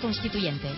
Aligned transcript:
Constituyente. 0.00 0.68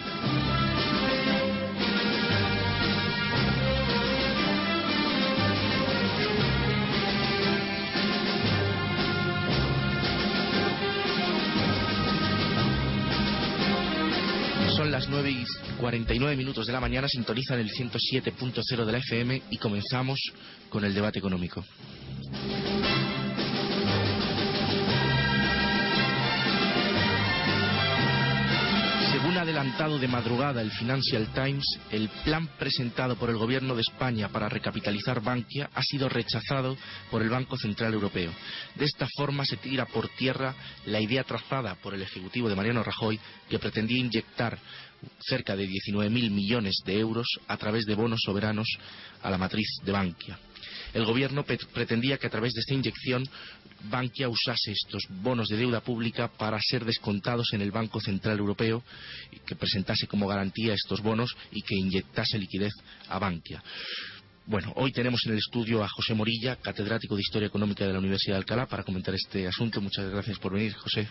Son 14.77 14.91
las 14.91 15.09
9 15.09 15.30
y 15.30 15.45
49 15.79 16.37
minutos 16.37 16.66
de 16.66 16.73
la 16.73 16.80
mañana, 16.80 17.09
sintonizan 17.09 17.60
el 17.60 17.71
107.0 17.71 18.85
de 18.85 18.93
la 18.93 18.99
FM 18.99 19.43
y 19.51 19.59
comenzamos 19.59 20.18
con 20.68 20.85
el 20.85 20.93
debate 20.93 21.21
económico. 21.21 21.65
Adelantado 29.49 29.99
de 29.99 30.09
madrugada 30.09 30.60
el 30.60 30.71
Financial 30.71 31.27
Times, 31.32 31.65
el 31.91 32.10
plan 32.23 32.49
presentado 32.59 33.16
por 33.16 33.30
el 33.30 33.38
Gobierno 33.38 33.74
de 33.74 33.80
España 33.80 34.29
para 34.29 34.46
recapitalizar 34.46 35.23
Bankia 35.23 35.71
ha 35.74 35.82
sido 35.82 36.07
rechazado 36.10 36.77
por 37.10 37.23
el 37.23 37.30
Banco 37.30 37.57
Central 37.57 37.95
Europeo. 37.95 38.30
De 38.74 38.85
esta 38.85 39.09
forma 39.16 39.46
se 39.46 39.57
tira 39.57 39.87
por 39.87 40.10
tierra 40.10 40.55
la 40.85 41.01
idea 41.01 41.24
trazada 41.24 41.77
por 41.77 41.95
el 41.95 42.02
Ejecutivo 42.02 42.51
de 42.51 42.57
Mariano 42.57 42.82
Rajoy 42.82 43.18
que 43.49 43.59
pretendía 43.59 44.01
inyectar 44.01 44.59
cerca 45.21 45.57
de 45.57 45.66
19.000 45.66 46.30
millones 46.30 46.83
de 46.85 46.99
euros 46.99 47.27
a 47.46 47.57
través 47.57 47.87
de 47.87 47.95
bonos 47.95 48.21
soberanos 48.23 48.68
a 49.23 49.30
la 49.30 49.38
matriz 49.38 49.66
de 49.83 49.93
Bankia. 49.93 50.38
El 50.93 51.07
gobierno 51.07 51.45
pretendía 51.73 52.18
que 52.18 52.27
a 52.27 52.30
través 52.30 52.52
de 52.52 52.60
esta 52.60 52.74
inyección 52.74 53.27
Bankia 53.84 54.29
usase 54.29 54.73
estos 54.73 55.04
bonos 55.09 55.48
de 55.48 55.57
deuda 55.57 55.80
pública 55.80 56.29
para 56.29 56.59
ser 56.60 56.84
descontados 56.84 57.52
en 57.52 57.62
el 57.62 57.71
Banco 57.71 58.01
Central 58.01 58.38
Europeo, 58.38 58.82
y 59.30 59.38
que 59.40 59.57
presentase 59.57 60.07
como 60.07 60.26
garantía 60.26 60.74
estos 60.74 61.01
bonos 61.01 61.37
y 61.52 61.62
que 61.62 61.74
inyectase 61.74 62.38
liquidez 62.38 62.73
a 63.09 63.18
Bankia. 63.18 63.62
Bueno, 64.49 64.72
hoy 64.76 64.93
tenemos 64.93 65.21
en 65.26 65.32
el 65.32 65.38
estudio 65.38 65.84
a 65.84 65.88
José 65.88 66.15
Morilla, 66.15 66.56
catedrático 66.56 67.15
de 67.15 67.21
Historia 67.21 67.49
Económica 67.49 67.87
de 67.87 67.93
la 67.93 67.99
Universidad 67.99 68.37
de 68.37 68.38
Alcalá, 68.38 68.65
para 68.66 68.82
comentar 68.82 69.15
este 69.15 69.47
asunto. 69.47 69.82
Muchas 69.82 70.10
gracias 70.10 70.38
por 70.38 70.54
venir, 70.54 70.72
José. 70.72 71.06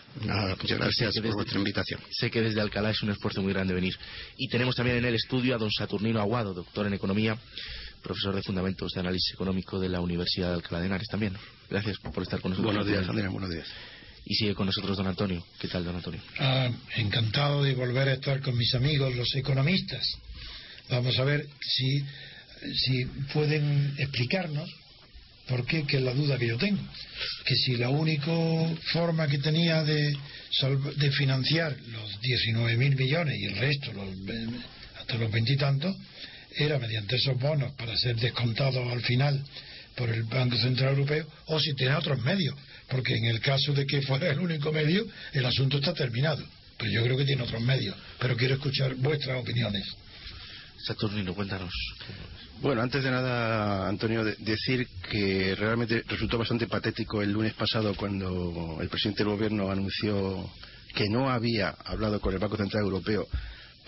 muchas 0.60 0.78
gracias 0.78 1.14
por 1.14 1.34
vuestra 1.34 1.58
invitación. 1.58 2.00
Sé 2.10 2.32
que 2.32 2.42
desde 2.42 2.60
Alcalá 2.60 2.90
es 2.90 3.00
un 3.00 3.10
esfuerzo 3.10 3.40
muy 3.40 3.52
grande 3.52 3.74
venir. 3.74 3.94
Y 4.36 4.48
tenemos 4.48 4.74
también 4.74 4.96
en 4.96 5.04
el 5.04 5.14
estudio 5.14 5.54
a 5.54 5.58
don 5.58 5.70
Saturnino 5.70 6.18
Aguado, 6.18 6.52
doctor 6.52 6.88
en 6.88 6.94
Economía, 6.94 7.38
profesor 8.02 8.34
de 8.34 8.42
Fundamentos 8.42 8.92
de 8.92 9.00
Análisis 9.00 9.32
Económico 9.32 9.78
de 9.78 9.88
la 9.88 10.00
Universidad 10.00 10.48
de 10.48 10.54
Alcalá 10.54 10.80
de 10.80 10.86
Henares 10.86 11.08
también. 11.08 11.36
Gracias 11.70 11.98
por 11.98 12.22
estar 12.22 12.40
con 12.40 12.50
nosotros. 12.50 12.74
Buenos 12.74 12.86
días, 12.86 13.08
Andrea, 13.08 13.28
buenos 13.28 13.50
días. 13.50 13.66
Y 14.24 14.34
sigue 14.34 14.54
con 14.54 14.66
nosotros 14.66 14.96
don 14.96 15.06
Antonio. 15.06 15.44
¿Qué 15.58 15.68
tal, 15.68 15.84
don 15.84 15.96
Antonio? 15.96 16.20
Ah, 16.38 16.70
encantado 16.96 17.62
de 17.62 17.74
volver 17.74 18.08
a 18.08 18.14
estar 18.14 18.40
con 18.40 18.56
mis 18.56 18.74
amigos, 18.74 19.14
los 19.14 19.34
economistas. 19.34 20.06
Vamos 20.90 21.18
a 21.18 21.24
ver 21.24 21.46
si, 21.60 22.04
si 22.74 23.04
pueden 23.32 23.94
explicarnos 23.98 24.68
por 25.48 25.64
qué, 25.64 25.84
que 25.84 25.96
es 25.96 26.02
la 26.02 26.12
duda 26.12 26.38
que 26.38 26.46
yo 26.46 26.58
tengo. 26.58 26.82
Que 27.44 27.54
si 27.54 27.76
la 27.76 27.88
única 27.88 28.32
forma 28.92 29.26
que 29.26 29.38
tenía 29.38 29.82
de, 29.82 30.14
de 30.96 31.12
financiar 31.12 31.76
los 31.90 32.20
19.000 32.20 32.96
millones 32.96 33.34
y 33.38 33.46
el 33.46 33.56
resto, 33.56 33.92
los, 33.94 34.08
hasta 34.98 35.14
los 35.16 35.30
veintitantos, 35.32 35.96
era 36.56 36.78
mediante 36.78 37.16
esos 37.16 37.38
bonos 37.38 37.72
para 37.72 37.96
ser 37.96 38.16
descontados 38.16 38.90
al 38.90 39.02
final 39.02 39.42
por 39.96 40.08
el 40.10 40.22
Banco 40.24 40.56
Central 40.56 40.90
Europeo 40.90 41.26
o 41.46 41.58
si 41.58 41.74
tiene 41.74 41.94
otros 41.94 42.20
medios, 42.20 42.54
porque 42.88 43.14
en 43.14 43.26
el 43.26 43.40
caso 43.40 43.72
de 43.72 43.84
que 43.86 44.02
fuera 44.02 44.30
el 44.30 44.38
único 44.38 44.72
medio, 44.72 45.06
el 45.32 45.44
asunto 45.44 45.78
está 45.78 45.92
terminado. 45.92 46.42
Pero 46.78 46.90
yo 46.92 47.02
creo 47.02 47.16
que 47.16 47.24
tiene 47.24 47.42
otros 47.42 47.60
medios, 47.60 47.96
pero 48.20 48.36
quiero 48.36 48.54
escuchar 48.54 48.94
vuestras 48.94 49.42
opiniones. 49.42 49.84
Saturnino, 50.86 51.34
cuéntanos. 51.34 51.72
Bueno, 52.60 52.82
antes 52.82 53.02
de 53.02 53.10
nada, 53.10 53.88
Antonio, 53.88 54.24
decir 54.24 54.86
que 55.10 55.54
realmente 55.56 56.04
resultó 56.08 56.38
bastante 56.38 56.66
patético 56.66 57.20
el 57.22 57.32
lunes 57.32 57.54
pasado 57.54 57.94
cuando 57.94 58.78
el 58.80 58.88
presidente 58.88 59.24
del 59.24 59.32
gobierno 59.32 59.70
anunció 59.70 60.50
que 60.94 61.08
no 61.08 61.30
había 61.30 61.70
hablado 61.84 62.20
con 62.20 62.32
el 62.32 62.40
Banco 62.40 62.56
Central 62.56 62.84
Europeo 62.84 63.28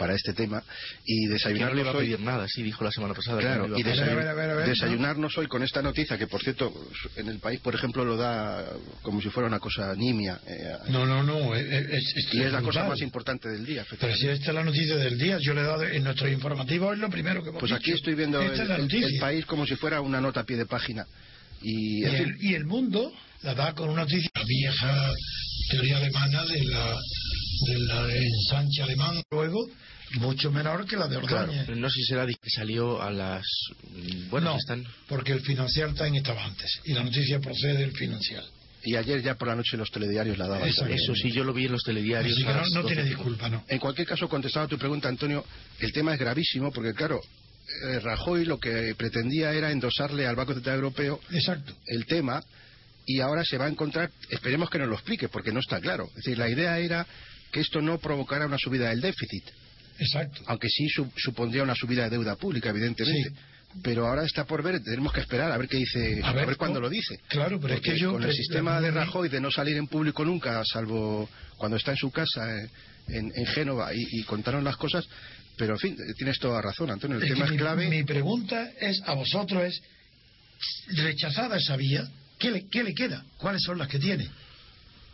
para 0.01 0.15
este 0.15 0.33
tema 0.33 0.65
y 1.05 1.27
desayunarnos 1.27 1.71
no 1.71 1.75
le 1.75 1.81
iba 1.83 1.91
a 1.91 2.03
pedir 2.03 2.21
nada, 2.21 2.49
sí 2.49 2.63
dijo 2.63 2.83
la 2.83 2.91
semana 2.91 3.13
pasada. 3.13 3.39
Claro, 3.39 3.79
y 3.79 3.83
desayunarnos 3.83 5.37
hoy 5.37 5.47
con 5.47 5.63
esta 5.63 5.83
noticia 5.83 6.17
que 6.17 6.27
por 6.27 6.43
cierto 6.43 6.73
en 7.17 7.29
el 7.29 7.39
país 7.39 7.61
por 7.61 7.75
ejemplo 7.75 8.03
lo 8.03 8.17
da 8.17 8.65
como 9.03 9.21
si 9.21 9.29
fuera 9.29 9.47
una 9.47 9.59
cosa 9.59 9.95
nimia. 9.95 10.41
Eh, 10.47 10.73
no, 10.89 11.05
no, 11.05 11.23
no, 11.23 11.55
es, 11.55 12.15
y 12.33 12.41
es 12.41 12.51
la 12.51 12.63
cosa 12.63 12.85
más 12.85 13.03
importante 13.03 13.51
del 13.51 13.67
día. 13.67 13.85
Pero 14.01 14.17
si 14.17 14.29
esta 14.29 14.49
es 14.49 14.55
la 14.55 14.65
noticia 14.65 14.97
del 14.97 15.19
día, 15.19 15.37
yo 15.39 15.53
le 15.53 15.61
he 15.61 15.65
dado 15.65 15.85
en 15.85 16.03
nuestro 16.03 16.29
informativo 16.29 16.95
es 16.95 16.99
lo 16.99 17.11
primero 17.11 17.43
que 17.43 17.51
hemos 17.51 17.61
Pues 17.61 17.73
aquí 17.73 17.93
estoy 17.93 18.15
viendo 18.15 18.41
el, 18.41 19.19
país 19.21 19.45
como 19.45 19.67
si 19.67 19.77
fuera 19.77 20.01
una 20.01 20.19
nota 20.19 20.41
a 20.41 20.45
pie 20.45 20.57
de 20.57 20.65
página. 20.65 21.05
Y, 21.61 22.05
el, 22.05 22.37
y 22.41 22.55
el 22.55 22.65
mundo 22.65 23.13
la 23.43 23.55
da 23.55 23.75
con 23.75 23.91
una 23.91 24.03
noticia 24.03 24.31
vieja 24.47 25.13
teoría 25.71 25.99
alemana 25.99 26.45
de 26.47 26.65
la 26.65 26.97
del 27.67 27.91
ensanche 28.11 28.83
alemán 28.83 29.23
luego 29.31 29.69
mucho 30.19 30.51
menor 30.51 30.87
que 30.87 30.97
la 30.97 31.07
de 31.07 31.17
Ordóñez. 31.17 31.69
no 31.69 31.89
sé 31.89 32.01
si 32.01 32.05
será 32.07 32.27
que 32.27 32.51
salió 32.51 33.01
a 33.01 33.11
las... 33.11 33.45
Bueno, 34.29 34.57
están... 34.57 34.85
porque 35.09 35.33
el 35.33 35.41
Financial 35.41 35.95
Times 35.95 36.19
estaba 36.19 36.45
antes 36.45 36.81
y 36.85 36.95
la 36.95 37.05
noticia 37.05 37.39
procede 37.41 37.79
del 37.79 37.93
Financial. 37.93 38.45
Y 38.83 38.97
ayer 38.97 39.23
ya 39.23 39.35
por 39.35 39.49
la 39.49 39.55
noche 39.55 39.77
los 39.77 39.91
telediarios 39.91 40.39
la 40.39 40.49
daban. 40.49 40.69
Eso 40.69 41.15
sí, 41.15 41.31
yo 41.31 41.45
lo 41.45 41.53
vi 41.53 41.67
en 41.67 41.73
los 41.73 41.83
telediarios. 41.83 42.39
no, 42.73 42.85
tiene 42.85 43.05
disculpa, 43.05 43.49
¿no? 43.49 43.65
En 43.69 43.79
cualquier 43.79 44.07
caso, 44.07 44.29
contestado 44.29 44.67
a 44.67 44.69
tu 44.69 44.79
pregunta, 44.79 45.09
Antonio, 45.09 45.45
el 45.79 45.93
tema 45.93 46.15
es 46.15 46.19
gravísimo 46.19 46.73
porque, 46.73 46.95
claro, 46.95 47.21
eh, 47.85 48.01
Rajoy 48.01 48.47
lo 48.47 48.59
que 48.59 48.95
pretendía 48.97 49.53
era 49.53 49.71
endosarle 49.71 50.27
al 50.27 50.35
Banco 50.35 50.55
Central 50.55 50.77
Europeo 50.77 51.21
Exacto. 51.31 51.75
el 51.87 52.07
tema 52.07 52.43
y 53.07 53.21
ahora 53.21 53.45
se 53.45 53.59
va 53.59 53.67
a 53.67 53.69
encontrar, 53.69 54.11
esperemos 54.29 54.71
que 54.71 54.79
nos 54.79 54.89
lo 54.89 54.95
explique 54.95 55.29
porque 55.29 55.53
no 55.53 55.61
está 55.61 55.81
claro. 55.81 56.09
Es 56.09 56.25
decir, 56.25 56.39
la 56.39 56.49
idea 56.49 56.79
era 56.79 57.07
que 57.51 57.61
esto 57.61 57.81
no 57.81 57.99
provocara 57.99 58.47
una 58.47 58.59
subida 58.59 58.89
del 58.89 59.01
déficit 59.01 59.45
Exacto. 60.01 60.43
Aunque 60.47 60.69
sí 60.69 60.89
supondría 61.17 61.63
una 61.63 61.75
subida 61.75 62.05
de 62.05 62.11
deuda 62.11 62.35
pública, 62.37 62.71
evidentemente. 62.71 63.33
Pero 63.83 64.09
ahora 64.09 64.25
está 64.25 64.45
por 64.47 64.63
ver, 64.65 64.83
tenemos 64.83 65.13
que 65.13 65.21
esperar 65.21 65.53
a 65.53 65.59
ver 65.59 65.69
qué 65.69 65.77
dice, 65.77 66.21
a, 66.25 66.33
ver, 66.33 66.57
cuándo 66.57 66.81
lo 66.81 66.89
dice. 66.89 67.21
Claro, 67.29 67.61
pero 67.61 67.75
es 67.75 67.81
que 67.81 67.97
yo. 67.97 68.13
Con 68.13 68.25
el 68.25 68.33
sistema 68.33 68.81
de 68.81 68.91
Rajoy 68.91 69.29
de 69.29 69.41
no 69.41 69.51
salir 69.51 69.77
en 69.77 69.87
público 69.87 70.25
nunca, 70.25 70.61
salvo 70.65 71.29
cuando 71.57 71.77
está 71.77 71.93
en 71.93 71.97
su 71.97 72.11
casa 72.11 72.59
eh, 72.59 72.69
en, 73.09 73.31
en 73.33 73.47
Génova 73.47 73.91
y, 73.95 74.23
contaron 74.25 74.65
las 74.65 74.77
cosas, 74.77 75.07
pero 75.57 75.75
en 75.75 75.79
fin, 75.79 75.97
tienes 76.17 76.39
toda 76.41 76.61
razón, 76.61 76.91
Antonio. 76.91 77.19
El 77.19 77.29
tema 77.29 77.45
es 77.45 77.53
clave. 77.53 77.89
Mi 77.89 78.03
pregunta 78.03 78.73
es 78.81 79.03
a 79.07 79.15
vosotros: 79.15 79.63
es 79.63 79.83
rechazada 80.97 81.57
esa 81.59 81.77
vía, 81.77 82.09
¿qué 82.41 82.51
le, 82.51 82.67
qué 82.69 82.83
le 82.83 82.93
queda? 82.93 83.25
¿Cuáles 83.37 83.63
son 83.63 83.79
las 83.79 83.87
que 83.87 84.01
tiene? 84.01 84.29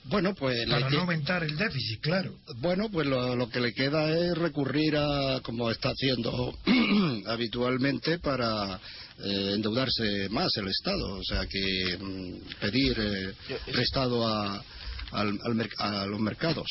Bueno, 0.09 0.35
pues... 0.35 0.69
Para 0.69 0.89
no 0.89 1.01
aumentar 1.01 1.43
el 1.43 1.57
déficit, 1.57 2.01
claro. 2.01 2.35
Bueno, 2.59 2.89
pues 2.91 3.07
lo, 3.07 3.49
que 3.51 3.61
le 3.61 3.73
queda 3.73 4.09
es 4.11 4.39
recurrir 4.39 4.97
a, 4.97 5.41
como 5.43 5.71
está 5.71 5.91
haciendo 5.91 6.55
habitualmente, 7.27 8.19
para 8.19 8.81
eh, 9.19 9.53
endeudarse 9.55 10.29
más 10.31 10.57
el 10.57 10.69
Estado. 10.69 11.15
O 11.15 11.25
sea, 11.25 11.47
que 11.47 11.99
mm, 11.99 12.61
pedir 12.61 12.97
eh, 12.99 13.35
prestado 13.73 14.27
a, 14.27 14.63
al, 15.13 15.39
a 15.79 16.07
los 16.07 16.21
mercados. 16.21 16.67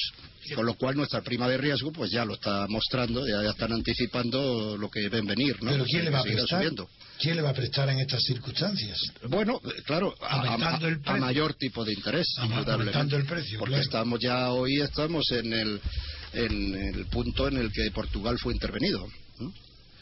Con 0.54 0.66
lo 0.66 0.76
cual 0.76 0.96
nuestra 0.96 1.22
prima 1.22 1.48
de 1.48 1.58
riesgo 1.58 1.92
pues 1.92 2.12
ya 2.12 2.24
lo 2.24 2.36
está 2.36 2.68
mostrando, 2.68 3.28
ya, 3.28 3.50
están 3.50 3.74
anticipando 3.74 4.78
lo 4.78 4.90
que 4.92 5.10
ven 5.10 5.26
venir. 5.26 5.62
¿no? 5.64 5.72
¿Pero 5.72 5.86
quién 5.86 6.06
le 6.06 6.12
va 6.12 6.20
a 6.20 6.24
prestar? 6.24 6.72
¿Quién 7.20 7.36
le 7.36 7.42
va 7.42 7.50
a 7.50 7.54
prestar 7.54 7.90
en 7.90 8.00
estas 8.00 8.22
circunstancias? 8.22 9.00
Bueno, 9.28 9.60
claro, 9.86 10.14
a, 10.22 11.18
mayor 11.18 11.56
tipo 11.56 11.84
de 11.84 11.94
interés, 11.94 12.28
aumentando 12.38 13.18
el 13.18 13.26
precio. 13.26 13.58
Porque 13.58 13.80
estamos 13.80 14.20
ya 14.20 14.52
hoy 14.52 14.82
estamos 14.82 15.32
en 15.32 15.54
el, 15.54 15.82
en 16.34 16.76
el 16.76 17.06
punto 17.08 17.48
en 17.48 17.58
el 17.58 17.72
que 17.72 17.90
Portugal 17.92 18.38
fue 18.38 18.54
intervenido. 18.54 19.08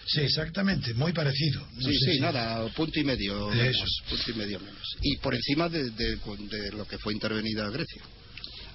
Sí, 0.06 0.22
exactamente, 0.22 0.94
muy 0.94 1.14
parecido. 1.14 1.66
sí, 1.80 1.98
sí, 1.98 2.20
nada, 2.20 2.68
punto 2.70 3.00
y 3.00 3.04
medio 3.06 3.50
menos, 3.50 4.02
punto 4.10 4.32
y 4.32 4.34
medio 4.34 4.60
menos. 4.60 4.98
Y 5.02 5.18
por 5.18 5.34
encima 5.34 5.70
de, 5.70 5.90
de, 5.92 6.72
lo 6.72 6.86
que 6.86 6.98
fue 6.98 7.14
intervenida 7.14 7.70
Grecia. 7.70 8.02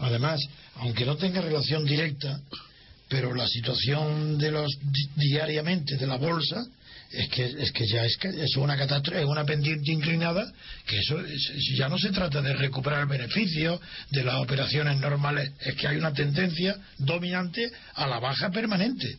Además, 0.00 0.40
aunque 0.76 1.04
no 1.04 1.16
tenga 1.16 1.40
relación 1.40 1.84
directa, 1.84 2.40
pero 3.08 3.34
la 3.34 3.48
situación 3.48 4.38
de 4.38 4.50
los 4.50 4.70
diariamente 5.16 5.96
de 5.96 6.06
la 6.06 6.16
bolsa 6.16 6.66
es 7.10 7.28
que 7.30 7.44
es 7.44 7.72
que 7.72 7.86
ya 7.86 8.04
es 8.04 8.16
que 8.18 8.28
es 8.28 8.56
una 8.56 8.76
catástrofe, 8.76 9.20
es 9.20 9.26
una 9.26 9.44
pendiente 9.44 9.92
inclinada 9.92 10.52
que 10.86 10.98
eso 10.98 11.16
ya 11.78 11.88
no 11.88 11.98
se 11.98 12.10
trata 12.10 12.42
de 12.42 12.52
recuperar 12.52 13.08
beneficios 13.08 13.80
de 14.10 14.24
las 14.24 14.36
operaciones 14.36 14.98
normales, 14.98 15.52
es 15.60 15.74
que 15.74 15.88
hay 15.88 15.96
una 15.96 16.12
tendencia 16.12 16.76
dominante 16.98 17.70
a 17.94 18.06
la 18.06 18.18
baja 18.20 18.50
permanente. 18.50 19.16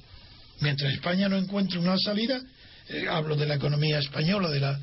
Mientras 0.61 0.93
España 0.93 1.29
no 1.29 1.37
encuentre 1.37 1.79
una 1.79 1.97
salida, 1.97 2.39
eh, 2.89 3.07
hablo 3.09 3.35
de 3.35 3.47
la 3.47 3.55
economía 3.55 3.97
española, 3.99 4.49
de, 4.49 4.59
la, 4.59 4.79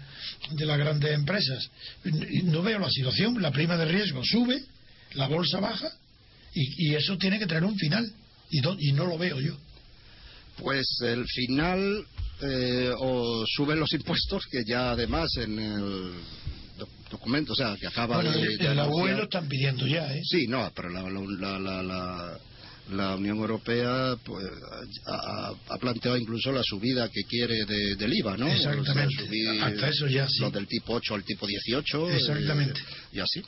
de 0.51 0.67
las 0.67 0.79
grandes 0.79 1.13
empresas, 1.13 1.71
no 2.45 2.63
veo 2.63 2.79
la 2.79 2.91
situación, 2.91 3.41
la 3.41 3.53
prima 3.53 3.77
de 3.77 3.85
riesgo 3.85 4.23
sube, 4.25 4.63
la 5.17 5.29
bolsa 5.29 5.61
baja, 5.61 5.91
y, 6.55 6.95
eso 6.95 7.19
tiene 7.19 7.39
que 7.39 7.47
traer 7.47 7.65
un 7.65 7.77
final, 7.77 8.11
y, 8.51 8.61
y 8.89 8.93
no 8.93 9.07
lo 9.07 9.19
veo 9.19 9.41
yo. 9.41 9.57
Pues 10.57 10.87
el 11.03 11.27
final 11.27 12.07
eh, 12.43 12.93
o 12.99 13.45
suben 13.47 13.81
los 13.81 13.93
impuestos 13.93 14.45
que 14.51 14.63
ya 14.65 14.91
además 14.91 15.31
en 15.37 15.59
el 15.59 16.13
documento, 17.11 17.53
o 17.53 17.57
sea, 17.57 17.77
que 17.81 17.87
acaba 17.87 18.23
de, 18.23 18.55
el 18.55 18.79
abuelo 18.79 19.25
están 19.25 19.49
pidiendo 19.49 19.87
ya, 19.87 20.13
¿eh? 20.15 20.21
Sí, 20.25 20.47
no, 20.47 20.71
pero 20.75 20.91
la, 20.91 21.59
la, 21.59 22.39
la, 22.91 23.17
Unión 23.17 23.39
Europea 23.39 24.17
pues, 24.25 24.45
ha, 25.07 25.79
planteado 25.79 26.17
incluso 26.17 26.53
la 26.53 26.63
subida 26.63 27.09
que 27.09 27.23
quiere 27.25 27.65
del 27.65 28.13
IVA, 28.13 28.37
¿no? 28.37 28.49
Exactamente. 28.49 29.15
Hasta 29.63 29.89
eso 29.89 30.07
ya 30.07 30.29
sí. 30.29 30.45
del 30.51 30.67
tipo 30.67 30.95
8 30.95 31.15
al 31.15 31.25
tipo 31.25 31.47
18. 31.47 32.11
Exactamente. 32.11 32.81
y 33.13 33.21
así 33.21 33.43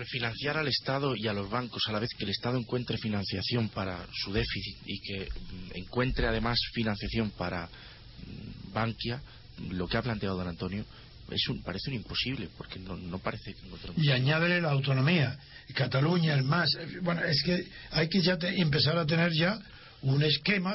refinanciar 0.00 0.56
al 0.56 0.68
Estado 0.68 1.14
y 1.14 1.28
a 1.28 1.32
los 1.32 1.50
bancos 1.50 1.82
a 1.86 1.92
la 1.92 1.98
vez 1.98 2.10
que 2.16 2.24
el 2.24 2.30
Estado 2.30 2.58
encuentre 2.58 2.96
financiación 2.98 3.68
para 3.68 4.06
su 4.12 4.32
déficit 4.32 4.78
y 4.86 5.00
que 5.00 5.28
mm, 5.28 5.70
encuentre 5.74 6.26
además 6.26 6.58
financiación 6.72 7.30
para 7.30 7.66
mm, 7.66 8.72
Bankia, 8.72 9.20
lo 9.70 9.86
que 9.86 9.98
ha 9.98 10.02
planteado 10.02 10.36
don 10.36 10.48
Antonio, 10.48 10.84
es 11.30 11.48
un, 11.48 11.62
parece 11.62 11.90
un 11.90 11.96
imposible, 11.96 12.48
porque 12.56 12.78
no, 12.80 13.18
parece 13.18 13.54
que 13.54 14.02
Y 14.02 14.10
añádele 14.10 14.60
la 14.60 14.70
autonomía. 14.70 15.38
Cataluña, 15.74 16.34
el 16.34 16.42
más. 16.42 16.68
Bueno, 17.02 17.22
es 17.22 17.42
que 17.44 17.68
hay 17.92 18.08
que 18.08 18.20
ya 18.20 18.36
empezar 18.40 18.98
a 18.98 19.06
tener 19.06 19.32
ya 19.32 19.56
un 20.02 20.22
esquema 20.22 20.74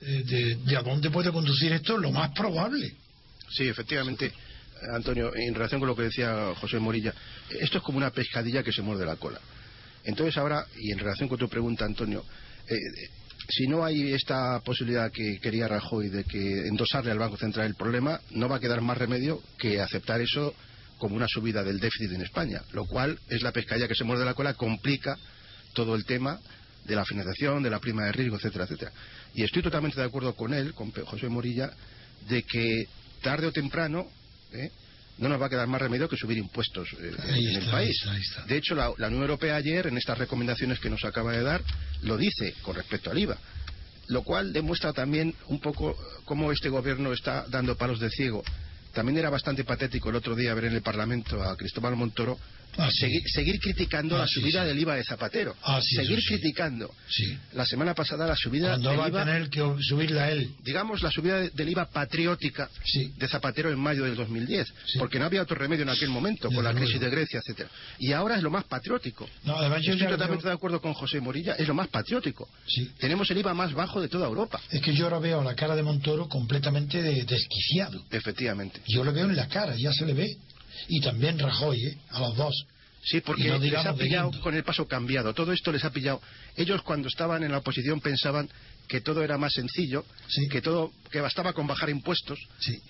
de, 0.00 0.56
de, 0.56 0.76
a 0.76 0.82
dónde 0.82 1.10
puede 1.10 1.30
conducir 1.30 1.72
esto, 1.72 1.96
lo 1.96 2.10
más 2.10 2.30
probable. 2.30 2.92
Sí, 3.50 3.68
efectivamente. 3.68 4.32
Antonio, 4.92 5.32
en 5.34 5.54
relación 5.54 5.80
con 5.80 5.88
lo 5.88 5.96
que 5.96 6.02
decía 6.02 6.54
José 6.56 6.78
Morilla, 6.78 7.14
esto 7.60 7.78
es 7.78 7.84
como 7.84 7.98
una 7.98 8.10
pescadilla 8.10 8.62
que 8.62 8.72
se 8.72 8.82
muerde 8.82 9.06
la 9.06 9.16
cola. 9.16 9.40
Entonces 10.04 10.36
ahora, 10.36 10.66
y 10.78 10.92
en 10.92 10.98
relación 10.98 11.28
con 11.28 11.38
tu 11.38 11.48
pregunta, 11.48 11.84
Antonio, 11.84 12.24
eh, 12.68 12.76
si 13.48 13.66
no 13.66 13.84
hay 13.84 14.12
esta 14.12 14.60
posibilidad 14.60 15.10
que 15.10 15.38
quería 15.38 15.68
Rajoy 15.68 16.08
de 16.08 16.24
que 16.24 16.66
endosarle 16.66 17.10
al 17.10 17.18
Banco 17.18 17.36
Central 17.36 17.66
el 17.66 17.74
problema, 17.74 18.20
no 18.30 18.48
va 18.48 18.56
a 18.56 18.60
quedar 18.60 18.80
más 18.80 18.98
remedio 18.98 19.42
que 19.58 19.80
aceptar 19.80 20.20
eso 20.20 20.54
como 20.98 21.16
una 21.16 21.28
subida 21.28 21.62
del 21.62 21.80
déficit 21.80 22.12
en 22.12 22.22
España, 22.22 22.62
lo 22.72 22.86
cual 22.86 23.18
es 23.28 23.42
la 23.42 23.52
pescadilla 23.52 23.88
que 23.88 23.94
se 23.94 24.04
muerde 24.04 24.24
la 24.24 24.34
cola, 24.34 24.54
complica 24.54 25.18
todo 25.74 25.94
el 25.94 26.04
tema 26.04 26.40
de 26.84 26.96
la 26.96 27.04
financiación, 27.04 27.62
de 27.62 27.70
la 27.70 27.80
prima 27.80 28.04
de 28.04 28.12
riesgo, 28.12 28.36
etcétera, 28.36 28.64
etcétera. 28.64 28.92
Y 29.34 29.42
estoy 29.42 29.62
totalmente 29.62 30.00
de 30.00 30.06
acuerdo 30.06 30.34
con 30.34 30.54
él, 30.54 30.74
con 30.74 30.90
José 30.92 31.28
Morilla, 31.28 31.72
de 32.28 32.42
que 32.44 32.86
tarde 33.22 33.46
o 33.46 33.52
temprano 33.52 34.06
¿eh? 34.54 34.70
no 35.18 35.28
nos 35.28 35.40
va 35.40 35.46
a 35.46 35.48
quedar 35.48 35.66
más 35.68 35.80
remedio 35.80 36.08
que 36.08 36.16
subir 36.16 36.38
impuestos 36.38 36.88
eh, 36.94 37.12
en 37.28 37.62
el 37.62 37.70
país. 37.70 37.96
De 38.46 38.56
hecho, 38.56 38.74
la, 38.74 38.90
Unión 38.90 39.22
Europea 39.22 39.56
ayer, 39.56 39.86
en 39.86 39.96
estas 39.96 40.18
recomendaciones 40.18 40.80
que 40.80 40.90
nos 40.90 41.04
acaba 41.04 41.32
de 41.32 41.42
dar, 41.42 41.62
lo 42.02 42.16
dice 42.16 42.54
con 42.62 42.74
respecto 42.74 43.10
al 43.10 43.18
IVA, 43.18 43.38
lo 44.08 44.22
cual 44.22 44.52
demuestra 44.52 44.92
también 44.92 45.34
un 45.48 45.60
poco 45.60 45.96
cómo 46.24 46.50
este 46.50 46.68
gobierno 46.68 47.12
está 47.12 47.46
dando 47.48 47.76
palos 47.76 48.00
de 48.00 48.10
ciego. 48.10 48.42
También 48.92 49.18
era 49.18 49.30
bastante 49.30 49.64
patético 49.64 50.10
el 50.10 50.16
otro 50.16 50.34
día 50.34 50.54
ver 50.54 50.66
en 50.66 50.74
el 50.74 50.82
Parlamento 50.82 51.42
a 51.42 51.56
Cristóbal 51.56 51.96
Montoro 51.96 52.38
Ah, 52.76 52.90
seguir, 52.90 53.60
criticando 53.60 54.18
la 54.18 54.26
subida 54.26 54.64
del 54.64 54.78
IVA 54.78 54.96
de 54.96 55.04
Zapatero. 55.04 55.56
Ah, 55.62 55.80
seguir 55.82 56.20
criticando. 56.26 56.92
La 57.52 57.64
semana 57.64 57.94
pasada 57.94 58.26
la 58.26 58.36
subida 58.36 58.76
del 58.76 58.98
va 58.98 59.06
a 59.06 59.24
tener 59.24 59.48
que 59.48 59.60
subirla 59.80 60.30
él. 60.30 60.50
Digamos, 60.62 61.02
la 61.02 61.10
subida 61.10 61.40
del 61.48 61.68
IVA 61.68 61.86
patriótica 61.86 62.68
de 63.16 63.28
Zapatero 63.28 63.70
en 63.70 63.78
mayo 63.78 64.04
del 64.04 64.16
2010. 64.16 64.72
Porque 64.98 65.18
no 65.18 65.26
había 65.26 65.42
otro 65.42 65.56
remedio 65.56 65.82
en 65.82 65.90
aquel 65.90 66.08
momento, 66.08 66.50
con 66.50 66.64
la 66.64 66.74
crisis 66.74 67.00
de 67.00 67.10
Grecia, 67.10 67.40
etcétera 67.40 67.68
Y 67.98 68.12
ahora 68.12 68.36
es 68.36 68.42
lo 68.42 68.50
más 68.50 68.64
patriótico. 68.64 69.28
No, 69.44 69.56
además 69.56 69.82
yo 69.82 69.94
Estoy 69.94 70.08
totalmente 70.08 70.46
de 70.46 70.52
acuerdo 70.52 70.80
con 70.80 70.92
José 70.94 71.20
Morilla. 71.20 71.54
Es 71.54 71.68
lo 71.68 71.74
más 71.74 71.88
patriótico. 71.88 72.48
Tenemos 72.98 73.30
el 73.30 73.38
IVA 73.38 73.54
más 73.54 73.72
bajo 73.72 74.00
de 74.00 74.08
toda 74.08 74.26
Europa. 74.26 74.60
Es 74.70 74.80
que 74.80 74.94
yo 74.94 75.04
ahora 75.04 75.18
veo 75.18 75.42
la 75.42 75.54
cara 75.54 75.76
de 75.76 75.82
Montoro 75.82 76.28
completamente 76.28 77.02
desquiciado. 77.02 78.04
Efectivamente. 78.10 78.80
Yo 78.86 79.04
lo 79.04 79.12
veo 79.12 79.26
en 79.26 79.36
la 79.36 79.48
cara, 79.48 79.74
ya 79.76 79.92
se 79.92 80.06
le 80.06 80.14
ve 80.14 80.36
y 80.88 81.00
también 81.00 81.38
Rajoy, 81.38 81.86
¿eh? 81.86 81.98
a 82.10 82.20
los 82.20 82.36
dos. 82.36 82.66
Sí, 83.04 83.20
porque 83.20 83.58
les 83.58 83.74
ha 83.74 83.94
pillado 83.94 84.30
con 84.40 84.54
el 84.54 84.64
paso 84.64 84.88
cambiado. 84.88 85.34
Todo 85.34 85.52
esto 85.52 85.70
les 85.70 85.84
ha 85.84 85.90
pillado. 85.90 86.22
Ellos 86.56 86.80
cuando 86.82 87.08
estaban 87.08 87.42
en 87.42 87.52
la 87.52 87.58
oposición 87.58 88.00
pensaban 88.00 88.48
que 88.88 89.02
todo 89.02 89.22
era 89.22 89.36
más 89.36 89.52
sencillo, 89.52 90.04
que 90.50 90.62
todo 90.62 90.92
que 91.10 91.20
bastaba 91.20 91.52
con 91.52 91.66
bajar 91.66 91.90
impuestos, 91.90 92.38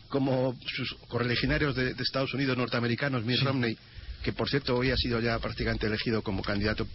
como 0.08 0.56
sus 0.66 0.94
correligionarios 1.08 1.74
de, 1.74 1.94
Estados 1.98 2.32
Unidos 2.32 2.56
norteamericanos, 2.56 3.24
Mitt 3.24 3.40
Romney, 3.40 3.76
que 4.22 4.32
por 4.32 4.48
cierto 4.48 4.76
hoy 4.76 4.90
ha 4.90 4.96
sido 4.96 5.20
ya 5.20 5.38
prácticamente 5.40 5.86
elegido 5.86 6.22
como 6.22 6.42
candidato 6.42 6.86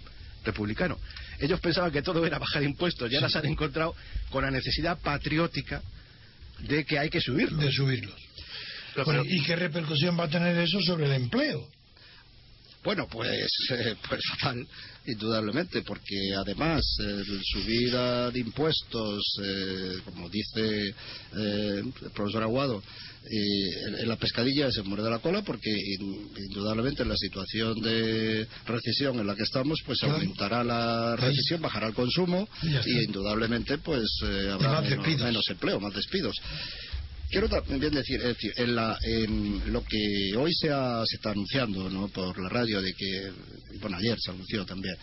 republicano. 0.46 0.98
Ellos 1.40 1.60
pensaban 1.60 1.92
que 1.92 2.02
todo 2.02 2.26
era 2.26 2.40
bajar 2.40 2.64
impuestos 2.64 3.12
y 3.12 3.16
ahora 3.16 3.30
se 3.30 3.38
han 3.38 3.46
encontrado 3.48 3.96
con 4.30 4.44
la 4.44 4.52
necesidad 4.52 4.98
patriótica 4.98 5.82
de 6.60 6.86
que 6.86 7.00
hay 7.00 7.10
que 7.10 7.20
subirlos. 7.20 7.60
De 7.60 7.72
subirlos. 7.72 8.29
¿Y 9.26 9.44
qué 9.44 9.56
repercusión 9.56 10.20
va 10.20 10.26
a 10.26 10.30
tener 10.30 10.58
eso 10.58 10.80
sobre 10.82 11.06
el 11.06 11.14
empleo? 11.14 11.68
Bueno, 12.84 13.08
pues, 13.12 13.52
eh, 13.72 13.96
pues 14.08 14.22
fatal, 14.32 14.66
indudablemente, 15.06 15.82
porque 15.82 16.34
además 16.36 16.82
eh, 17.02 17.24
subida 17.44 18.32
de 18.32 18.40
impuestos, 18.40 19.24
eh, 19.44 19.98
como 20.06 20.30
dice 20.30 20.88
eh, 20.90 20.94
el 21.84 22.12
profesor 22.14 22.44
Aguado, 22.44 22.82
en 23.32 24.08
la 24.08 24.16
pescadilla 24.16 24.72
se 24.72 24.82
muerde 24.82 25.10
la 25.10 25.20
cola 25.20 25.44
porque 25.44 25.70
indudablemente 25.70 27.04
en 27.04 27.10
la 27.10 27.18
situación 27.18 27.80
de 27.82 28.48
recesión 28.66 29.20
en 29.20 29.28
la 29.28 29.36
que 29.36 29.44
estamos, 29.44 29.78
pues 29.86 30.02
aumentará 30.04 30.64
la 30.64 31.16
recesión, 31.18 31.62
bajará 31.62 31.88
el 31.88 31.94
consumo 31.94 32.48
y, 32.64 33.04
indudablemente 33.04 33.78
pues 33.80 34.08
habrá 34.52 34.82
menos 34.82 35.48
empleo, 35.50 35.80
más 35.82 35.94
despidos. 35.94 36.38
Quiero 37.30 37.48
también 37.48 37.94
decir, 37.94 38.20
en, 38.56 38.76
la, 38.76 38.98
en 39.04 39.72
lo 39.72 39.84
que 39.84 40.36
hoy 40.36 40.52
se, 40.54 40.68
se 40.68 41.16
está 41.16 41.32
anunciando 41.32 41.88
¿no? 41.90 42.08
por 42.08 42.42
la 42.42 42.50
radio, 42.50 42.82
de 42.82 42.94
que, 42.94 43.32
bueno, 43.80 43.98
ayer 43.98 44.18
se 44.20 44.32
anunció 44.32 44.66
también, 44.66 44.96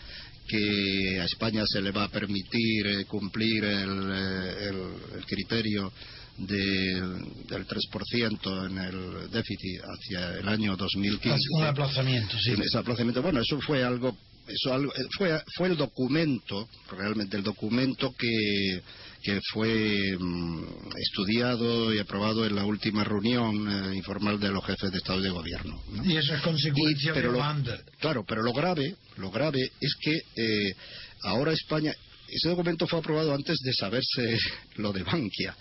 que 0.47 1.19
a 1.21 1.25
España 1.25 1.63
se 1.65 1.81
le 1.81 1.91
va 1.91 2.05
a 2.05 2.09
permitir 2.09 2.87
eh, 2.87 3.05
cumplir 3.05 3.63
el, 3.63 4.11
eh, 4.13 4.69
el, 4.69 5.25
criterio 5.25 5.91
del 6.37 7.65
3% 7.65 8.69
en 8.69 8.77
el 8.77 9.31
déficit 9.31 9.81
hacia 9.81 10.37
el 10.37 10.47
año 10.47 10.75
2015. 10.75 11.37
Un 11.53 11.63
aplazamiento, 11.63 12.37
sí. 12.39 12.53
Ese 12.61 12.77
aplazamiento, 12.77 13.21
bueno, 13.21 13.41
eso 13.41 13.59
fue 13.61 13.83
algo, 13.83 14.15
eso 14.47 14.73
algo, 14.73 14.93
fue, 15.17 15.41
fue 15.55 15.69
el 15.69 15.77
documento, 15.77 16.67
realmente 16.91 17.37
el 17.37 17.43
documento 17.43 18.13
que 18.17 18.81
que 19.21 19.39
fue 19.53 20.17
mm, 20.17 20.63
estudiado 20.97 21.93
y 21.93 21.99
aprobado 21.99 22.45
en 22.45 22.55
la 22.55 22.65
última 22.65 23.03
reunión 23.03 23.67
eh, 23.67 23.95
informal 23.95 24.39
de 24.39 24.49
los 24.49 24.65
jefes 24.65 24.91
de 24.91 24.97
Estado 24.97 25.19
y 25.19 25.23
de 25.23 25.29
Gobierno. 25.29 25.81
Y 26.03 26.15
eso 26.15 26.35
es 26.35 26.41
consecuencia 26.41 27.13
pero 27.13 27.33
de 27.33 27.79
Claro, 27.99 28.23
pero 28.27 28.43
lo 28.43 28.53
grave, 28.53 28.95
lo 29.17 29.31
grave 29.31 29.71
es 29.79 29.95
que 29.99 30.15
eh, 30.15 30.73
ahora 31.23 31.51
España, 31.51 31.93
ese 32.29 32.49
documento 32.49 32.87
fue 32.87 32.99
aprobado 32.99 33.33
antes 33.33 33.57
de 33.59 33.73
saberse 33.73 34.37
lo 34.77 34.93
de 34.93 35.03
Bankia. 35.03 35.55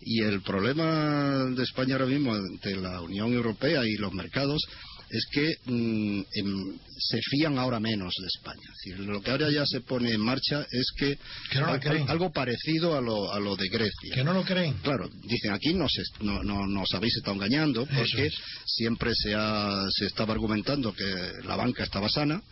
Y 0.00 0.22
el 0.22 0.42
problema 0.42 1.46
de 1.56 1.62
España 1.62 1.94
ahora 1.94 2.06
mismo 2.06 2.32
ante 2.32 2.76
la 2.76 3.00
Unión 3.00 3.32
Europea 3.32 3.84
y 3.84 3.96
los 3.96 4.12
mercados 4.12 4.62
es 5.10 5.26
que 5.32 5.54
mm, 5.66 6.20
em, 6.34 6.78
se 7.00 7.20
fían 7.30 7.58
ahora 7.58 7.78
menos 7.80 8.12
de 8.20 8.26
España. 8.26 8.60
Es 8.62 8.76
decir, 8.84 9.06
lo 9.06 9.20
que 9.22 9.30
ahora 9.30 9.50
ya 9.50 9.64
se 9.66 9.80
pone 9.80 10.10
en 10.12 10.20
marcha 10.20 10.66
es 10.70 10.90
que, 10.96 11.16
Que 11.50 11.58
no 11.60 11.66
algo 12.08 12.32
parecido 12.32 12.96
a 12.96 13.00
lo, 13.00 13.32
a 13.32 13.38
lo 13.40 13.54
de 13.56 13.68
Grecia. 13.68 14.14
Que 14.14 14.24
no 14.24 14.32
lo 14.32 14.44
creen. 14.44 14.74
Claro, 14.82 15.08
dicen 15.22 15.52
aquí 15.52 15.72
nos, 15.74 15.92
no, 16.20 16.42
no- 16.42 16.66
nos 16.66 16.92
habéis 16.94 17.16
estado 17.16 17.36
engañando 17.36 17.86
porque 17.86 18.26
es. 18.26 18.34
siempre 18.66 19.12
se, 19.14 19.34
ha- 19.34 19.86
se 19.90 20.06
estaba 20.06 20.32
argumentando 20.34 20.92
que 20.92 21.04
la 21.44 21.56
banca 21.56 21.84
estaba 21.84 22.08
sana, 22.08 22.42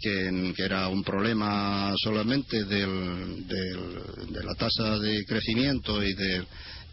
que, 0.00 0.52
que 0.56 0.62
era 0.62 0.88
un 0.88 1.02
problema 1.04 1.92
solamente 2.02 2.64
del- 2.64 3.46
del- 3.46 4.32
de 4.32 4.44
la 4.44 4.54
tasa 4.54 4.98
de 4.98 5.24
crecimiento 5.24 6.02
y, 6.02 6.14
del 6.14 6.46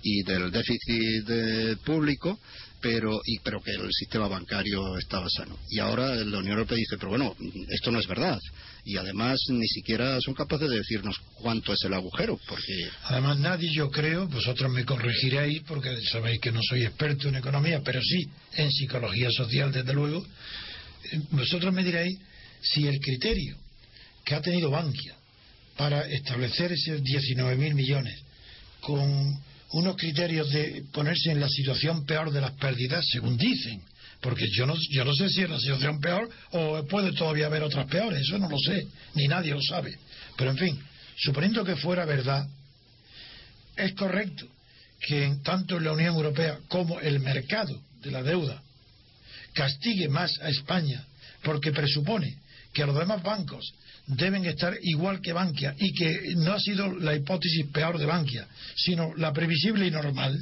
y 0.04 0.24
del 0.24 0.52
déficit 0.52 1.26
eh, 1.30 1.76
público, 1.84 2.40
pero, 2.81 3.22
y, 3.25 3.39
pero 3.39 3.62
que 3.62 3.72
el 3.72 3.91
sistema 3.91 4.27
bancario 4.27 4.98
estaba 4.98 5.29
sano. 5.29 5.57
Y 5.69 5.79
ahora 5.79 6.15
la 6.15 6.38
Unión 6.38 6.53
Europea 6.53 6.77
dice, 6.77 6.98
pero 6.98 7.10
bueno, 7.10 7.36
esto 7.69 7.91
no 7.91 8.00
es 8.00 8.07
verdad. 8.07 8.39
Y 8.86 8.98
además 8.98 9.39
ni 9.50 9.67
siquiera 9.67 10.19
son 10.22 10.34
capaces 10.34 10.69
de 10.69 10.77
decirnos 10.77 11.19
cuánto 11.36 11.74
es 11.74 11.84
el 11.84 11.93
agujero, 11.93 12.39
porque 12.48 12.89
Además, 13.03 13.38
nadie, 13.39 13.69
yo 13.74 13.89
creo, 13.89 14.27
vosotros 14.27 14.72
me 14.72 14.86
corregiréis, 14.86 15.62
porque 15.63 15.89
sabéis 16.12 16.39
que 16.39 16.51
no 16.51 16.62
soy 16.62 16.86
experto 16.86 17.27
en 17.27 17.36
economía, 17.36 17.81
pero 17.84 18.01
sí 18.01 18.29
en 18.53 18.72
psicología 18.72 19.29
social, 19.31 19.72
desde 19.72 19.93
luego. 19.93 20.25
Eh, 21.12 21.19
Vosotros 21.31 21.74
me 21.74 21.84
diréis 21.84 22.17
si 22.62 22.88
el 22.88 23.00
criterio 23.00 23.57
que 24.24 24.36
ha 24.36 24.41
tenido 24.41 24.69
Bankia 24.69 25.15
para 25.75 26.07
establecer 26.07 26.72
esos 26.72 27.01
19.000 27.01 27.74
millones 27.74 28.19
con 28.81 29.39
unos 29.72 29.96
criterios 29.98 30.50
de 30.50 30.84
ponerse 30.94 31.32
en 31.32 31.40
la 31.40 31.50
situación 31.50 32.06
peor 32.06 32.32
de 32.32 32.42
las 32.42 32.52
pérdidas, 32.52 33.06
según 33.12 33.38
dicen, 33.38 33.82
porque 34.22 34.46
yo 34.52 34.66
no, 34.66 34.76
yo 34.92 35.06
no 35.06 35.14
sé 35.14 35.30
si 35.30 35.42
es 35.42 35.50
la 35.50 35.60
situación 35.60 36.00
peor 36.00 36.30
o 36.52 36.86
puede 36.88 37.12
todavía 37.14 37.48
haber 37.48 37.64
otras 37.64 37.88
peores, 37.88 38.22
eso 38.22 38.38
no 38.38 38.50
lo 38.50 38.58
sé, 38.58 38.88
ni 39.16 39.28
nadie 39.28 39.52
lo 39.52 39.62
sabe. 39.62 39.98
Pero 40.38 40.52
en 40.52 40.58
fin, 40.58 40.80
suponiendo 41.18 41.64
que 41.64 41.76
fuera 41.76 42.06
verdad, 42.06 42.48
es 43.76 43.94
correcto 43.94 44.48
que 45.00 45.38
tanto 45.44 45.80
la 45.80 45.92
Unión 45.92 46.16
Europea 46.16 46.60
como 46.68 47.00
el 47.00 47.20
mercado 47.20 47.80
de 48.02 48.12
la 48.12 48.24
deuda 48.24 48.62
castigue 49.54 50.08
más 50.08 50.32
a 50.42 50.50
España 50.50 51.06
porque 51.44 51.72
presupone 51.72 52.38
que 52.74 52.86
los 52.86 52.98
demás 52.98 53.22
bancos 53.22 53.74
deben 54.08 54.46
estar 54.46 54.74
igual 54.84 55.22
que 55.22 55.34
Bankia 55.34 55.76
y 55.78 55.94
que 55.94 56.34
no 56.38 56.54
ha 56.54 56.60
sido 56.60 56.96
la 56.98 57.16
hipótesis 57.16 57.66
peor 57.74 57.98
de 57.98 58.06
Bankia, 58.06 58.48
sino 58.76 59.14
la 59.16 59.32
previsible 59.34 59.86
y 59.88 59.92
normal. 59.92 60.42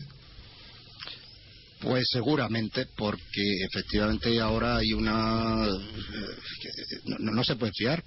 Pues 1.79 2.07
seguramente, 2.12 2.88
porque 2.95 3.63
efectivamente 3.65 4.39
ahora 4.39 4.77
hay 4.77 4.93
una. 4.93 5.67
eh, 5.67 7.00
no, 7.05 7.17
no- 7.19 7.31
no 7.34 7.43
se 7.43 7.55
puede 7.57 7.74
fiar. 7.77 8.03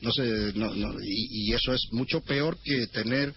No 0.00 0.10
se, 0.12 0.52
no- 0.54 0.74
no, 0.74 0.94
y, 1.00 1.48
y 1.50 1.52
eso 1.52 1.72
es 1.72 1.82
mucho 1.92 2.20
peor 2.22 2.58
que 2.64 2.86
tener 2.88 3.32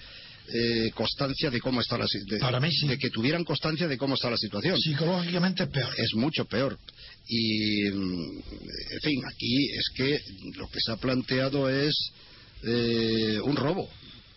eh, 0.48 0.92
constancia 0.96 1.52
de 1.52 1.60
cómo 1.60 1.82
está 1.82 1.98
la 1.98 2.08
si- 2.08 2.20
de, 2.26 2.38
Para 2.40 2.60
mí 2.60 2.72
sí. 2.72 2.88
de 2.88 2.98
que 2.98 3.10
tuvieran 3.10 3.44
constancia 3.44 3.88
de 3.88 3.98
cómo 3.98 4.16
está 4.16 4.30
la 4.32 4.38
situación. 4.38 4.80
Psicológicamente 4.80 5.64
es 5.64 5.70
peor. 5.70 5.94
Es 5.98 6.14
mucho 6.16 6.46
peor. 6.46 6.80
Y, 7.28 7.90
mm, 7.90 8.38
en 8.92 9.00
fin, 9.02 9.22
aquí 9.26 9.70
es 9.72 9.90
que 9.96 10.18
lo 10.58 10.68
que 10.68 10.80
se 10.80 10.92
ha 10.92 10.98
planteado 10.98 11.70
es 11.70 11.94
eh, 12.64 13.40
un 13.44 13.56
robo. 13.56 13.90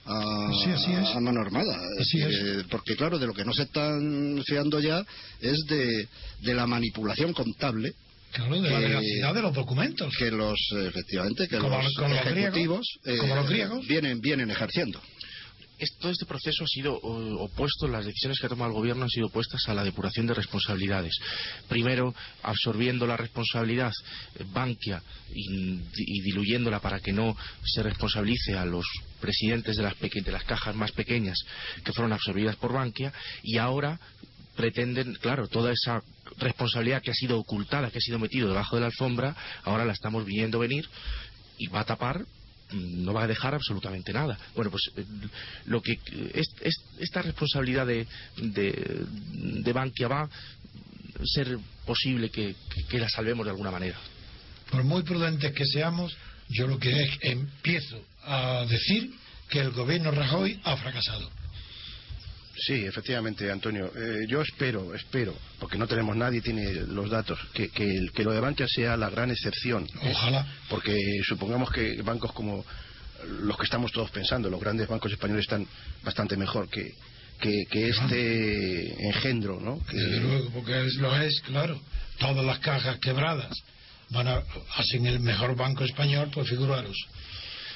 A, 0.07 0.50
Sí, 0.64 0.71
así 0.71 0.92
es. 0.92 1.14
a 1.14 1.21
mano 1.21 1.40
armada. 1.40 1.78
Así 2.00 2.21
es. 2.23 2.35
Eh, 2.35 2.64
porque, 2.71 2.97
claro, 2.97 3.18
de 3.18 3.26
lo 3.26 3.35
que 3.35 3.45
no 3.45 3.52
se 3.52 3.62
están 3.64 4.42
fiando 4.47 4.80
ya 4.80 5.04
es 5.40 5.59
de, 5.68 6.09
de 6.40 6.54
la 6.54 6.66
manipulación 6.66 7.33
contable 7.35 7.92
Claro, 8.33 8.61
de 8.61 8.71
la 8.71 8.78
veracidad 8.78 9.35
de 9.35 9.42
los 9.42 9.54
documentos. 9.54 10.14
que 10.18 10.30
los, 10.30 10.59
eh, 10.76 10.87
efectivamente, 10.88 11.47
que 11.49 11.59
Como 11.59 11.80
los 11.83 11.95
como 11.95 12.09
los 12.09 12.18
ejecutivos 12.26 12.87
griegos, 13.04 13.21
como 13.21 13.35
los 13.37 13.49
griegos. 13.49 13.87
vienen, 13.87 14.21
vienen 14.21 14.50
ejerciendo. 14.50 15.00
Todo 16.00 16.11
este 16.11 16.26
proceso 16.26 16.64
ha 16.64 16.66
sido 16.66 16.94
opuesto, 16.94 17.87
las 17.87 18.04
decisiones 18.04 18.40
que 18.40 18.47
ha 18.47 18.49
tomado 18.49 18.70
el 18.70 18.76
gobierno 18.76 19.04
han 19.04 19.11
sido 19.11 19.28
opuestas 19.28 19.68
a 19.68 19.75
la 19.75 19.85
depuración 19.85 20.26
de 20.26 20.35
responsabilidades. 20.35 21.16
Primero, 21.68 22.14
absorbiendo 22.42 23.06
la 23.06 23.16
responsabilidad 23.16 23.92
Bankia 24.52 25.02
y, 25.32 26.20
diluyéndola 26.23 26.80
para 26.80 26.99
que 27.00 27.12
no 27.12 27.37
se 27.64 27.82
responsabilice 27.82 28.56
a 28.56 28.64
los 28.64 28.87
presidentes 29.20 29.76
de 29.76 29.85
las, 29.85 29.94
de 29.99 30.32
las 30.32 30.44
cajas 30.44 30.75
más 30.75 30.92
pequeñas 30.92 31.38
que 31.85 31.92
fueron 31.92 32.12
absorbidas 32.12 32.56
por 32.56 32.73
Bankia 32.73 33.12
y 33.42 33.58
ahora 33.58 34.00
pretenden, 34.56 35.14
claro, 35.14 35.47
toda 35.47 35.73
esa 35.73 36.02
responsabilidad 36.38 37.00
que 37.02 37.12
ha 37.12 37.14
sido 37.14 37.38
ocultada, 37.38 37.90
que 37.90 37.99
ha 37.99 38.00
sido 38.00 38.18
metido 38.18 38.49
debajo 38.49 38.75
de 38.75 38.80
la 38.80 38.87
alfombra, 38.88 39.37
ahora 39.62 39.85
la 39.85 39.92
estamos 39.92 40.25
viendo 40.25 40.58
venir 40.58 40.88
y 41.58 41.68
va 41.68 41.80
a 41.80 41.85
tapar 41.85 42.25
no 42.72 43.12
va 43.12 43.22
a 43.25 43.26
dejar 43.26 43.54
absolutamente 43.54 44.12
nada. 44.12 44.38
Bueno, 44.54 44.70
pues 44.70 44.90
eh, 44.96 45.04
lo 45.66 45.80
que 45.80 45.98
es, 46.34 46.48
es- 46.60 46.84
esta 46.98 47.22
responsabilidad 47.22 47.87
de, 47.87 48.06
de, 48.37 49.72
Bankia 49.72 50.08
va 50.08 50.22
a 50.22 50.28
ser 51.25 51.58
posible 51.87 52.30
que, 52.30 52.54
que- 52.75 52.84
que 52.84 52.98
la 52.98 53.08
salvemos 53.08 53.44
de 53.46 53.50
alguna 53.50 53.70
manera. 53.70 53.98
Por 54.70 54.84
muy 54.84 55.02
prudentes 55.02 55.52
que 55.52 55.64
seamos, 55.64 56.16
yo 56.48 56.66
lo 56.66 56.78
que 56.78 56.90
es, 57.02 57.10
empiezo 57.22 58.04
a 58.25 58.66
decir 58.68 59.12
que 59.48 59.60
el 59.60 59.70
gobierno 59.70 60.10
Rajoy 60.10 60.60
ha 60.64 60.76
fracasado. 60.76 61.30
Sí, 62.66 62.84
efectivamente, 62.84 63.50
Antonio. 63.50 63.86
Eh, 63.94 64.26
yo 64.28 64.42
espero, 64.42 64.94
espero, 64.94 65.34
porque 65.60 65.78
no 65.78 65.86
tenemos 65.86 66.16
nadie 66.16 66.40
tiene 66.40 66.72
los 66.74 67.08
datos, 67.08 67.38
que, 67.54 67.68
que, 67.68 68.08
lo 68.24 68.32
de 68.32 68.40
Bankia 68.40 68.66
sea 68.68 68.96
la 68.96 69.10
gran 69.10 69.30
excepción. 69.30 69.84
¿eh? 70.02 70.10
Ojalá. 70.12 70.46
Porque 70.68 70.96
supongamos 71.26 71.70
que 71.70 72.02
bancos 72.02 72.32
como 72.32 72.64
los 73.42 73.56
que 73.56 73.64
estamos 73.64 73.92
todos 73.92 74.10
pensando, 74.10 74.50
los 74.50 74.60
grandes 74.60 74.88
bancos 74.88 75.12
españoles 75.12 75.42
están 75.44 75.66
bastante 76.02 76.36
mejor 76.36 76.68
que, 76.68 76.94
que, 77.40 77.62
que 77.70 77.88
este 77.88 79.06
engendro, 79.08 79.60
¿no? 79.60 79.78
Que- 79.86 79.96
Desde 79.96 80.20
luego, 80.20 80.50
porque 80.50 80.86
es- 80.86 80.94
lo 80.96 81.14
es, 81.16 81.40
claro. 81.42 81.80
Todas 82.18 82.44
las 82.44 82.58
cajas 82.58 82.98
quebradas 82.98 83.52
van 84.10 84.26
a, 84.28 84.42
hacen 84.76 85.06
el 85.06 85.20
mejor 85.20 85.54
banco 85.56 85.84
español, 85.84 86.30
pues 86.32 86.48
figuraros. 86.48 86.96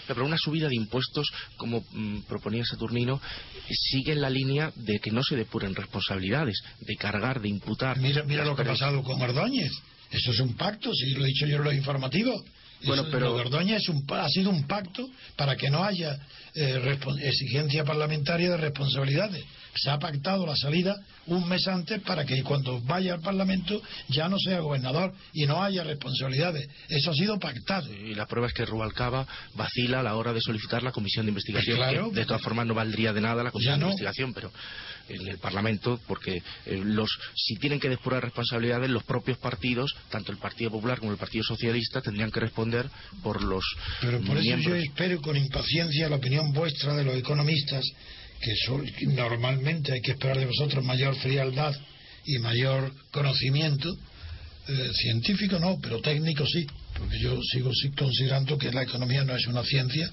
Pero 0.07 0.25
una 0.25 0.39
subida 0.39 0.69
de 0.69 0.77
impuestos, 0.77 1.33
como 1.57 1.85
mm, 1.93 2.21
proponía 2.23 2.65
Saturnino, 2.65 3.21
sigue 3.71 4.13
en 4.13 4.21
la 4.21 4.31
línea 4.31 4.73
de 4.77 4.99
que 4.99 5.11
no 5.11 5.23
se 5.23 5.37
depuren 5.37 5.75
responsabilidades, 5.75 6.63
de 6.81 6.95
cargar, 6.97 7.41
de 7.41 7.49
imputar. 7.49 7.99
Mira, 7.99 8.23
mira 8.25 8.45
lo 8.45 8.57
que 8.57 8.63
ha 8.63 8.67
pasado 8.67 9.03
con 9.03 9.21
Ordóñez. 9.21 9.73
Eso 10.11 10.31
es 10.31 10.41
un 10.41 10.55
pacto, 10.57 10.93
si 10.93 11.11
lo 11.13 11.25
he 11.25 11.29
dicho 11.29 11.47
yo 11.47 11.57
en 11.57 11.65
los 11.65 11.75
informativos. 11.75 12.43
Bueno, 12.85 13.05
pero- 13.11 13.31
lo 13.31 13.35
de 13.37 13.41
Ordóñez 13.43 13.83
es 13.83 13.89
un 13.89 14.05
pa- 14.07 14.25
ha 14.25 14.29
sido 14.29 14.51
un 14.51 14.67
pacto 14.67 15.09
para 15.37 15.57
que 15.57 15.71
no 15.71 15.85
haya 15.85 16.19
eh, 16.55 16.99
exigencia 17.23 17.83
parlamentaria 17.83 18.51
de 18.51 18.57
responsabilidades. 18.59 19.43
Se 19.75 19.89
ha 19.89 19.99
pactado 19.99 20.45
la 20.45 20.55
salida 20.55 20.95
un 21.27 21.49
mes 21.49 21.67
antes 21.67 22.03
para 22.03 22.27
que 22.27 22.43
cuando 22.43 22.79
vaya 22.83 23.15
al 23.15 23.21
Parlamento 23.23 23.81
ya 24.09 24.29
no 24.29 24.37
sea 24.39 24.61
gobernador 24.61 25.15
y 25.33 25.47
no 25.47 25.63
haya 25.63 25.83
responsabilidades. 25.83 26.69
Eso 26.91 27.11
ha 27.13 27.15
sido 27.15 27.39
pactado. 27.39 27.91
Y 27.91 28.15
la 28.15 28.27
prueba 28.27 28.49
es 28.49 28.53
que 28.53 28.67
Rubalcaba 28.67 29.27
vacila 29.55 30.01
a 30.01 30.03
la 30.03 30.15
hora 30.15 30.35
de 30.35 30.43
solicitar 30.43 30.83
la 30.83 30.93
comisión 30.93 31.25
de 31.25 31.31
investigación. 31.31 31.79
Pues 31.79 31.89
claro. 31.89 32.11
de 32.11 32.27
todas 32.27 32.43
formas 32.43 32.67
no 32.67 32.75
valdría 32.75 33.15
de 33.15 33.23
nada 33.23 33.43
la 33.43 33.51
comisión 33.51 33.81
no. 33.81 33.87
de 33.87 33.93
investigación, 33.93 34.35
pero 34.35 34.53
en 35.09 35.27
el 35.29 35.39
Parlamento, 35.39 36.01
porque 36.07 36.37
eh, 36.67 36.81
los 36.85 37.11
si 37.35 37.57
tienen 37.57 37.81
que 37.81 37.89
depurar 37.89 38.23
responsabilidades, 38.23 38.91
los 38.91 39.05
propios 39.05 39.39
partidos, 39.39 39.95
tanto 40.11 40.33
el 40.33 40.39
Partido 40.39 40.71
Popular 40.71 40.99
como 41.01 41.13
el 41.13 41.19
Partido 41.19 41.45
Socialista, 41.45 42.01
tendrían 42.01 42.31
que 42.31 42.41
responder 42.41 42.89
por 43.23 43.43
los 43.43 43.65
Pero 44.01 44.21
por 44.21 44.37
eso 44.37 44.43
miembros. 44.47 44.67
yo 44.67 44.75
espero 44.77 45.21
con 45.21 45.37
impaciencia 45.37 46.09
la 46.09 46.17
opinión 46.17 46.53
vuestra 46.53 46.95
de 46.95 47.05
los 47.05 47.15
economistas, 47.17 47.85
que, 48.41 48.55
son- 48.67 48.85
que 48.87 49.07
normalmente 49.07 49.93
hay 49.93 50.01
que 50.01 50.13
esperar 50.13 50.39
de 50.39 50.47
vosotros 50.47 50.85
mayor 50.85 51.15
frialdad 51.17 51.75
y 52.25 52.39
mayor 52.39 52.93
conocimiento. 53.11 53.97
eh, 54.69 54.91
científico 54.95 55.59
no, 55.59 55.77
pero 55.83 56.01
técnico 56.01 56.47
sí, 56.47 56.65
porque 56.97 57.19
yo 57.19 57.37
sigo 57.43 57.69
considerando 57.99 58.57
que 58.57 58.71
la 58.71 58.85
economía 58.85 59.25
no 59.25 59.35
es 59.35 59.45
una 59.49 59.65
ciencia. 59.65 60.09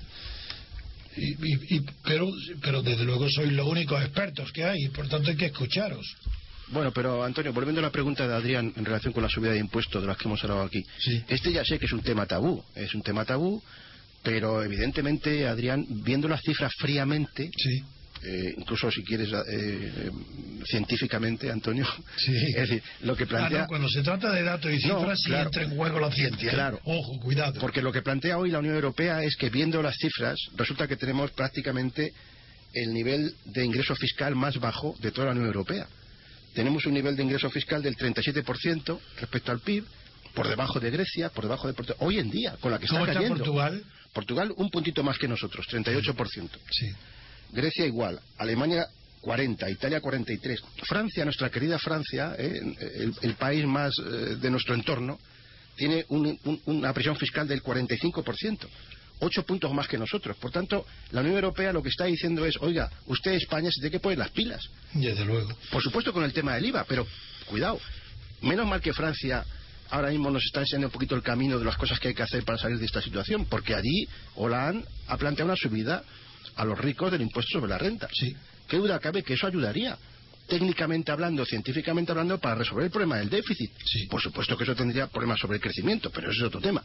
Y, 1.19 1.75
y- 1.75 1.85
pero, 2.03 2.27
pero 2.61 2.81
desde 2.81 3.03
luego 3.03 3.29
sois 3.29 3.51
los 3.51 3.67
únicos 3.67 4.01
expertos 4.01 4.51
que 4.51 4.63
hay 4.63 4.85
y 4.85 4.89
por 4.89 5.07
tanto 5.07 5.29
hay 5.29 5.35
que 5.37 5.47
escucharos. 5.47 6.05
Bueno, 6.71 6.91
pero 6.91 7.23
Antonio, 7.23 7.51
volviendo 7.51 7.79
a 7.81 7.83
la 7.83 7.91
pregunta 7.91 8.27
de 8.27 8.33
Adrián 8.35 8.71
en 8.75 8.85
relación 8.85 9.11
con 9.11 9.23
la 9.23 9.29
subida 9.29 9.51
de 9.51 9.59
impuestos 9.59 10.01
de 10.01 10.07
las 10.07 10.17
que 10.17 10.25
hemos 10.27 10.43
hablado 10.43 10.61
aquí. 10.63 10.83
Sí. 10.99 11.23
Este 11.27 11.51
ya 11.51 11.65
sé 11.65 11.79
que 11.79 11.85
es 11.87 11.93
un 11.93 12.01
tema 12.03 12.25
tabú, 12.27 12.63
es 12.75 12.93
un 12.93 13.01
tema 13.01 13.25
tabú, 13.25 13.61
pero 14.21 14.61
evidentemente, 14.63 15.47
Adrián, 15.47 15.85
viendo 16.03 16.27
las 16.27 16.41
cifras 16.41 16.71
fríamente, 16.77 17.49
Sí. 17.57 17.83
Eh, 18.23 18.53
incluso 18.57 18.91
si 18.91 19.03
quieres 19.03 19.29
eh, 19.31 19.35
eh, 19.49 20.11
científicamente, 20.65 21.49
Antonio, 21.49 21.87
Sí. 22.17 22.35
es 22.35 22.55
decir, 22.69 22.83
lo 23.01 23.15
que 23.15 23.23
Ah, 23.23 23.27
plantea... 23.27 23.61
no, 23.61 23.67
cuando 23.67 23.89
se 23.89 24.01
trata 24.01 24.31
de 24.31 24.43
datos 24.43 24.71
y 24.71 24.87
No, 24.87 24.99
cifras, 24.99 25.19
sí 25.21 25.29
claro. 25.29 25.45
entra 25.45 25.63
en 25.63 25.75
juego 25.75 25.99
la 25.99 26.11
ciencia. 26.11 26.49
¿eh? 26.49 26.53
Claro. 26.53 26.79
Ojo, 26.83 27.19
cuidado. 27.19 27.59
Porque 27.59 27.81
lo 27.81 27.91
que 27.91 28.01
plantea 28.01 28.37
hoy 28.37 28.51
la 28.51 28.59
Unión 28.59 28.75
Europea 28.75 29.23
es 29.23 29.35
que 29.35 29.49
viendo 29.49 29.81
las 29.81 29.95
cifras, 29.97 30.37
resulta 30.55 30.87
que 30.87 30.95
tenemos 30.97 31.31
prácticamente 31.31 32.13
el 32.73 32.93
nivel 32.93 33.33
de 33.45 33.65
ingreso 33.65 33.95
fiscal 33.95 34.35
más 34.35 34.57
bajo 34.59 34.95
de 34.99 35.11
toda 35.11 35.27
la 35.27 35.31
Unión 35.31 35.47
Europea. 35.47 35.87
Tenemos 36.53 36.85
un 36.85 36.93
nivel 36.93 37.15
de 37.15 37.23
ingreso 37.23 37.49
fiscal 37.49 37.81
del 37.81 37.95
37% 37.95 38.99
respecto 39.19 39.51
al 39.51 39.59
PIB, 39.61 39.85
por 40.33 40.47
debajo 40.47 40.79
de 40.79 40.91
Grecia, 40.91 41.29
por 41.29 41.45
debajo 41.45 41.67
de 41.67 41.73
Portugal. 41.73 41.97
Hoy 42.07 42.19
en 42.19 42.29
día, 42.29 42.55
con 42.59 42.71
la 42.71 42.77
que 42.79 42.85
está 42.85 42.97
¿Cómo 42.97 43.05
está 43.07 43.19
cayendo. 43.19 43.37
Portugal? 43.37 43.83
Portugal 44.13 44.53
un 44.57 44.69
puntito 44.69 45.03
más 45.03 45.17
que 45.17 45.27
nosotros, 45.27 45.65
38%. 45.69 46.49
Sí. 46.71 46.87
Grecia 47.51 47.85
igual, 47.85 48.19
Alemania 48.37 48.85
40, 49.21 49.69
Italia 49.69 49.99
43. 50.01 50.59
Francia, 50.87 51.25
nuestra 51.25 51.49
querida 51.49 51.77
Francia, 51.79 52.35
eh, 52.37 52.59
el, 52.95 53.13
el 53.21 53.33
país 53.35 53.65
más 53.65 53.93
eh, 53.99 54.35
de 54.39 54.49
nuestro 54.49 54.75
entorno, 54.75 55.19
tiene 55.75 56.05
un- 56.09 56.37
un- 56.45 56.61
una 56.65 56.93
presión 56.93 57.15
fiscal 57.15 57.47
del 57.47 57.61
45%. 57.63 58.67
Ocho 59.21 59.43
puntos 59.45 59.73
más 59.73 59.87
que 59.87 59.97
nosotros. 59.97 60.37
Por 60.37 60.51
tanto, 60.51 60.85
la 61.11 61.19
Unión 61.21 61.35
Europea 61.35 61.73
lo 61.73 61.83
que 61.83 61.89
está 61.89 62.05
diciendo 62.05 62.45
es, 62.45 62.55
oiga, 62.61 62.89
usted 63.07 63.31
España 63.33 63.69
se 63.69 63.81
tiene 63.81 63.91
que 63.91 63.99
poner 63.99 64.17
las 64.17 64.29
pilas. 64.29 64.61
Desde 64.93 65.25
luego. 65.25 65.49
Por 65.71 65.81
supuesto 65.83 66.13
con 66.13 66.23
el 66.23 66.31
tema 66.31 66.55
del 66.55 66.67
IVA, 66.67 66.85
pero 66.87 67.05
cuidado. 67.47 67.79
Menos 68.41 68.65
mal 68.65 68.79
que 68.79 68.93
Francia 68.93 69.43
ahora 69.89 70.09
mismo 70.11 70.31
nos 70.31 70.45
está 70.45 70.61
enseñando 70.61 70.87
un 70.87 70.93
poquito 70.93 71.15
el 71.15 71.23
camino 71.23 71.59
de 71.59 71.65
las 71.65 71.75
cosas 71.75 71.99
que 71.99 72.09
hay 72.09 72.13
que 72.13 72.23
hacer 72.23 72.45
para 72.45 72.57
salir 72.57 72.77
de 72.79 72.85
esta 72.85 73.01
situación, 73.01 73.45
porque 73.45 73.75
allí 73.75 74.07
Hollande 74.35 74.85
ha 75.07 75.17
planteado 75.17 75.51
una 75.51 75.57
subida 75.57 76.03
a 76.55 76.65
los 76.65 76.77
ricos 76.77 77.11
del 77.11 77.21
impuesto 77.21 77.59
sobre 77.59 77.69
la 77.69 77.77
renta. 77.77 78.07
Sí. 78.13 78.35
¿Qué 78.67 78.77
duda 78.77 78.99
cabe 78.99 79.23
que 79.23 79.33
eso 79.33 79.47
ayudaría? 79.47 79.97
Técnicamente 80.47 81.11
hablando, 81.11 81.45
científicamente 81.45 82.11
hablando, 82.11 82.39
para 82.39 82.55
resolver 82.55 82.85
el 82.85 82.91
problema 82.91 83.17
del 83.17 83.29
déficit. 83.29 83.71
Sí. 83.85 84.07
Por 84.07 84.21
supuesto 84.21 84.57
que 84.57 84.63
eso 84.63 84.75
tendría 84.75 85.07
problemas 85.07 85.39
sobre 85.39 85.57
el 85.57 85.61
crecimiento, 85.61 86.09
pero 86.09 86.31
eso 86.31 86.41
es 86.41 86.47
otro 86.47 86.61
tema. 86.61 86.83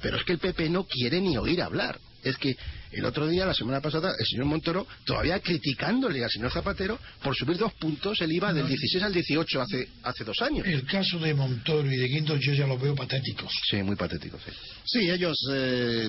Pero 0.00 0.16
es 0.16 0.24
que 0.24 0.32
el 0.32 0.38
PP 0.38 0.68
no 0.70 0.84
quiere 0.84 1.20
ni 1.20 1.36
oír 1.36 1.62
hablar. 1.62 1.98
Es 2.22 2.36
que 2.38 2.56
el 2.96 3.04
otro 3.04 3.26
día, 3.28 3.46
la 3.46 3.54
semana 3.54 3.80
pasada, 3.80 4.14
el 4.18 4.26
señor 4.26 4.46
Montoro 4.46 4.86
todavía 5.04 5.38
criticándole 5.40 6.22
al 6.24 6.30
señor 6.30 6.52
Zapatero 6.52 6.98
por 7.22 7.34
subir 7.36 7.56
dos 7.56 7.72
puntos 7.74 8.20
el 8.20 8.32
IVA 8.32 8.52
del 8.52 8.62
No. 8.64 8.68
16 8.68 9.02
al 9.02 9.12
18 9.12 9.60
hace, 9.60 9.88
hace 10.02 10.24
dos 10.24 10.40
años. 10.42 10.66
El 10.66 10.84
caso 10.86 11.18
de 11.18 11.34
Montoro 11.34 11.90
y 11.92 11.96
de 11.96 12.08
Guindos 12.08 12.40
yo 12.40 12.52
ya 12.52 12.66
los 12.66 12.80
veo 12.80 12.94
patéticos. 12.94 13.52
Sí, 13.70 13.82
muy 13.82 13.96
patético, 13.96 14.38
sí. 14.44 14.52
Sí, 14.84 15.10
ellos, 15.10 15.36
eh, 15.52 16.08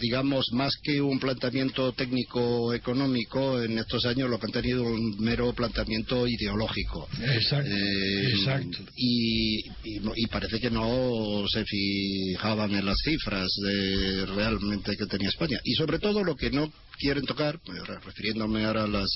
digamos, 0.00 0.46
más 0.52 0.74
que 0.82 1.00
un 1.00 1.18
planteamiento 1.18 1.92
técnico-económico, 1.92 3.62
en 3.62 3.78
estos 3.78 4.04
años 4.06 4.28
lo 4.30 4.38
que 4.38 4.46
han 4.46 4.52
tenido 4.52 4.82
un 4.82 5.16
mero 5.20 5.52
planteamiento 5.52 6.26
ideológico. 6.26 7.08
Exacto. 7.22 7.70
Eh, 7.70 8.30
Exacto. 8.30 8.78
Y, 8.96 9.60
y, 9.84 10.00
no- 10.00 10.12
y 10.14 10.26
parece 10.26 10.60
que 10.60 10.70
no 10.70 11.44
se 11.48 11.64
fijaban 11.64 12.72
en 12.74 12.86
las 12.86 12.98
cifras 13.04 13.48
de 13.62 14.26
realmente 14.26 14.96
que 14.96 15.06
tenía 15.06 15.28
España. 15.28 15.58
Y 15.64 15.74
sobre 15.74 15.98
todo 15.98 16.24
lo 16.26 16.36
que 16.36 16.50
no 16.50 16.72
quieren 16.98 17.24
tocar, 17.24 17.58
re- 17.66 18.00
refiriéndome 18.00 18.64
ahora 18.64 18.84
a 18.84 18.88
las 18.88 19.08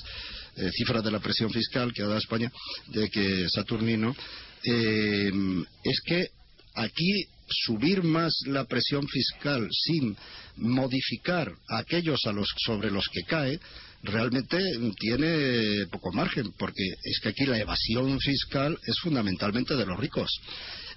eh, 0.55 0.69
cifras 0.71 1.03
de 1.03 1.11
la 1.11 1.19
presión 1.19 1.51
fiscal 1.51 1.91
que 1.93 2.01
ha 2.01 2.05
dado 2.07 2.17
España, 2.17 2.51
de 2.87 3.09
que 3.09 3.47
Saturnino, 3.49 4.15
eh, 4.63 5.31
es 5.83 6.01
que 6.05 6.27
aquí 6.75 7.25
subir 7.65 8.01
más 8.03 8.33
la 8.45 8.63
presión 8.65 9.05
fiscal 9.07 9.67
sin 9.71 10.15
modificar 10.55 11.51
aquellos 11.69 12.25
a 12.25 12.31
los 12.31 12.47
sobre 12.65 12.89
los 12.91 13.07
que 13.09 13.23
cae 13.23 13.59
realmente 14.03 14.57
tiene 14.97 15.85
poco 15.91 16.11
margen 16.13 16.53
porque 16.57 16.83
es 17.03 17.19
que 17.21 17.29
aquí 17.29 17.45
la 17.45 17.59
evasión 17.59 18.17
fiscal 18.19 18.77
es 18.85 18.97
fundamentalmente 18.99 19.75
de 19.75 19.85
los 19.85 19.99
ricos 19.99 20.29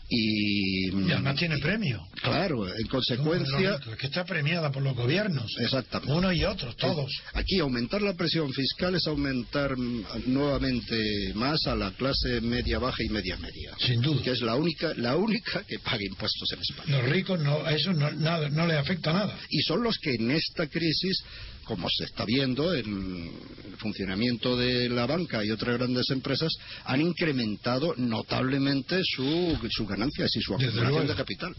y, 0.09 0.91
además 1.13 1.37
tiene 1.37 1.59
premio. 1.59 2.07
claro 2.23 2.67
en 2.69 2.87
consecuencia 2.89 3.81
es 3.91 3.99
que 3.99 4.07
está 4.07 4.25
premiada 4.25 4.71
por 4.71 4.83
los 4.83 4.95
gobiernos. 4.95 5.51
Exactamente. 5.59 6.13
Uno 6.13 6.33
y 6.33 6.45
otros, 6.45 6.77
todos. 6.77 7.11
Aquí 7.33 7.59
aumentar 7.59 8.03
la 8.03 8.15
presión 8.15 8.53
fiscal 8.53 8.95
es 8.95 9.07
aumentar 9.07 9.77
mm, 9.77 10.05
nuevamente 10.27 11.33
más 11.35 11.67
a 11.67 11.75
la 11.75 11.93
clase 11.93 12.41
media 12.41 12.79
baja 12.79 13.03
y 13.03 13.09
media 13.09 13.37
media. 13.39 13.73
Sin 13.79 14.01
duda. 14.01 14.23
Que 14.23 14.33
es 14.33 14.41
la 14.43 14.57
única, 14.57 14.93
la 14.95 15.17
única 15.17 15.63
que 15.65 15.79
paga 15.79 16.05
impuestos 16.05 16.53
en 16.53 16.61
España. 16.61 16.99
Los 16.99 17.11
ricos 17.11 17.41
no, 17.41 17.65
a 17.65 17.73
eso 17.73 17.93
no, 17.93 18.11
nada, 18.11 18.49
no 18.51 18.67
les 18.67 18.77
afecta 18.77 19.13
nada. 19.13 19.39
Y 19.49 19.61
son 19.63 19.83
los 19.83 19.99
que 19.99 20.15
en 20.15 20.31
esta 20.31 20.67
crisis, 20.69 21.23
como 21.65 21.89
se 21.89 22.05
está 22.05 22.25
viendo 22.25 22.75
en 22.75 23.31
el 23.75 23.81
funcionamiento 23.81 24.57
de 24.57 24.89
la 24.89 25.07
banca 25.07 25.45
y 25.45 25.51
otras 25.51 25.79
grandes 25.79 26.09
empresas, 26.11 26.53
han 26.85 27.01
incrementado 27.01 27.95
notablemente 27.97 29.01
su, 29.03 29.59
sus 29.71 29.89
ganancias 29.89 30.31
y 30.37 30.41
su 30.41 30.55
acumulación 30.55 31.07
de 31.07 31.15
capital. 31.15 31.55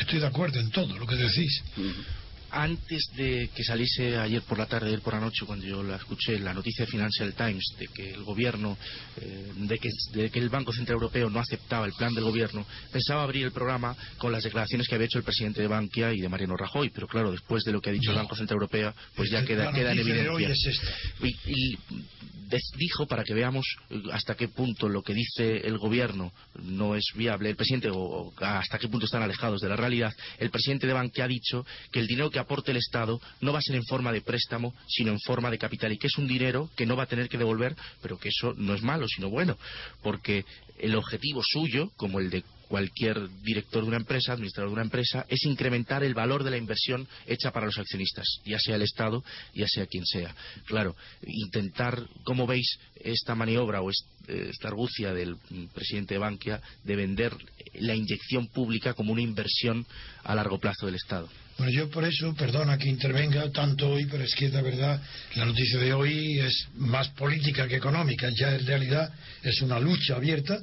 Estoy 0.00 0.20
de 0.20 0.26
acuerdo 0.26 0.60
en 0.60 0.70
todo 0.70 0.96
lo 0.98 1.06
que 1.06 1.16
decís. 1.16 1.62
Antes 2.56 3.10
de 3.16 3.50
que 3.52 3.64
saliese 3.64 4.16
ayer 4.16 4.42
por 4.42 4.58
la 4.58 4.66
tarde, 4.66 4.86
ayer 4.86 5.00
por 5.00 5.14
la 5.14 5.20
noche, 5.20 5.44
cuando 5.44 5.66
yo 5.66 5.82
la 5.82 5.96
escuché, 5.96 6.38
la 6.38 6.54
noticia 6.54 6.84
de 6.84 6.90
Financial 6.90 7.34
Times 7.34 7.64
de 7.80 7.88
que 7.88 8.12
el 8.12 8.22
gobierno, 8.22 8.78
eh, 9.20 9.52
de, 9.56 9.78
que, 9.78 9.90
de 10.12 10.30
que 10.30 10.38
el 10.38 10.50
Banco 10.50 10.72
Central 10.72 10.94
Europeo 10.94 11.28
no 11.30 11.40
aceptaba 11.40 11.84
el 11.86 11.92
plan 11.94 12.14
del 12.14 12.22
gobierno, 12.22 12.64
pensaba 12.92 13.24
abrir 13.24 13.44
el 13.44 13.50
programa 13.50 13.96
con 14.18 14.30
las 14.30 14.44
declaraciones 14.44 14.86
que 14.86 14.94
había 14.94 15.06
hecho 15.06 15.18
el 15.18 15.24
presidente 15.24 15.62
de 15.62 15.66
Bankia 15.66 16.12
y 16.12 16.20
de 16.20 16.28
Mariano 16.28 16.56
Rajoy. 16.56 16.90
Pero 16.90 17.08
claro, 17.08 17.32
después 17.32 17.64
de 17.64 17.72
lo 17.72 17.80
que 17.80 17.90
ha 17.90 17.92
dicho 17.92 18.12
el. 18.12 18.16
Banco 18.16 18.36
Central 18.36 18.56
Europeo, 18.56 18.94
pues 19.16 19.30
ya 19.30 19.44
queda, 19.44 19.72
queda 19.72 19.90
en 19.90 19.98
noticia 19.98 20.22
de 20.22 20.28
hoy 20.28 20.44
evidencia. 20.44 20.70
es. 20.70 20.80
Y, 21.46 21.76
dijo 22.76 23.06
para 23.06 23.24
que 23.24 23.34
veamos 23.34 23.66
eh, 23.90 24.00
hasta 24.12 24.36
qué 24.36 24.48
punto 24.48 24.88
lo 24.88 25.02
que 25.02 25.14
dice 25.14 25.56
el 25.66 25.78
gobierno 25.78 26.32
no 26.62 26.94
es 26.94 27.04
viable, 27.14 27.50
el 27.50 27.56
presidente, 27.56 27.90
o, 27.90 27.96
o 27.96 28.34
hasta 28.40 28.78
qué 28.78 28.88
punto 28.88 29.06
están 29.06 29.22
alejados 29.22 29.60
de 29.60 29.68
la 29.68 29.76
realidad. 29.76 30.12
El 30.38 30.50
presidente 30.50 30.86
de 30.86 30.92
Bankia 30.92 31.24
ha 31.24 31.28
dicho 31.28 31.66
que 31.90 32.00
el 32.00 32.06
dinero 32.06 32.30
que 32.30 32.38
aporte 32.44 32.70
el 32.70 32.76
Estado 32.78 33.20
no 33.40 33.52
va 33.52 33.58
a 33.58 33.62
ser 33.62 33.76
en 33.76 33.84
forma 33.84 34.12
de 34.12 34.22
préstamo, 34.22 34.74
sino 34.86 35.10
en 35.10 35.20
forma 35.20 35.50
de 35.50 35.58
capital, 35.58 35.92
y 35.92 35.98
que 35.98 36.06
es 36.06 36.18
un 36.18 36.28
dinero 36.28 36.70
que 36.76 36.86
no 36.86 36.96
va 36.96 37.02
a 37.02 37.08
tener 37.08 37.28
que 37.28 37.38
devolver, 37.38 37.76
pero 38.00 38.18
que 38.18 38.28
eso 38.28 38.54
no 38.56 38.74
es 38.74 38.82
malo, 38.82 39.06
sino 39.08 39.28
bueno, 39.28 39.58
porque 40.02 40.44
el 40.78 40.94
objetivo 40.94 41.42
suyo, 41.42 41.90
como 41.96 42.20
el 42.20 42.30
de 42.30 42.44
cualquier 42.74 43.28
director 43.44 43.82
de 43.82 43.88
una 43.88 43.98
empresa, 43.98 44.32
administrador 44.32 44.70
de 44.70 44.74
una 44.74 44.82
empresa, 44.82 45.24
es 45.28 45.44
incrementar 45.44 46.02
el 46.02 46.12
valor 46.12 46.42
de 46.42 46.50
la 46.50 46.56
inversión 46.56 47.06
hecha 47.24 47.52
para 47.52 47.66
los 47.66 47.78
accionistas, 47.78 48.26
ya 48.44 48.58
sea 48.58 48.74
el 48.74 48.82
Estado, 48.82 49.22
ya 49.54 49.68
sea 49.68 49.86
quien 49.86 50.04
sea. 50.04 50.34
Claro, 50.66 50.96
intentar, 51.24 52.02
¿cómo 52.24 52.48
veis 52.48 52.66
esta 52.96 53.36
maniobra 53.36 53.80
o 53.80 53.92
eh, 53.92 54.48
esta 54.50 54.66
argucia 54.66 55.14
del 55.14 55.36
mm, 55.36 55.66
presidente 55.72 56.14
de 56.14 56.18
Bankia 56.18 56.60
de 56.82 56.96
vender 56.96 57.32
la 57.74 57.94
inyección 57.94 58.48
pública 58.48 58.92
como 58.92 59.12
una 59.12 59.22
inversión 59.22 59.86
a 60.24 60.34
largo 60.34 60.58
plazo 60.58 60.86
del 60.86 60.96
Estado? 60.96 61.28
Bueno, 61.56 61.72
yo 61.72 61.88
por 61.90 62.02
eso, 62.02 62.34
perdona 62.34 62.76
que 62.76 62.88
intervenga 62.88 63.52
tanto 63.52 63.88
hoy, 63.88 64.06
pero 64.06 64.24
es 64.24 64.34
que 64.34 64.48
la 64.48 64.62
verdad, 64.62 65.00
la 65.36 65.44
noticia 65.44 65.78
de 65.78 65.92
hoy 65.92 66.40
es 66.40 66.66
más 66.74 67.06
política 67.10 67.68
que 67.68 67.76
económica. 67.76 68.28
Ya 68.36 68.56
en 68.56 68.66
realidad 68.66 69.14
es 69.44 69.62
una 69.62 69.78
lucha 69.78 70.16
abierta 70.16 70.60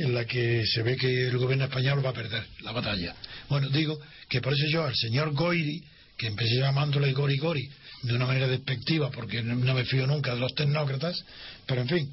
en 0.00 0.14
la 0.14 0.24
que 0.24 0.64
se 0.66 0.82
ve 0.82 0.96
que 0.96 1.28
el 1.28 1.38
gobierno 1.38 1.64
español 1.64 2.04
va 2.04 2.10
a 2.10 2.14
perder 2.14 2.44
la 2.62 2.72
batalla. 2.72 3.14
Bueno, 3.48 3.68
digo 3.68 3.98
que 4.28 4.40
por 4.40 4.52
eso 4.52 4.66
yo 4.68 4.84
al 4.84 4.94
señor 4.94 5.32
Goiri, 5.32 5.82
que 6.16 6.26
empecé 6.26 6.56
llamándole 6.56 7.12
Gori 7.12 7.36
Gori 7.38 7.68
de 8.02 8.14
una 8.14 8.26
manera 8.26 8.46
despectiva, 8.46 9.10
porque 9.10 9.42
no 9.42 9.74
me 9.74 9.84
fío 9.84 10.06
nunca 10.06 10.34
de 10.34 10.40
los 10.40 10.54
tecnócratas, 10.54 11.22
pero 11.66 11.82
en 11.82 11.88
fin, 11.88 12.12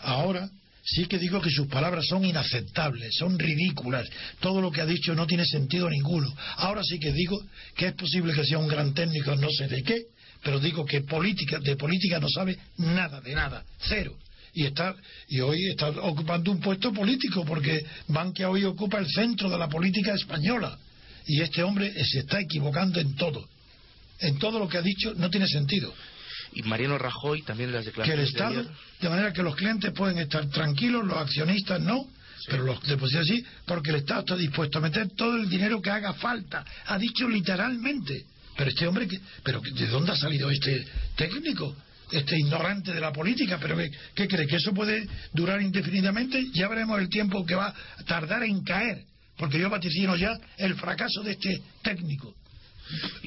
ahora 0.00 0.48
sí 0.82 1.06
que 1.06 1.18
digo 1.18 1.40
que 1.40 1.50
sus 1.50 1.66
palabras 1.66 2.06
son 2.06 2.24
inaceptables, 2.24 3.14
son 3.18 3.38
ridículas. 3.38 4.06
Todo 4.40 4.60
lo 4.60 4.70
que 4.70 4.80
ha 4.80 4.86
dicho 4.86 5.14
no 5.14 5.26
tiene 5.26 5.44
sentido 5.44 5.90
ninguno. 5.90 6.34
Ahora 6.56 6.82
sí 6.84 6.98
que 6.98 7.12
digo 7.12 7.42
que 7.74 7.88
es 7.88 7.94
posible 7.94 8.32
que 8.32 8.44
sea 8.44 8.58
un 8.58 8.68
gran 8.68 8.94
técnico, 8.94 9.34
no 9.36 9.50
sé 9.50 9.68
de 9.68 9.82
qué, 9.82 10.02
pero 10.42 10.60
digo 10.60 10.84
que 10.84 11.02
política, 11.02 11.58
de 11.58 11.76
política 11.76 12.20
no 12.20 12.28
sabe 12.28 12.56
nada, 12.78 13.20
de 13.20 13.34
nada, 13.34 13.64
cero. 13.80 14.16
Y 14.56 14.64
está 14.64 14.96
y 15.28 15.40
hoy 15.40 15.68
está 15.68 15.90
ocupando 15.90 16.50
un 16.50 16.60
puesto 16.60 16.90
político 16.90 17.44
porque 17.44 17.84
Bankia 18.08 18.48
hoy 18.48 18.64
ocupa 18.64 18.98
el 18.98 19.06
centro 19.06 19.50
de 19.50 19.58
la 19.58 19.68
política 19.68 20.14
española. 20.14 20.78
Y 21.26 21.42
este 21.42 21.62
hombre 21.62 21.92
se 22.04 22.20
está 22.20 22.40
equivocando 22.40 22.98
en 22.98 23.14
todo. 23.16 23.46
En 24.18 24.38
todo 24.38 24.58
lo 24.58 24.66
que 24.66 24.78
ha 24.78 24.82
dicho 24.82 25.12
no 25.14 25.28
tiene 25.28 25.46
sentido 25.46 25.92
Y 26.54 26.62
Mariano 26.62 26.96
Rajoy 26.96 27.42
también 27.42 27.70
las 27.70 27.84
que 27.84 27.90
el 27.90 27.96
declaraciones 27.96 28.32
de 28.32 28.38
Estado, 28.38 28.70
de 28.98 29.08
manera 29.10 29.32
que 29.34 29.42
los 29.42 29.54
clientes 29.56 29.92
pueden 29.92 30.16
estar 30.16 30.48
tranquilos, 30.48 31.04
los 31.04 31.18
accionistas 31.18 31.78
no, 31.82 32.08
pero 32.48 32.62
los 32.64 32.82
depositantes 32.82 33.36
sí, 33.36 33.44
porque 33.66 33.90
el 33.90 33.96
Estado 33.96 34.20
está 34.20 34.36
dispuesto 34.36 34.78
a 34.78 34.80
meter 34.80 35.10
todo 35.10 35.36
el 35.36 35.50
dinero 35.50 35.82
que 35.82 35.90
haga 35.90 36.14
falta. 36.14 36.64
Ha 36.86 36.96
dicho 36.96 37.28
literalmente. 37.28 38.24
Pero 38.56 38.70
este 38.70 38.86
hombre, 38.86 39.06
que, 39.06 39.20
pero 39.42 39.60
¿de 39.60 39.86
dónde 39.88 40.12
ha 40.12 40.16
salido 40.16 40.50
este 40.50 40.82
técnico? 41.14 41.76
Este 42.10 42.38
ignorante 42.38 42.92
de 42.92 43.00
la 43.00 43.12
política, 43.12 43.58
pero 43.60 43.76
¿qué, 43.76 43.90
qué 44.14 44.28
cree? 44.28 44.46
¿Que 44.46 44.56
eso 44.56 44.72
puede 44.72 45.08
durar 45.32 45.60
indefinidamente? 45.60 46.40
Ya 46.54 46.68
veremos 46.68 47.00
el 47.00 47.08
tiempo 47.08 47.44
que 47.44 47.56
va 47.56 47.68
a 47.68 48.04
tardar 48.04 48.44
en 48.44 48.62
caer, 48.62 49.04
porque 49.36 49.58
yo 49.58 49.68
vaticino 49.68 50.14
ya 50.16 50.38
el 50.56 50.76
fracaso 50.76 51.22
de 51.22 51.32
este 51.32 51.62
técnico, 51.82 52.34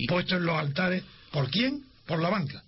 puesto 0.08 0.38
en 0.38 0.46
los 0.46 0.56
altares. 0.56 1.04
¿Por 1.32 1.50
quién? 1.50 1.84
Por 2.06 2.22
la 2.22 2.30
banca. 2.30 2.64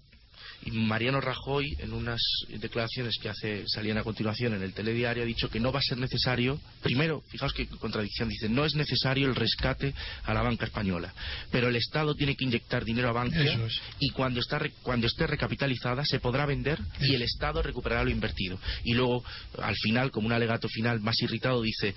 Y 0.63 0.71
Mariano 0.71 1.19
Rajoy, 1.21 1.75
en 1.79 1.93
unas 1.93 2.21
declaraciones 2.49 3.17
que 3.19 3.29
hace 3.29 3.63
salían 3.67 3.97
a 3.97 4.03
continuación 4.03 4.53
en 4.53 4.61
el 4.61 4.73
telediario, 4.73 5.23
ha 5.23 5.25
dicho 5.25 5.49
que 5.49 5.59
no 5.59 5.71
va 5.71 5.79
a 5.79 5.83
ser 5.83 5.97
necesario, 5.97 6.59
primero, 6.81 7.23
fijaos 7.29 7.53
qué 7.53 7.67
contradicción, 7.67 8.29
dice, 8.29 8.47
no 8.47 8.65
es 8.65 8.75
necesario 8.75 9.27
el 9.27 9.35
rescate 9.35 9.93
a 10.23 10.33
la 10.33 10.43
banca 10.43 10.65
española, 10.65 11.13
pero 11.49 11.69
el 11.69 11.75
Estado 11.75 12.13
tiene 12.15 12.35
que 12.35 12.45
inyectar 12.45 12.85
dinero 12.85 13.09
a 13.09 13.13
Bankia 13.13 13.59
y 13.99 14.09
cuando, 14.11 14.39
está, 14.39 14.59
cuando 14.83 15.07
esté 15.07 15.25
recapitalizada 15.25 16.05
se 16.05 16.19
podrá 16.19 16.45
vender 16.45 16.79
y 16.99 17.15
el 17.15 17.23
Estado 17.23 17.61
recuperará 17.61 18.03
lo 18.03 18.11
invertido. 18.11 18.59
Y 18.83 18.93
luego, 18.93 19.23
al 19.61 19.75
final, 19.75 20.11
como 20.11 20.27
un 20.27 20.33
alegato 20.33 20.67
final 20.69 20.99
más 21.01 21.19
irritado, 21.21 21.61
dice, 21.61 21.95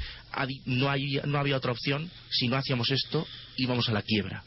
no, 0.67 0.91
hay, 0.91 1.21
no 1.27 1.39
había 1.39 1.57
otra 1.57 1.73
opción, 1.73 2.11
si 2.31 2.49
no 2.49 2.57
hacíamos 2.57 2.91
esto, 2.91 3.27
íbamos 3.57 3.89
a 3.89 3.93
la 3.93 4.03
quiebra. 4.03 4.43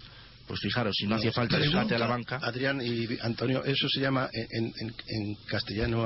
Pues 0.47 0.61
fijaros, 0.61 0.95
si 0.97 1.05
no, 1.05 1.15
hacía 1.15 1.33
falta 1.33 1.57
el 1.57 1.75
a 1.75 1.97
la 1.97 2.07
banca. 2.07 2.39
Adrián 2.41 2.79
y 2.81 3.05
Antonio, 3.21 3.65
eso 3.65 3.89
se 3.89 3.99
llama 3.99 4.29
en, 4.31 5.35
castellano 5.45 6.05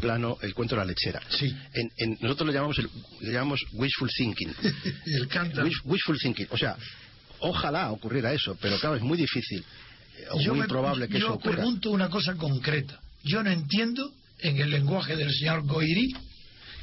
plano 0.00 0.36
el 0.42 0.52
cuento 0.52 0.74
de 0.74 0.80
la 0.80 0.84
lechera. 0.84 1.20
Sí. 1.28 1.54
En, 1.72 2.18
nosotros 2.20 2.48
lo 2.48 2.52
llamamos, 2.52 2.76
le 3.20 3.32
llamamos 3.32 3.64
wishful 3.72 4.10
thinking. 4.16 4.52
el 5.06 5.28
canta. 5.28 5.64
wishful 5.84 6.18
thinking. 6.18 6.48
O 6.50 6.58
sea, 6.58 6.76
ojalá 7.38 7.92
ocurriera 7.92 8.32
eso, 8.32 8.56
pero 8.60 8.78
claro, 8.78 8.96
es 8.96 9.02
muy 9.02 9.16
difícil. 9.16 9.64
O 10.30 10.54
muy 10.54 10.66
probable 10.66 11.08
que 11.08 11.18
eso 11.18 11.34
ocurra. 11.34 11.52
Yo 11.52 11.56
pregunto 11.58 11.90
una 11.90 12.08
cosa 12.08 12.34
concreta. 12.34 13.00
Yo 13.22 13.42
no 13.44 13.50
entiendo, 13.50 14.12
en 14.40 14.60
el 14.60 14.70
lenguaje 14.70 15.14
del 15.14 15.32
señor 15.32 15.64
Goiri, 15.64 16.12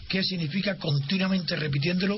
qué 0.07 0.23
significa 0.23 0.75
continuamente 0.75 1.55
repitiéndolo 1.55 2.17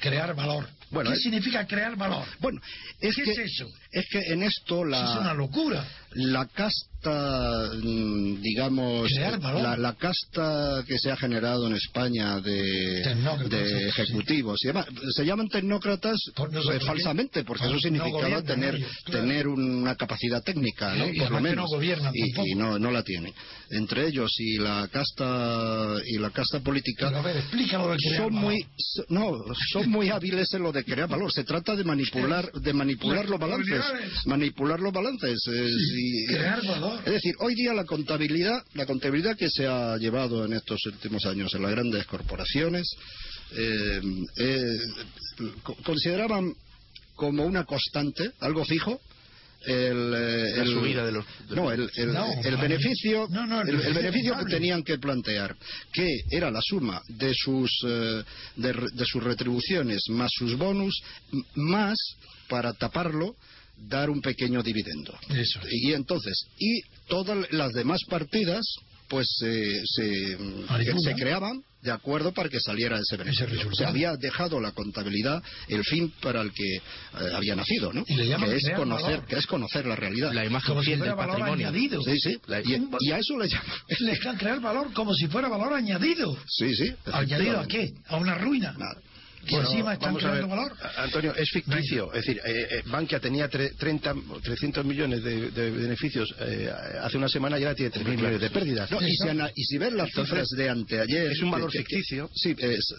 crear 0.00 0.34
valor. 0.34 0.68
Bueno, 0.92 1.10
¿Qué 1.10 1.16
significa 1.16 1.66
crear 1.66 1.96
valor? 1.96 2.26
Bueno, 2.38 2.60
es 3.00 3.16
¿Qué 3.16 3.24
que, 3.24 3.30
es 3.32 3.38
eso? 3.38 3.68
Es 3.90 4.06
que 4.10 4.20
en 4.32 4.42
esto 4.42 4.84
la... 4.84 5.02
es 5.02 5.20
una 5.20 5.34
locura. 5.34 5.84
La 6.14 6.46
casta, 6.46 7.70
mm, 7.82 8.42
digamos, 8.42 9.10
la, 9.10 9.94
casta 9.98 10.84
que 10.86 10.98
se 10.98 11.10
ha 11.10 11.16
generado 11.16 11.66
en 11.66 11.74
España 11.74 12.38
de, 12.40 13.02
de 13.48 13.88
ejecutivos 13.88 14.60
se 14.60 15.24
llaman 15.24 15.48
tecnócratas 15.48 16.18
eh, 16.26 16.80
falsamente, 16.80 17.44
porque 17.44 17.64
eso 17.64 17.78
significaba 17.78 18.42
tener 18.42 18.78
tener 19.06 19.48
una 19.48 19.94
capacidad 19.96 20.42
técnica, 20.42 20.94
¿no? 20.94 21.06
Por 21.18 21.30
lo 21.30 21.40
menos. 21.40 21.70
y, 22.12 22.54
no, 22.54 22.78
no 22.78 22.90
la 22.90 23.02
tiene. 23.02 23.32
Entre 23.70 24.08
ellos 24.08 24.30
y 24.38 24.58
la 24.58 24.88
casta 24.92 25.96
y 26.06 26.18
la 26.18 26.30
casta 26.30 26.60
política 26.60 27.10
son 28.16 28.34
muy 28.34 28.66
no 29.08 29.32
son 29.72 29.88
muy 29.88 30.10
hábiles 30.10 30.52
en 30.52 30.62
lo 30.62 30.72
de 30.72 30.81
crear 30.84 31.08
valor. 31.08 31.32
Se 31.32 31.44
trata 31.44 31.76
de 31.76 31.84
manipular 31.84 32.50
de 32.52 32.72
manipular 32.72 33.28
los 33.28 33.38
balances 33.38 33.82
manipular 34.26 34.80
los 34.80 34.92
balances. 34.92 35.38
Es 35.46 37.12
decir, 37.12 37.34
hoy 37.38 37.54
día 37.54 37.72
la 37.74 37.84
contabilidad, 37.84 38.62
la 38.74 38.86
contabilidad 38.86 39.36
que 39.36 39.50
se 39.50 39.66
ha 39.66 39.96
llevado 39.96 40.44
en 40.44 40.54
estos 40.54 40.84
últimos 40.86 41.24
años 41.26 41.54
en 41.54 41.62
las 41.62 41.70
grandes 41.70 42.06
corporaciones, 42.06 42.88
eh, 43.52 44.00
eh, 44.38 44.78
consideraban 45.84 46.52
como 47.14 47.44
una 47.44 47.64
constante, 47.64 48.32
algo 48.40 48.64
fijo, 48.64 49.00
el, 49.66 50.14
eh, 50.14 50.64
subida 50.66 51.04
de 51.04 51.12
los 51.12 51.24
no 51.50 51.70
el, 51.70 51.88
beneficio 52.60 53.28
el, 53.28 53.94
beneficio 53.94 54.36
que 54.38 54.44
tenían 54.44 54.82
que 54.82 54.98
plantear 54.98 55.56
que 55.92 56.08
era 56.30 56.50
la 56.50 56.60
suma 56.62 57.00
de 57.08 57.32
sus 57.34 57.70
de, 58.56 59.04
sus 59.04 59.22
retribuciones 59.22 60.02
más 60.08 60.30
sus 60.36 60.56
bonus 60.56 61.00
más 61.54 61.98
para 62.48 62.72
taparlo 62.72 63.36
dar 63.88 64.10
un 64.10 64.20
pequeño 64.20 64.62
dividendo. 64.62 65.18
Y 65.70 65.92
entonces, 65.92 66.46
y 66.58 66.82
todas 67.08 67.50
las 67.52 67.72
demás 67.72 68.00
partidas 68.08 68.64
pues 69.12 69.28
se, 69.38 69.82
se 69.86 71.14
creaban 71.14 71.62
de 71.82 71.90
acuerdo 71.90 72.32
para 72.32 72.48
que 72.48 72.60
saliera 72.60 72.98
ese 72.98 73.18
beneficio. 73.18 73.68
Se 73.74 73.84
había 73.84 74.16
dejado 74.16 74.58
la 74.58 74.72
contabilidad 74.72 75.42
el 75.68 75.84
fin 75.84 76.10
para 76.22 76.40
el 76.40 76.50
que 76.50 76.76
eh, 76.76 76.80
había 77.34 77.54
nacido, 77.54 77.92
¿no? 77.92 78.06
que 78.06 78.56
es 78.56 78.70
conocer, 78.74 79.20
que 79.28 79.36
es 79.36 79.46
conocer 79.46 79.84
la 79.84 79.96
realidad. 79.96 80.32
La 80.32 80.46
imagen 80.46 80.66
como 80.66 80.82
si 80.82 80.94
del 80.94 81.14
patrimonio. 81.14 81.68
Añadido. 81.68 82.02
Sí, 82.02 82.18
sí. 82.18 82.40
Y, 83.00 83.10
a 83.10 83.18
eso 83.18 83.36
le 83.36 83.48
llaman. 83.48 83.68
Le 84.00 84.18
crear 84.38 84.60
valor 84.60 84.94
como 84.94 85.12
si 85.12 85.26
fuera 85.26 85.48
valor 85.48 85.74
añadido. 85.74 86.34
Sí, 86.48 86.74
sí. 86.74 86.94
¿Añadido 87.12 87.60
a 87.60 87.66
qué? 87.66 87.90
¿A 88.06 88.16
una 88.16 88.38
ruina? 88.38 88.72
Nada. 88.78 88.96
Bueno, 89.50 89.68
encima 89.68 89.94
están 89.94 90.14
creando 90.14 90.48
valor. 90.48 90.72
Antonio, 90.96 91.34
es 91.34 91.50
ficticio. 91.50 92.12
Es 92.12 92.24
decir, 92.24 92.40
eh, 92.44 92.66
eh, 92.70 92.82
Bankia 92.86 93.18
tenía 93.18 93.48
30, 93.48 94.14
300 94.42 94.84
millones 94.84 95.22
de, 95.22 95.50
beneficios 95.70 96.32
eh, 96.40 96.70
hace 97.02 97.16
una 97.16 97.28
semana 97.28 97.58
y 97.58 97.64
ahora 97.64 97.74
tiene 97.74 97.92
3.000 97.92 98.16
millones 98.16 98.40
de 98.40 98.50
pérdidas. 98.50 98.90
y, 98.92 99.16
si 99.16 99.28
y, 99.56 99.64
si, 99.64 99.78
ven 99.78 99.96
las 99.96 100.10
cifras 100.10 100.48
de 100.50 100.68
anteayer... 100.68 101.32
Es 101.32 101.42
un 101.42 101.50
valor 101.50 101.70
ficticio. 101.72 102.30
sí, 102.34 102.54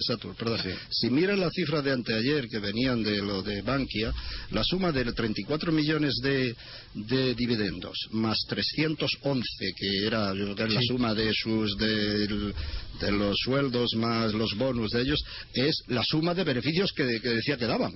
Satur, 0.06 0.36
perdón. 0.36 0.60
Si 0.90 1.10
miran 1.10 1.40
las 1.40 1.54
cifras 1.54 1.84
de 1.84 1.92
anteayer 1.92 2.50
que 2.50 2.60
venían 2.60 3.04
de 3.04 3.22
lo 3.22 3.42
de 3.42 3.62
Bankia, 3.62 4.14
la 4.52 4.64
suma 4.64 4.92
de 4.92 5.12
34 5.14 5.72
millones 5.72 6.16
de, 6.22 6.56
de 6.94 7.36
dividendos 7.36 7.98
más 8.12 8.38
311, 8.48 9.44
que 9.76 10.06
era, 10.06 10.34
la 10.34 10.82
suma 10.82 11.14
de 11.14 11.32
sus... 11.34 11.78
De, 11.78 12.54
de 13.00 13.12
los 13.12 13.38
sueldos 13.44 13.96
más 13.96 14.34
los 14.34 14.56
bonus 14.56 14.92
de 14.92 15.02
ellos, 15.02 15.24
es 15.54 15.84
la 15.88 16.04
suma 16.04 16.33
de 16.36 16.44
beneficios 16.44 16.92
que, 16.94 17.04
decía 17.04 17.58
que 17.58 17.66
daban. 17.66 17.94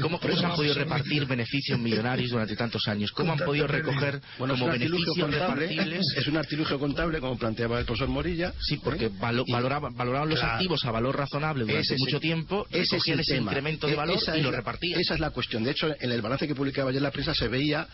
¿Cómo, 0.00 0.20
se 0.20 0.44
han 0.44 0.54
podido 0.54 0.74
repartir 0.74 1.26
beneficios 1.26 1.78
millonarios 1.78 2.30
durante 2.30 2.56
tantos 2.56 2.86
años? 2.88 3.12
¿Cómo 3.12 3.32
han 3.32 3.38
podido 3.38 3.66
recoger 3.66 4.20
bueno, 4.38 4.54
como 4.54 4.72
beneficios 4.72 5.16
contable, 5.18 6.00
Es 6.16 6.26
un 6.26 6.36
artilugio 6.36 6.78
contable, 6.78 7.20
como 7.20 7.38
planteaba 7.38 7.78
el 7.78 7.84
profesor 7.84 8.08
Morilla. 8.08 8.52
Sí, 8.60 8.78
porque 8.78 9.06
¿eh? 9.06 9.10
valoraban, 9.18 10.28
los 10.28 10.42
activos 10.42 10.84
a 10.84 10.90
valor 10.90 11.16
razonable 11.16 11.64
durante 11.64 11.98
mucho 11.98 12.20
tiempo, 12.20 12.66
ese 12.70 12.96
es 12.96 13.08
ese 13.08 13.36
incremento 13.36 13.86
de 13.86 13.94
valor 13.94 14.18
y 14.36 14.40
lo 14.40 14.50
repartían. 14.50 15.00
Esa 15.00 15.14
es 15.14 15.20
la 15.20 15.30
cuestión. 15.30 15.64
De 15.64 15.70
hecho, 15.70 15.94
en 15.98 16.12
el 16.12 16.22
balance 16.22 16.46
que 16.46 16.54
publicaba 16.54 16.90
ayer 16.90 17.02
la 17.02 17.10
prensa 17.10 17.34
se 17.34 17.48
veía 17.48 17.86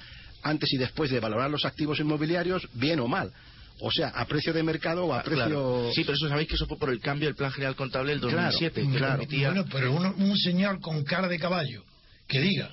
antes 0.42 0.72
y 0.72 0.78
después 0.78 1.10
de 1.10 1.20
valorar 1.20 1.50
los 1.50 1.64
activos 1.64 2.00
inmobiliarios, 2.00 2.68
bien 2.74 3.00
o 3.00 3.08
mal. 3.08 3.32
O 3.80 3.90
sea, 3.90 4.08
a 4.08 4.26
precio 4.26 4.52
de 4.52 4.62
mercado 4.62 5.06
o 5.06 5.14
a 5.14 5.20
ah, 5.20 5.22
precio... 5.22 5.90
Sí, 5.94 6.02
pero 6.04 6.14
eso 6.14 6.28
sabéis 6.28 6.48
que 6.48 6.54
eso 6.54 6.66
fue 6.66 6.78
por 6.78 6.90
el 6.90 7.00
cambio 7.00 7.28
del 7.28 7.36
Plan 7.36 7.52
General 7.52 7.74
Contable 7.74 8.12
del 8.12 8.20
2007. 8.20 8.86
Claro, 8.96 9.24
Bueno, 9.26 9.64
pero 9.70 9.92
un 9.92 10.36
señor 10.36 10.80
con 10.80 11.04
cara 11.04 11.28
de 11.28 11.38
caballo 11.38 11.84
que 12.26 12.40
diga 12.40 12.70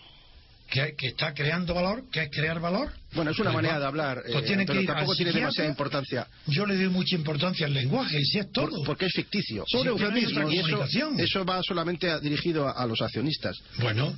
que, 0.70 1.08
está 1.08 1.34
creando 1.34 1.74
valor, 1.74 2.04
que 2.12 2.24
es 2.24 2.30
crear 2.30 2.60
valor. 2.60 2.91
Bueno, 3.13 3.32
es 3.32 3.39
una 3.39 3.52
pues 3.52 3.63
manera 3.63 3.80
de 3.80 3.86
hablar, 3.86 4.22
pues 4.32 4.46
tiene 4.46 4.65
que 4.65 4.84
tampoco 4.84 5.15
tiene 5.15 5.32
demasiada 5.32 5.70
importancia. 5.70 6.28
Yo 6.48 6.65
le 6.65 6.76
doy 6.76 6.89
mucha 6.89 7.15
importancia 7.15 7.65
al 7.65 7.74
lenguaje, 7.74 8.20
y 8.20 8.26
si 8.26 8.39
es 8.39 8.52
todo. 8.52 8.84
porque 8.84 9.06
es 9.06 9.13
ficticio. 9.13 9.63
Son 9.67 9.88
eufemismos. 9.88 10.54
Y 10.54 10.60
eso, 10.60 10.86
eso 11.17 11.46
va 11.46 11.62
solamente 11.63 12.20
dirigido 12.20 12.67
a 12.67 12.86
los 12.86 13.02
accionistas. 13.02 13.58
Bueno, 13.80 14.13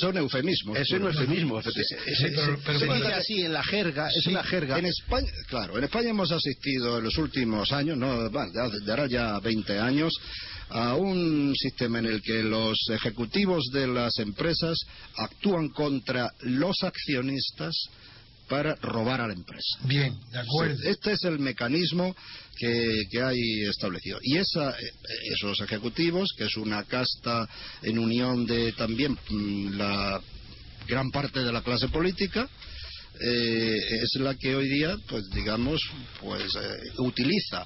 son 0.00 0.16
eufemismos. 0.16 0.78
Es 0.78 0.90
un 0.90 1.02
eufemismo. 1.02 1.60
se 1.62 1.70
dice 1.70 3.12
así 3.14 3.42
en 3.42 3.52
la 3.52 3.62
jerga, 3.62 4.08
es 4.08 4.26
una 4.26 4.42
jerga. 4.42 4.78
En 4.78 4.86
España, 4.86 5.30
claro, 5.48 5.76
en 5.78 5.84
España 5.84 6.10
hemos 6.10 6.32
asistido 6.32 6.98
en 6.98 7.04
los 7.04 7.18
últimos 7.18 7.70
años, 7.72 7.96
no, 7.98 8.28
de 8.28 8.90
ahora 8.90 9.06
ya 9.06 9.38
20 9.38 9.78
años, 9.78 10.12
a 10.70 10.94
un 10.94 11.54
sistema 11.54 11.98
en 11.98 12.06
el 12.06 12.22
que 12.22 12.42
los 12.42 12.78
ejecutivos 12.90 13.70
de 13.72 13.86
las 13.86 14.18
empresas 14.18 14.78
actúan 15.16 15.68
contra 15.68 16.30
los 16.40 16.82
accionistas 16.82 17.74
para 18.50 18.74
robar 18.82 19.20
a 19.20 19.28
la 19.28 19.32
empresa. 19.32 19.78
Bien, 19.84 20.18
de 20.32 20.40
acuerdo. 20.40 20.82
Este 20.82 21.12
es 21.12 21.22
el 21.22 21.38
mecanismo 21.38 22.16
que, 22.56 23.22
hay 23.22 23.62
establecido. 23.62 24.18
Y 24.22 24.38
esa, 24.38 24.70
eh, 24.72 24.92
esos 25.32 25.60
ejecutivos, 25.60 26.30
que 26.36 26.44
es 26.44 26.56
una 26.56 26.82
casta 26.82 27.48
en 27.82 27.98
unión 27.98 28.44
de 28.46 28.72
también 28.72 29.16
mm, 29.30 29.76
la 29.78 30.20
gran 30.88 31.10
parte 31.12 31.40
de 31.40 31.52
la 31.52 31.62
clase 31.62 31.88
política, 31.88 32.48
eh, 33.20 33.78
es 34.02 34.20
la 34.20 34.34
que 34.34 34.56
hoy 34.56 34.68
día, 34.68 34.96
pues 35.08 35.30
digamos, 35.30 35.80
pues 36.20 36.52
eh, 36.56 36.90
utiliza 36.98 37.64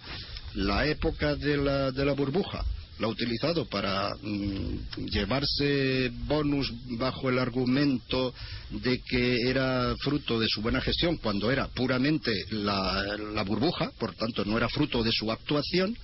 la 0.55 0.87
época 0.87 1.35
de 1.35 1.57
la, 1.57 1.91
de 1.93 2.05
la 2.05 2.13
burbuja 2.13 2.63
lo 2.99 3.09
ha 3.09 3.11
utilizado 3.11 3.67
para 3.67 4.15
mm, 4.23 5.07
llevarse 5.11 6.11
bonus 6.27 6.73
bajo 6.99 7.29
el 7.29 7.39
argumento 7.39 8.35
de 8.71 9.01
que 9.01 9.49
era 9.49 9.95
fruto 10.03 10.39
de 10.39 10.49
su 10.49 10.63
buena 10.63 10.81
gestión 10.81 11.17
cuando 11.17 11.51
era 11.51 11.69
puramente 11.69 12.33
la, 12.51 13.17
la 13.17 13.43
burbuja, 13.43 13.91
por 13.99 14.15
tanto 14.15 14.45
no 14.45 14.57
era 14.57 14.69
fruto 14.69 15.03
de 15.03 15.13
su 15.13 15.31
actuación, 15.31 15.97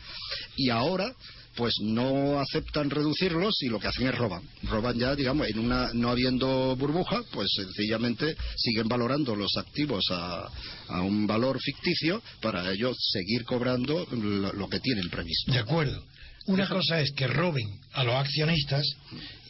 y 0.56 0.70
ahora 0.70 1.14
pues 1.56 1.74
no 1.82 2.40
aceptan 2.40 2.90
reducirlos 2.90 3.54
y 3.62 3.68
lo 3.68 3.78
que 3.78 3.88
hacen 3.88 4.06
es 4.06 4.16
roban. 4.16 4.42
Roban 4.62 4.98
ya, 4.98 5.14
digamos, 5.14 5.48
en 5.48 5.58
una 5.58 5.92
no 5.92 6.10
habiendo 6.10 6.76
burbuja, 6.76 7.22
pues 7.32 7.48
sencillamente 7.54 8.36
siguen 8.56 8.88
valorando 8.88 9.34
los 9.34 9.56
activos 9.56 10.04
a, 10.10 10.48
a 10.88 11.02
un 11.02 11.26
valor 11.26 11.60
ficticio 11.60 12.22
para 12.40 12.70
ellos 12.72 12.96
seguir 13.12 13.44
cobrando 13.44 14.06
lo, 14.12 14.52
lo 14.52 14.68
que 14.68 14.80
tienen 14.80 15.10
previsto. 15.10 15.52
De 15.52 15.58
acuerdo. 15.58 16.02
Una 16.50 16.68
cosa 16.68 17.00
es 17.00 17.12
que 17.12 17.28
roben 17.28 17.78
a 17.92 18.02
los 18.02 18.14
accionistas 18.14 18.84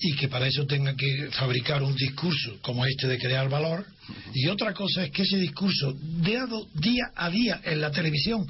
y 0.00 0.14
que 0.16 0.28
para 0.28 0.46
eso 0.46 0.66
tengan 0.66 0.96
que 0.96 1.30
fabricar 1.32 1.82
un 1.82 1.94
discurso 1.94 2.58
como 2.60 2.84
este 2.84 3.06
de 3.06 3.18
crear 3.18 3.48
valor, 3.48 3.86
Y 4.34 4.48
otra 4.48 4.74
cosa 4.74 5.04
es 5.04 5.10
que 5.10 5.22
ese 5.22 5.38
discurso, 5.38 5.94
dado 5.94 6.66
día 6.74 7.12
a 7.14 7.30
día 7.30 7.60
en 7.64 7.80
la 7.80 7.90
televisión, 7.90 8.46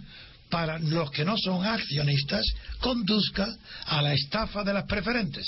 para 0.48 0.78
los 0.78 1.10
que 1.10 1.24
no 1.24 1.36
son 1.38 1.64
accionistas, 1.64 2.44
conduzca 2.80 3.46
a 3.86 4.02
la 4.02 4.14
estafa 4.14 4.64
de 4.64 4.74
las 4.74 4.84
preferentes. 4.84 5.46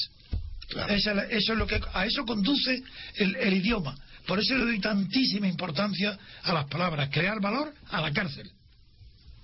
eso 0.88 1.12
es 1.28 1.48
lo 1.48 1.66
que 1.66 1.80
a 1.92 2.06
eso 2.06 2.24
conduce 2.24 2.82
el, 3.16 3.34
el 3.36 3.54
idioma. 3.54 3.96
Por 4.26 4.38
eso 4.38 4.56
le 4.56 4.64
doy 4.64 4.80
tantísima 4.80 5.48
importancia 5.48 6.16
a 6.44 6.52
las 6.52 6.66
palabras 6.66 7.08
crear 7.10 7.40
valor 7.40 7.74
a 7.90 8.00
la 8.00 8.12
cárcel. 8.12 8.48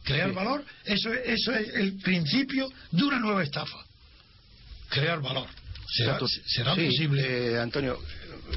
Crear 0.08 0.32
valor, 0.32 0.64
eso, 0.86 1.12
eso 1.12 1.52
es 1.52 1.68
el 1.74 1.98
principio 1.98 2.66
de 2.90 3.04
una 3.04 3.18
nueva 3.18 3.42
estafa. 3.42 3.76
Crear 4.88 5.20
valor. 5.20 5.46
¿Será, 5.86 6.18
será 6.46 6.74
posible? 6.74 7.52
Eh, 7.52 7.60
Antonio, 7.60 7.98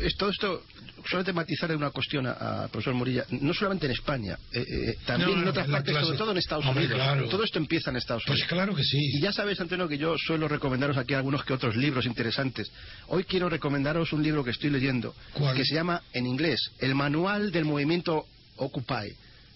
es, 0.02 0.16
todo 0.16 0.30
esto 0.30 0.64
solamente 1.06 1.34
matizar 1.34 1.76
una 1.76 1.90
cuestión 1.90 2.26
al 2.26 2.70
profesor 2.70 2.94
Morilla, 2.94 3.26
no 3.32 3.54
solamente 3.54 3.86
en 3.88 3.92
España, 3.92 4.38
eh, 4.54 4.62
eh, 4.62 4.98
también 5.06 5.40
en 5.40 5.48
otras 5.50 5.68
partes, 5.68 5.94
sobre 5.94 6.18
todo 6.18 6.32
en 6.32 6.38
Estados 6.38 6.66
Unidos. 6.66 7.30
Todo 7.30 7.44
esto 7.44 7.58
empieza 7.58 7.90
en 7.90 7.98
Estados 7.98 8.24
pues 8.26 8.40
Unidos. 8.40 8.48
Pues 8.48 8.58
claro 8.58 8.74
que 8.74 8.84
sí. 8.84 9.18
Y 9.18 9.20
ya 9.20 9.34
sabéis, 9.34 9.60
Antonio, 9.60 9.90
que 9.90 9.98
yo 9.98 10.16
suelo 10.18 10.48
recomendaros 10.48 10.96
aquí 10.96 11.16
algunos 11.16 11.44
que 11.44 11.52
otros 11.52 11.76
libros 11.76 12.06
interesantes. 12.06 12.72
Hoy 13.08 13.26
quiero 13.26 13.50
recomendaros 13.50 14.14
un 14.14 14.24
libro 14.24 14.42
que 14.42 14.52
estoy 14.52 14.70
leyendo, 14.70 15.14
que 15.54 15.66
se 15.66 15.76
llama, 15.76 16.02
en 16.14 16.28
inglés, 16.28 16.72
El 16.80 16.96
Manual 16.96 17.52
del 17.52 17.66
Movimiento 17.66 18.26
Occupy, 18.56 19.14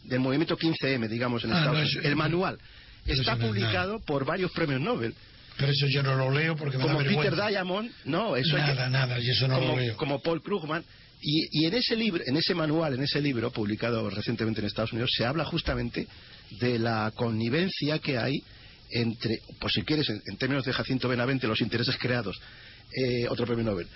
del 0.07 0.19
movimiento 0.19 0.57
15M, 0.57 1.07
digamos, 1.07 1.43
en 1.43 1.53
ah, 1.53 1.59
Estados 1.59 1.79
Unidos. 1.79 2.05
El 2.05 2.15
manual. 2.15 2.57
Está 3.05 3.37
publicado 3.37 3.99
por 3.99 4.25
varios 4.25 4.51
premios 4.51 4.81
Nobel. 4.81 5.13
Pero 5.57 5.71
eso 5.71 5.87
yo 5.87 6.03
no 6.03 6.15
lo 6.15 6.31
leo 6.31 6.55
porque 6.55 6.77
me 6.77 6.83
como 6.83 7.01
da 7.01 7.07
Peter 7.07 7.35
Diamond, 7.35 7.89
no, 8.05 8.35
eso 8.35 8.57
nada, 8.57 8.89
nada, 8.89 9.19
y 9.19 9.29
eso 9.29 9.47
no 9.47 9.55
como, 9.55 9.75
lo 9.75 9.79
leo. 9.79 9.95
Como 9.95 10.19
Paul 10.19 10.41
Krugman, 10.41 10.83
y, 11.21 11.65
en 11.65 11.73
ese 11.73 11.95
libro, 11.95 12.23
en 12.25 12.37
ese 12.37 12.53
manual, 12.53 12.93
en 12.93 13.03
ese 13.03 13.21
libro 13.21 13.49
publicado 13.51 14.09
recientemente 14.09 14.59
en 14.59 14.67
Estados 14.67 14.91
Unidos, 14.91 15.11
se 15.15 15.25
habla 15.25 15.45
justamente 15.45 16.07
de 16.59 16.77
la 16.77 17.11
connivencia 17.15 17.99
que 17.99 18.17
hay 18.17 18.43
entre, 18.91 19.39
pues 19.59 19.73
si 19.73 19.81
quieres, 19.83 20.09
en, 20.09 20.37
términos 20.37 20.65
de 20.65 20.73
Jacinto 20.73 21.07
Benavente, 21.07 21.47
los 21.47 21.61
intereses 21.61 21.95
creados, 21.97 22.39
eh, 22.95 23.27
otro 23.27 23.45
premio 23.45 23.63
Nobel, 23.63 23.87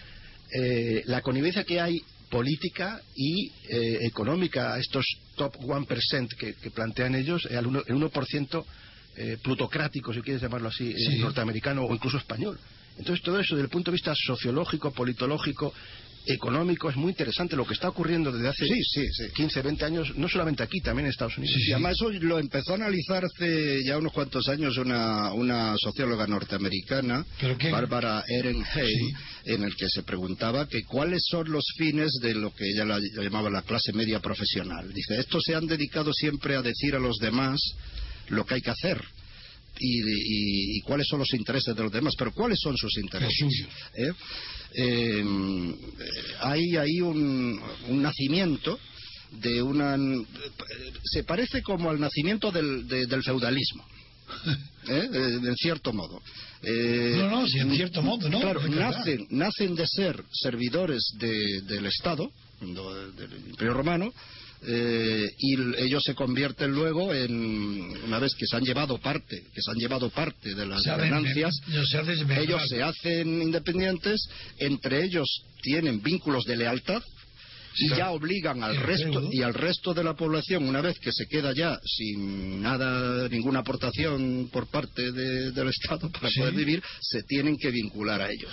eh, 0.51 1.03
la 1.05 1.21
connivencia 1.21 1.63
que 1.63 1.79
hay 1.79 2.01
política 2.29 3.01
y 3.15 3.51
eh, 3.69 3.99
económica, 4.01 4.77
estos 4.77 5.05
top 5.35 5.55
1% 5.57 6.35
que, 6.35 6.53
que 6.55 6.71
plantean 6.71 7.15
ellos, 7.15 7.45
el 7.49 7.65
1%, 7.65 7.83
el 7.87 7.95
1% 7.95 8.65
plutocrático, 9.41 10.13
si 10.13 10.21
quieres 10.21 10.41
llamarlo 10.41 10.69
así, 10.69 10.95
norteamericano 11.19 11.83
o 11.83 11.93
incluso 11.93 12.17
español. 12.17 12.57
Entonces, 12.97 13.23
todo 13.23 13.39
eso 13.39 13.55
desde 13.55 13.65
el 13.65 13.71
punto 13.71 13.91
de 13.91 13.95
vista 13.95 14.13
sociológico, 14.15 14.91
politológico, 14.91 15.73
económico 16.25 16.89
es 16.89 16.95
muy 16.95 17.11
interesante 17.11 17.55
lo 17.55 17.65
que 17.65 17.73
está 17.73 17.89
ocurriendo 17.89 18.31
desde 18.31 18.49
hace 18.49 18.65
sí, 18.65 19.29
15, 19.33 19.61
20 19.61 19.85
años, 19.85 20.15
no 20.15 20.27
solamente 20.27 20.63
aquí, 20.63 20.79
también 20.81 21.05
en 21.05 21.11
Estados 21.11 21.37
Unidos. 21.37 21.55
y 21.57 21.71
además 21.71 21.93
eso 21.93 22.09
lo 22.11 22.39
empezó 22.39 22.73
a 22.73 22.75
analizar 22.75 23.23
hace 23.25 23.83
ya 23.83 23.97
unos 23.97 24.13
cuantos 24.13 24.47
años 24.47 24.77
una, 24.77 25.33
una 25.33 25.75
socióloga 25.77 26.27
norteamericana, 26.27 27.25
Bárbara 27.71 28.23
Ehrenheim, 28.27 29.15
en 29.45 29.63
el 29.63 29.75
que 29.75 29.89
se 29.89 30.03
preguntaba 30.03 30.67
que 30.67 30.83
cuáles 30.83 31.23
son 31.29 31.51
los 31.51 31.65
fines 31.77 32.11
de 32.21 32.35
lo 32.35 32.53
que 32.53 32.65
ella 32.69 32.85
llamaba 33.21 33.49
la 33.49 33.61
clase 33.63 33.93
media 33.93 34.19
profesional. 34.19 34.93
Dice, 34.93 35.19
estos 35.19 35.43
se 35.45 35.55
han 35.55 35.67
dedicado 35.67 36.13
siempre 36.13 36.55
a 36.55 36.61
decir 36.61 36.95
a 36.95 36.99
los 36.99 37.17
demás 37.17 37.59
lo 38.29 38.45
que 38.45 38.55
hay 38.55 38.61
que 38.61 38.71
hacer. 38.71 39.03
Y, 39.79 40.81
cuáles 40.81 41.07
son 41.07 41.19
los 41.19 41.33
intereses 41.33 41.75
de 41.75 41.83
los 41.83 41.91
demás, 41.91 42.13
pero 42.17 42.31
cuáles 42.31 42.59
son 42.61 42.75
sus 42.77 42.97
intereses. 42.97 43.67
¿Eh? 43.95 44.11
Eh, 44.75 45.23
hay 46.41 46.77
ahí 46.77 47.01
un, 47.01 47.59
nacimiento 47.89 48.79
de 49.31 49.61
una 49.61 49.97
se 51.03 51.23
parece 51.23 51.61
como 51.63 51.89
al 51.89 51.99
nacimiento 51.99 52.51
del, 52.51 53.23
feudalismo 53.23 53.83
¿eh? 54.87 55.09
en 55.11 55.55
cierto 55.55 55.93
modo 55.93 56.21
eh, 56.63 57.15
no 57.17 57.29
no 57.29 57.45
en 57.45 57.75
cierto 57.75 58.01
modo 58.01 58.29
no 58.29 58.39
claro 58.39 58.67
nacen 58.67 59.27
nacen 59.29 59.75
de 59.75 59.85
ser 59.87 60.23
servidores 60.31 61.13
del 61.17 61.85
Estado 61.85 62.31
del 62.59 63.49
Imperio 63.49 63.73
Romano 63.73 64.13
eh, 64.61 65.29
y 65.37 65.55
ellos 65.77 66.03
se 66.03 66.13
convierten 66.13 66.71
luego 66.71 67.13
en 67.13 67.33
una 68.03 68.19
vez 68.19 68.33
que 68.35 68.45
se 68.45 68.57
han 68.57 68.63
llevado 68.63 68.97
parte 68.97 69.43
que 69.53 69.61
se 69.61 69.71
han 69.71 69.77
llevado 69.77 70.09
parte 70.09 70.53
de 70.53 70.65
las 70.65 70.83
ganancias 70.83 71.53
ellos 72.41 72.61
se 72.67 72.83
hacen 72.83 73.41
independientes 73.41 74.21
entre 74.57 75.05
ellos 75.05 75.27
tienen 75.61 76.01
vínculos 76.01 76.43
de 76.43 76.57
lealtad 76.57 77.01
y 77.77 77.89
ya 77.89 78.11
obligan 78.11 78.63
al 78.63 78.77
resto 78.77 79.29
y 79.31 79.41
al 79.41 79.53
resto 79.53 79.93
de 79.93 80.03
la 80.03 80.15
población 80.15 80.67
una 80.67 80.81
vez 80.81 80.99
que 80.99 81.11
se 81.11 81.27
queda 81.27 81.53
ya 81.53 81.79
sin 81.85 82.61
nada 82.61 83.27
ninguna 83.29 83.59
aportación 83.59 84.49
por 84.51 84.67
parte 84.67 85.11
del 85.11 85.69
Estado 85.69 86.09
para 86.09 86.29
poder 86.35 86.53
vivir 86.53 86.81
se 87.01 87.23
tienen 87.23 87.57
que 87.57 87.71
vincular 87.71 88.21
a 88.21 88.31
ellos. 88.31 88.51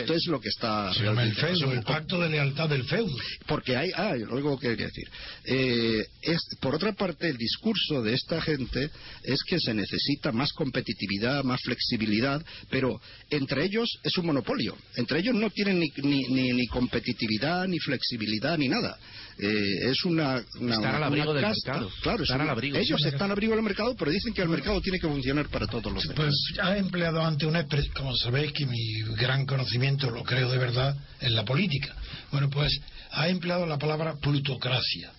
Esto 0.00 0.14
es 0.14 0.26
lo 0.26 0.40
que 0.40 0.48
está 0.48 0.90
el 0.90 1.34
feudo 1.34 1.72
el 1.72 1.82
pacto 1.82 2.20
de 2.20 2.28
lealtad 2.28 2.68
del 2.68 2.84
feudo. 2.84 3.14
Porque 3.46 3.76
hay 3.76 3.90
ah 3.94 4.12
algo 4.12 4.58
que 4.58 4.68
quería 4.68 4.86
decir. 4.86 5.08
Eh, 5.44 6.06
es 6.22 6.40
por 6.60 6.74
otra 6.74 6.92
parte 6.92 7.28
el 7.28 7.36
discurso 7.36 8.02
de 8.02 8.14
esta 8.14 8.40
gente 8.40 8.90
es 9.22 9.42
que 9.44 9.58
se 9.60 9.74
necesita 9.74 10.32
más 10.32 10.52
competitividad 10.52 11.44
más 11.44 11.60
flexibilidad 11.62 12.44
pero 12.70 13.00
entre 13.30 13.64
ellos 13.64 13.88
es 14.02 14.16
un 14.18 14.26
monopolio. 14.26 14.76
Entre 14.96 15.20
ellos 15.20 15.34
no 15.34 15.50
tienen 15.50 15.80
ni, 15.80 15.88
ni, 16.02 16.52
ni 16.52 16.66
competitividad 16.66 17.66
ni 17.66 17.78
flexibilidad 17.78 18.36
ni 18.56 18.68
nada. 18.68 18.98
Eh, 19.38 19.90
es 19.90 20.04
una, 20.04 20.38
Están 20.38 20.94
al 20.94 21.02
abrigo 21.02 21.34
del 21.34 21.44
mercado. 21.44 21.90
Claro, 22.02 22.22
están 22.22 22.40
al 22.40 22.48
abrigo. 22.48 22.76
Ellos 22.76 23.04
están 23.04 23.24
al 23.24 23.32
abrigo 23.32 23.54
del 23.54 23.62
mercado, 23.62 23.94
pero 23.94 24.10
dicen 24.10 24.32
que 24.32 24.42
el 24.42 24.48
mercado 24.48 24.80
tiene 24.80 24.98
que 24.98 25.06
funcionar 25.06 25.48
para 25.48 25.66
todos 25.66 25.92
los 25.92 26.02
demás. 26.02 26.16
Pues 26.16 26.34
ha 26.62 26.76
empleado 26.78 27.20
ante 27.22 27.44
una 27.44 27.66
como 27.94 28.16
sabéis 28.16 28.52
que 28.52 28.64
mi 28.66 29.02
gran 29.16 29.44
conocimiento 29.44 30.10
lo 30.10 30.22
creo 30.24 30.50
de 30.50 30.58
verdad 30.58 30.96
en 31.20 31.34
la 31.34 31.44
política. 31.44 31.94
Bueno, 32.30 32.48
pues 32.48 32.80
ha 33.12 33.28
empleado 33.28 33.66
la 33.66 33.78
palabra 33.78 34.14
plutocracia. 34.14 35.12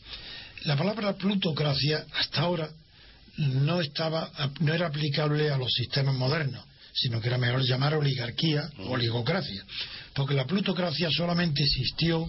La 0.63 0.75
palabra 0.75 1.13
plutocracia 1.13 2.05
hasta 2.19 2.41
ahora 2.41 2.69
no 3.37 3.81
estaba 3.81 4.31
no 4.61 4.73
era 4.73 4.87
aplicable 4.87 5.51
a 5.51 5.57
los 5.57 5.71
sistemas 5.71 6.15
modernos 6.15 6.65
sino 6.97 7.21
que 7.21 7.27
era 7.27 7.37
mejor 7.37 7.61
llamar 7.61 7.93
oligarquía 7.93 8.69
o 8.79 8.93
oligocracia, 8.93 9.63
porque 10.15 10.33
la 10.33 10.45
plutocracia 10.45 11.09
solamente 11.11 11.63
existió 11.63 12.27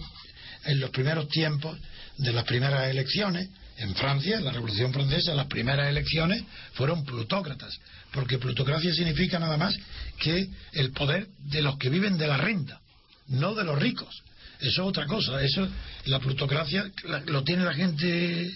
en 0.65 0.79
los 0.79 0.89
primeros 0.89 1.27
tiempos 1.29 1.77
de 2.17 2.33
las 2.33 2.43
primeras 2.45 2.89
elecciones. 2.89 3.49
En 3.77 3.95
Francia, 3.95 4.37
en 4.37 4.43
la 4.43 4.51
Revolución 4.51 4.91
Francesa, 4.91 5.33
las 5.33 5.47
primeras 5.47 5.87
elecciones 5.89 6.43
fueron 6.73 7.05
plutócratas, 7.05 7.79
porque 8.11 8.37
plutocracia 8.37 8.93
significa 8.93 9.39
nada 9.39 9.55
más 9.55 9.73
que 10.17 10.49
el 10.73 10.91
poder 10.91 11.27
de 11.45 11.61
los 11.61 11.77
que 11.77 11.89
viven 11.89 12.17
de 12.17 12.27
la 12.27 12.35
renta, 12.35 12.81
no 13.27 13.55
de 13.55 13.63
los 13.63 13.79
ricos. 13.79 14.21
Eso 14.59 14.81
es 14.81 14.87
otra 14.89 15.05
cosa. 15.05 15.41
Eso, 15.41 15.65
la 16.05 16.19
plutocracia 16.19 16.91
lo 17.27 17.43
tiene 17.43 17.63
la 17.63 17.73
gente 17.73 18.51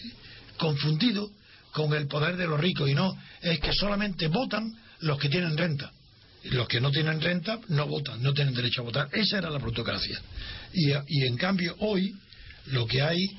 confundido 0.57 1.31
con 1.71 1.93
el 1.93 2.07
poder 2.07 2.35
de 2.35 2.47
los 2.47 2.59
ricos 2.59 2.89
y 2.89 2.93
no, 2.93 3.17
es 3.41 3.59
que 3.59 3.73
solamente 3.73 4.27
votan 4.27 4.71
los 4.99 5.17
que 5.17 5.29
tienen 5.29 5.57
renta. 5.57 5.91
Los 6.45 6.67
que 6.67 6.81
no 6.81 6.91
tienen 6.91 7.21
renta 7.21 7.59
no 7.69 7.87
votan, 7.87 8.21
no 8.21 8.33
tienen 8.33 8.53
derecho 8.53 8.81
a 8.81 8.85
votar. 8.85 9.09
Esa 9.13 9.37
era 9.37 9.49
la 9.49 9.59
plutocracia. 9.59 10.19
Y, 10.73 11.23
en 11.23 11.37
cambio 11.37 11.75
hoy 11.79 12.13
lo 12.67 12.85
que 12.85 13.01
hay, 13.01 13.29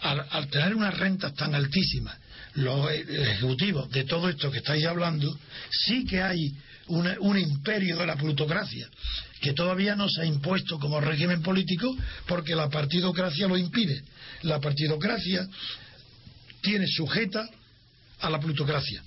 al, 0.00 0.48
tener 0.48 0.74
unas 0.74 0.96
rentas 0.96 1.34
tan 1.34 1.54
altísimas, 1.54 2.16
los 2.54 2.90
ejecutivos 2.90 3.90
de 3.90 4.04
todo 4.04 4.28
esto 4.28 4.50
que 4.50 4.58
estáis 4.58 4.84
hablando, 4.84 5.38
sí 5.70 6.04
que 6.04 6.22
hay 6.22 6.52
un 6.86 7.38
imperio 7.38 7.96
de 7.96 8.06
la 8.06 8.16
plutocracia 8.16 8.88
que 9.40 9.52
todavía 9.52 9.94
no 9.94 10.08
se 10.08 10.22
ha 10.22 10.24
impuesto 10.24 10.78
como 10.78 11.00
régimen 11.00 11.42
político 11.42 11.94
porque 12.26 12.56
la 12.56 12.68
partidocracia 12.70 13.46
lo 13.46 13.58
impide. 13.58 14.02
La 14.42 14.58
partidocracia 14.58 15.46
tiene 16.62 16.86
sujeta 16.88 17.46
a 18.20 18.30
la 18.30 18.40
plutocracia. 18.40 19.02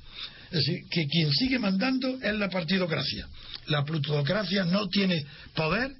Es 0.52 0.66
decir, 0.66 0.84
que 0.90 1.08
quien 1.08 1.32
sigue 1.32 1.60
mandando 1.60 2.20
es 2.22 2.34
la 2.34 2.50
partidocracia. 2.50 3.28
La 3.68 3.84
plutocracia 3.84 4.64
no 4.66 4.88
tiene 4.88 5.26
poder 5.54 5.92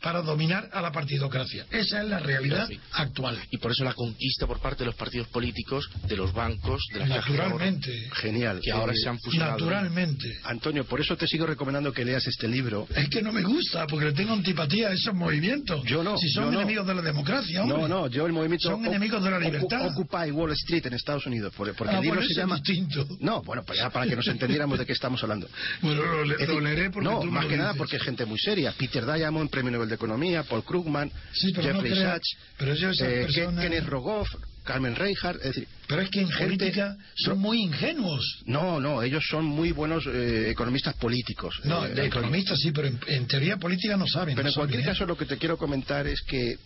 para 0.00 0.22
dominar 0.22 0.68
a 0.72 0.80
la 0.80 0.92
partidocracia. 0.92 1.66
Esa 1.70 2.02
es 2.02 2.08
la 2.08 2.18
realidad 2.18 2.68
actual. 2.92 3.38
Y 3.50 3.58
por 3.58 3.72
eso 3.72 3.84
la 3.84 3.94
conquista 3.94 4.46
por 4.46 4.60
parte 4.60 4.80
de 4.80 4.86
los 4.86 4.94
partidos 4.94 5.28
políticos, 5.28 5.88
de 6.06 6.16
los 6.16 6.32
bancos, 6.32 6.82
de 6.92 7.00
las 7.00 7.08
Naturalmente. 7.08 8.10
Genial. 8.12 8.60
Que 8.62 8.70
ahora 8.72 8.92
se 8.94 9.08
han 9.08 9.18
fusionado. 9.18 9.52
Naturalmente. 9.52 10.28
Antonio, 10.44 10.84
por 10.84 11.00
eso 11.00 11.16
te 11.16 11.26
sigo 11.26 11.46
recomendando 11.46 11.92
que 11.92 12.04
leas 12.04 12.26
este 12.26 12.48
libro. 12.48 12.86
Es 12.94 13.08
que 13.08 13.22
no 13.22 13.32
me 13.32 13.42
gusta, 13.42 13.86
porque 13.86 14.06
le 14.06 14.12
tengo 14.12 14.32
antipatía 14.32 14.88
a 14.88 14.92
esos 14.92 15.14
movimientos. 15.14 15.84
Yo 15.86 16.02
no. 16.02 16.16
Si 16.18 16.28
son 16.30 16.54
enemigos 16.54 16.86
de 16.86 16.94
la 16.94 17.02
democracia, 17.02 17.62
hombre. 17.62 17.78
No, 17.78 17.88
no, 17.88 18.08
yo 18.08 18.26
el 18.26 18.32
movimiento. 18.32 18.68
Son 18.68 18.84
enemigos 18.84 19.22
de 19.22 19.30
la 19.30 19.38
libertad. 19.38 19.86
Occupy 19.86 20.30
Wall 20.30 20.52
Street 20.52 20.86
en 20.86 20.94
Estados 20.94 21.26
Unidos. 21.26 21.52
Porque 21.56 21.74
ah, 21.84 21.98
el 21.98 22.02
libro 22.02 22.22
se 22.22 22.34
llama. 22.34 22.56
Distinto. 22.56 23.06
No, 23.20 23.42
bueno, 23.42 23.64
para, 23.64 23.90
para 23.90 24.06
que 24.06 24.16
nos 24.16 24.26
entendiéramos 24.28 24.78
de 24.78 24.86
qué 24.86 24.92
estamos 24.92 25.22
hablando. 25.22 25.48
Bueno, 25.80 26.02
lo, 26.24 26.60
leeré 26.60 26.90
porque. 26.90 27.08
No, 27.08 27.22
más 27.24 27.46
que 27.46 27.56
nada 27.56 27.74
porque 27.74 27.96
es 27.96 28.02
gente 28.02 28.24
muy 28.24 28.38
seria. 28.38 28.72
Peter 28.72 29.04
Diamond, 29.04 29.50
Premio 29.64 29.78
Nobel 29.78 29.88
de 29.88 29.94
Economía, 29.94 30.42
Paul 30.42 30.62
Krugman, 30.64 31.10
Sí, 31.32 31.52
pero 31.54 31.68
no 31.68 31.74
Jeffrey 31.80 31.92
crea- 31.92 32.12
Sachs, 32.12 32.36
pero 32.58 32.74
yo 32.74 32.90
eh, 32.90 33.22
personas- 33.24 33.64
Kenneth 33.64 33.86
Rogoff, 33.86 34.28
Carmen 34.62 34.94
Reinhardt, 34.94 35.38
es 35.40 35.46
decir, 35.54 35.68
Pero 35.88 36.00
es 36.02 36.10
que 36.10 36.20
en 36.20 36.28
gente- 36.28 36.44
política 36.56 36.96
son 37.16 37.34
no- 37.34 37.40
muy 37.40 37.62
ingenuos. 37.62 38.42
No, 38.46 38.78
no, 38.80 39.02
ellos 39.02 39.24
son 39.28 39.44
muy 39.46 39.72
buenos 39.72 40.04
eh, 40.06 40.50
economistas 40.50 40.94
políticos. 40.96 41.60
No, 41.64 41.84
Eh, 41.86 41.94
de 41.94 42.06
economistas 42.06 42.58
sí, 42.60 42.72
pero 42.72 42.88
en, 42.88 42.98
en 43.06 43.26
teoría 43.26 43.56
política 43.56 43.96
no 43.96 44.06
saben. 44.06 44.34
Pero 44.36 44.44
no 44.44 44.48
en 44.50 44.54
cualquier 44.54 44.80
saben, 44.82 44.94
¿eh? 44.94 44.98
caso 44.98 45.06
lo 45.06 45.16
que 45.16 45.24
te 45.26 45.36
quiero 45.38 45.56
comentar 45.56 46.06
es 46.06 46.20
que 46.22 46.56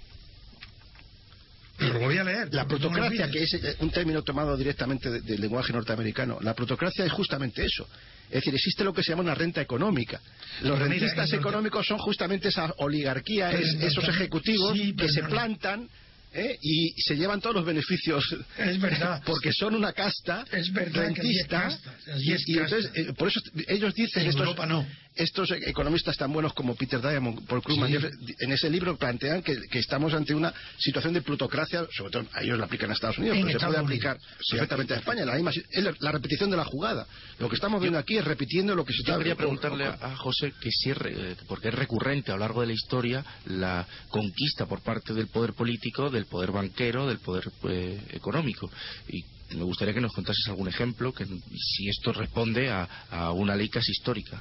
Pero 1.79 1.95
lo 1.95 2.01
voy 2.01 2.19
a 2.19 2.25
leer. 2.25 2.49
la 2.53 2.62
lo 2.62 2.69
plutocracia, 2.69 3.31
que 3.31 3.43
es 3.45 3.55
eh, 3.55 3.77
un 3.81 3.91
término 3.91 4.23
tomado 4.23 4.57
directamente 4.57 5.11
de- 5.11 5.21
del 5.21 5.41
lenguaje 5.41 5.73
norteamericano, 5.73 6.38
la 6.43 6.55
plutocracia 6.55 7.05
es 7.05 7.12
justamente 7.12 7.64
eso. 7.64 7.88
Es 8.29 8.35
decir, 8.37 8.55
existe 8.55 8.85
lo 8.85 8.93
que 8.93 9.03
se 9.03 9.11
llama 9.12 9.23
una 9.23 9.35
renta 9.35 9.61
económica. 9.62 10.21
Los 10.62 10.79
Pero 10.79 10.91
rentistas 10.91 11.33
económicos 11.33 11.87
son 11.87 11.99
justamente 11.99 12.49
esa 12.49 12.75
oligarquía, 12.79 13.51
es- 13.53 13.75
esos 13.81 14.07
ejecutivos 14.09 14.77
sí, 14.77 14.95
que 14.95 15.09
se 15.09 15.23
plantan 15.23 15.88
¿eh? 16.35 16.59
y 16.61 16.93
se 17.01 17.17
llevan 17.17 17.41
todos 17.41 17.57
los 17.57 17.64
beneficios. 17.64 18.23
Es 18.59 18.79
verdad. 18.81 19.23
Porque 19.27 19.51
son 19.53 19.75
una 19.75 19.93
casta 19.95 20.45
Es 20.53 20.71
verdad 20.73 21.05
rentista. 21.07 21.71
y, 22.19 22.33
entonces, 22.59 22.91
eh, 22.95 23.12
por 23.17 23.29
eso 23.29 23.41
ellos 23.67 23.95
dicen, 23.95 24.23
En 24.25 24.29
estos, 24.29 24.43
Europa 24.43 24.67
no. 24.67 24.87
Estos 25.19 25.51
economistas 25.51 26.17
tan 26.17 26.33
buenos 26.33 26.53
como 26.55 26.75
Peter 26.77 27.01
Diamond, 27.01 27.47
Paul 27.47 27.63
Krugman, 27.63 27.91
Sí. 27.91 28.35
En 28.41 28.53
ese 28.53 28.71
libro 28.71 28.97
plantean 28.97 29.43
que, 29.43 29.57
que 29.71 29.79
estamos 29.81 30.15
ante 30.15 30.35
una 30.35 30.53
situación 30.79 31.13
de 31.15 31.23
plutocracia, 31.23 31.87
sobre 31.97 32.13
todo 32.13 32.27
a 32.33 32.43
ellos 32.43 32.59
la 32.59 32.65
aplican 32.67 32.91
a 32.91 32.95
Estados 32.95 33.19
Unidos, 33.19 33.37
En 33.37 33.47
pero 33.47 33.59
Estados 33.59 33.75
se 33.77 33.83
puede 33.83 33.95
Unidos. 33.95 34.17
aplicar 34.17 34.37
perfectamente 34.51 34.95
a 34.95 34.97
España. 34.99 35.25
La, 35.25 35.35
misma, 35.35 35.51
es 35.51 36.01
la, 36.01 36.13
repetición 36.13 36.51
de 36.51 36.57
la 36.57 36.65
jugada. 36.65 37.07
Lo 37.39 37.49
que 37.49 37.57
estamos 37.57 37.81
viendo 37.81 37.99
aquí 37.99 38.17
es 38.17 38.25
repitiendo 38.25 38.75
lo 38.75 38.85
que 38.85 38.93
se 38.93 38.99
Yo 39.03 39.13
está 39.13 39.19
quería 39.19 39.33
o- 39.33 39.37
o- 39.37 39.39
preguntarle 39.39 39.87
a, 39.87 40.17
José 40.17 40.53
que 40.61 40.71
si 40.71 40.91
es, 40.91 40.97
re- 40.97 41.33
eh, 41.33 41.37
porque 41.49 41.69
es 41.69 41.75
recurrente 41.75 42.31
a 42.31 42.35
lo 42.35 42.41
largo 42.41 42.61
de 42.61 42.69
la 42.69 42.73
historia 42.73 43.25
la 43.47 43.87
conquista 44.09 44.67
por 44.67 44.81
parte 44.83 45.13
del 45.15 45.27
poder 45.29 45.55
político, 45.55 46.11
del 46.11 46.27
poder 46.27 46.53
banquero, 46.53 47.07
del 47.09 47.19
poder 47.19 47.51
eh, 47.69 48.01
económico. 48.11 48.71
Y 49.09 49.25
me 49.57 49.65
gustaría 49.65 49.95
que 49.95 50.01
nos 50.01 50.13
contases 50.13 50.47
algún 50.49 50.69
ejemplo, 50.69 51.13
que 51.13 51.25
si 51.25 51.89
esto 51.89 52.13
responde 52.13 52.71
a, 52.71 52.83
a 53.11 53.33
una 53.33 53.57
ley 53.57 53.69
casi 53.69 53.91
histórica. 53.93 54.41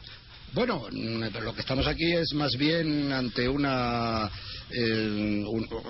Bueno, 0.53 0.87
mm, 0.91 1.23
lo 1.43 1.53
que 1.53 1.61
estamos 1.61 1.87
aquí 1.87 2.13
es 2.13 2.33
más 2.33 2.55
bien 2.55 3.11
ante 3.11 3.47
una 3.49 4.29
eh, 4.71 5.43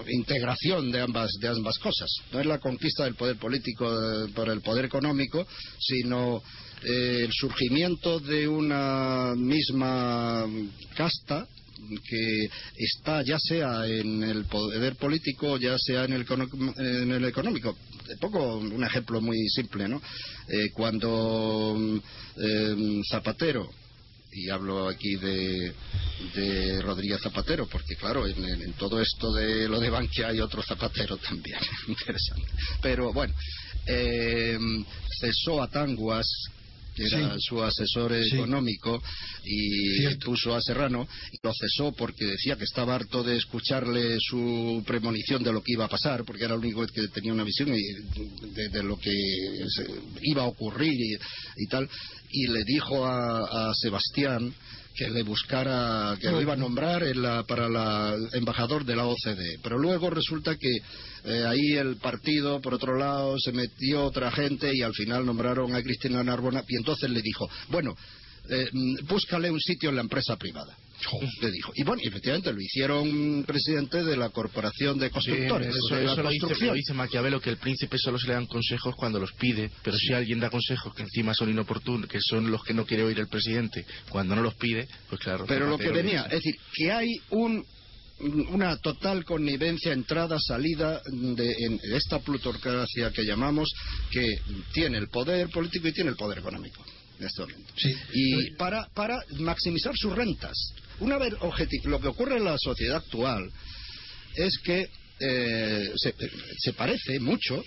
integración 0.10 0.92
de 0.92 1.02
ambas 1.02 1.32
de 1.40 1.48
ambas 1.48 1.78
cosas. 1.80 2.10
No 2.32 2.40
es 2.40 2.46
la 2.46 2.58
conquista 2.60 3.04
del 3.04 3.16
poder 3.16 3.38
político 3.38 3.88
eh, 3.88 4.32
por 4.34 4.50
el 4.50 4.62
poder 4.62 4.86
económico, 4.86 5.46
sino 5.80 6.42
eh, 6.84 7.24
el 7.26 7.32
surgimiento 7.32 8.20
de 8.20 8.48
una 8.48 9.34
misma 9.36 10.46
casta 10.96 11.48
que 12.10 12.50
está 12.76 13.22
ya 13.22 13.38
sea 13.40 13.86
en 13.88 14.24
el 14.24 14.46
poder 14.46 14.96
político 14.96 15.58
ya 15.58 15.78
sea 15.78 16.06
en 16.06 16.14
el, 16.14 16.26
en 16.78 17.12
el 17.12 17.26
económico. 17.26 17.78
Pongo 18.20 18.58
un 18.58 18.84
ejemplo 18.84 19.22
muy 19.22 19.38
simple, 19.50 19.88
¿no? 19.88 20.02
Eh, 20.48 20.70
cuando 20.74 21.76
mm, 21.78 21.98
eh, 22.38 23.02
Zapatero 23.10 23.70
y 24.38 24.50
hablo 24.50 24.88
aquí 24.88 25.16
de, 25.16 25.74
de 26.36 26.82
Rodríguez 26.82 27.22
Zapatero, 27.22 27.68
porque 27.68 27.96
claro, 27.96 28.28
en, 28.28 28.44
en- 28.44 28.74
todo 28.74 29.02
esto 29.02 29.34
de 29.34 29.68
lo 29.68 29.80
de 29.80 29.90
Bankia 29.90 30.28
hay 30.28 30.40
otro 30.40 30.62
Zapatero 30.62 31.18
también, 31.18 31.60
interesante. 31.88 32.48
Pero 32.82 33.12
bueno, 33.14 33.34
eh, 33.88 34.58
cesó 35.20 35.62
a 35.64 35.68
Tanguas, 35.70 36.26
que 36.98 37.06
era 37.06 37.36
Sí. 37.36 37.42
su 37.48 37.64
asesor 37.64 38.14
económico, 38.14 39.02
y 39.46 39.98
Cierto. 40.00 40.26
puso 40.26 40.56
a 40.56 40.62
Serrano, 40.62 41.08
y 41.32 41.38
lo 41.44 41.52
cesó 41.54 41.94
porque 41.94 42.26
decía 42.26 42.56
que 42.58 42.64
estaba 42.64 42.96
harto 42.96 43.24
de 43.24 43.38
escucharle 43.38 44.18
su 44.20 44.84
premonición 44.86 45.44
de 45.44 45.54
lo 45.54 45.62
que 45.62 45.74
iba 45.74 45.86
a 45.86 45.90
pasar, 45.90 46.24
porque 46.26 46.46
era 46.46 46.56
el 46.56 46.60
único 46.60 46.86
que 46.88 47.08
tenía 47.10 47.32
una 47.34 47.44
visión 47.44 47.70
de, 47.72 48.70
de 48.70 48.84
lo 48.84 48.98
que 48.98 49.12
iba 50.24 50.42
a 50.44 50.48
ocurrir 50.48 50.94
y, 50.94 51.14
y 51.64 51.68
tal, 51.68 51.88
y 52.32 52.48
le 52.48 52.64
dijo 52.66 53.06
a, 53.06 53.70
a 53.70 53.74
Sebastián 53.76 54.54
que 54.98 55.10
le 55.10 55.22
buscara, 55.24 56.18
que 56.20 56.32
lo 56.32 56.42
iba 56.42 56.54
a 56.54 56.58
nombrar 56.58 57.04
en 57.04 57.22
la- 57.22 57.44
para 57.44 57.70
la 57.70 58.16
embajador 58.34 58.84
de 58.84 58.96
la 58.96 59.06
OCDE. 59.06 59.60
Pero 59.62 59.78
luego 59.78 60.10
resulta 60.10 60.56
que 60.56 60.72
eh, 61.24 61.46
ahí 61.46 61.74
el 61.78 61.98
partido, 61.98 62.60
por 62.62 62.74
otro 62.74 62.98
lado, 62.98 63.36
se 63.38 63.52
metió 63.52 64.06
otra 64.06 64.32
gente 64.32 64.72
y 64.74 64.82
al 64.82 64.94
final 64.94 65.26
nombraron 65.26 65.76
a 65.76 65.82
Cristina 65.84 66.24
Narbona 66.24 66.64
y 66.68 66.76
entonces 66.78 67.10
le 67.10 67.22
dijo, 67.22 67.48
bueno, 67.70 67.96
eh, 68.50 68.68
mm, 68.72 69.06
búscale 69.08 69.52
un 69.52 69.60
sitio 69.60 69.90
en 69.90 69.96
la 69.98 70.02
empresa 70.02 70.36
privada. 70.38 70.76
Le 71.42 71.52
dijo. 71.52 71.72
Y 71.76 71.84
bueno, 71.84 72.02
y 72.04 72.08
efectivamente 72.08 72.52
lo 72.52 72.60
hicieron 72.60 73.44
presidente 73.46 74.04
de 74.04 74.18
la 74.18 74.30
Corporación 74.30 74.98
de 74.98 75.10
Constructores. 75.10 75.76
eso 75.76 75.96
de 75.96 76.04
la 76.04 76.14
eso 76.14 76.24
lo, 76.24 76.30
dice, 76.30 76.66
lo 76.66 76.74
dice 76.74 76.94
Maquiavelo, 76.94 77.40
que 77.40 77.50
el 77.50 77.58
príncipe 77.58 77.98
solo 77.98 78.18
se 78.18 78.28
le 78.28 78.34
dan 78.34 78.48
consejos 78.48 78.96
cuando 78.96 79.20
los 79.20 79.34
pide, 79.34 79.70
pero 79.84 79.98
si 79.98 80.14
alguien 80.14 80.40
da 80.40 80.50
consejos 80.50 80.94
que 80.94 81.04
encima 81.04 81.34
son 81.34 81.50
inoportunos, 81.50 82.10
que 82.10 82.20
son 82.22 82.50
los 82.50 82.64
que 82.64 82.74
no 82.74 82.86
quiere 82.86 83.04
oír 83.04 83.20
el 83.20 83.28
presidente, 83.28 83.86
cuando 84.10 84.36
no 84.36 84.42
los 84.42 84.56
pide, 84.56 84.88
pues 85.10 85.22
claro. 85.22 85.46
Pero 85.48 85.68
lo 85.68 85.78
que 85.78 85.90
venía, 85.90 86.24
es 86.24 86.44
decir, 86.44 86.56
que 86.74 86.92
hay 86.92 87.22
un, 87.30 87.64
una 88.50 88.78
total 88.78 89.24
connivencia, 89.24 89.94
entrada, 89.94 90.40
salida 90.40 91.02
de 91.12 91.54
en 91.60 91.80
esta 91.94 92.20
plutocracia 92.20 93.12
que 93.12 93.24
llamamos, 93.24 93.70
que 94.12 94.40
tiene 94.74 94.98
el 94.98 95.10
poder 95.10 95.50
político 95.50 95.88
y 95.88 95.94
tiene 95.94 96.10
el 96.10 96.16
poder 96.16 96.40
económico 96.40 96.84
en 97.20 97.26
este 97.26 97.42
momento. 97.42 97.74
Sí. 97.76 97.96
Y 98.14 98.52
para, 98.56 98.88
para 98.94 99.20
maximizar 99.40 99.96
sus 99.96 100.16
rentas. 100.16 100.56
Una 101.00 101.18
vez 101.18 101.34
objeti- 101.42 101.84
lo 101.86 102.00
que 102.00 102.08
ocurre 102.08 102.38
en 102.38 102.46
la 102.46 102.58
sociedad 102.58 102.98
actual 102.98 103.50
es 104.36 104.58
que 104.64 104.88
eh, 105.20 105.92
se, 105.96 106.14
se 106.60 106.74
parece 106.74 107.20
mucho 107.20 107.64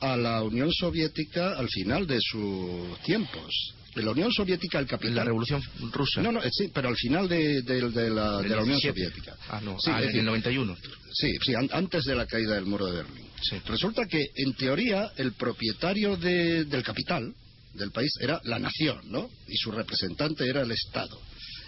a 0.00 0.16
la 0.16 0.42
Unión 0.42 0.72
Soviética 0.72 1.52
al 1.56 1.68
final 1.68 2.06
de 2.06 2.18
sus 2.20 2.98
tiempos. 3.04 3.74
En 3.94 4.04
la 4.06 4.12
Unión 4.12 4.32
Soviética 4.32 4.78
el 4.78 4.86
capital... 4.86 5.14
la 5.16 5.24
revolución 5.24 5.62
rusa. 5.92 6.22
No, 6.22 6.32
no, 6.32 6.42
eh, 6.42 6.48
sí, 6.50 6.70
pero 6.72 6.88
al 6.88 6.96
final 6.96 7.28
de, 7.28 7.62
de- 7.62 7.90
de 7.90 8.10
la, 8.10 8.38
de 8.40 8.48
Unión 8.48 8.64
17. 8.78 8.98
Soviética. 9.00 9.36
Ah, 9.48 9.60
no, 9.62 9.76
Sí, 9.78 9.90
ah, 9.92 9.98
es 9.98 10.00
en 10.02 10.06
decir, 10.06 10.20
el 10.20 10.26
91. 10.26 10.76
Sí, 11.12 11.32
sí, 11.44 11.54
an- 11.54 11.68
antes 11.72 12.04
de 12.04 12.14
la 12.14 12.26
caída 12.26 12.54
del 12.54 12.64
muro 12.64 12.86
de 12.86 13.02
Berlín. 13.02 13.26
Sí. 13.42 13.56
Resulta 13.66 14.06
que, 14.06 14.24
en 14.36 14.54
teoría, 14.54 15.10
el 15.16 15.32
propietario 15.32 16.16
de- 16.16 16.64
del 16.64 16.82
capital 16.82 17.34
del 17.74 17.90
país 17.90 18.10
era 18.20 18.40
la 18.44 18.58
nación, 18.58 19.00
¿no? 19.10 19.28
Y 19.48 19.56
su 19.56 19.70
representante 19.72 20.48
era 20.48 20.62
el 20.62 20.70
Estado. 20.72 21.20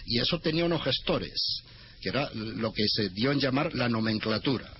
Y 0.05 0.19
eso 0.19 0.39
tenía 0.39 0.65
unos 0.65 0.83
gestores, 0.83 1.63
que 2.01 2.09
era 2.09 2.29
lo 2.33 2.71
que 2.71 2.87
se 2.87 3.09
dio 3.09 3.31
en 3.31 3.39
llamar 3.39 3.73
la 3.73 3.89
nomenclatura. 3.89 4.71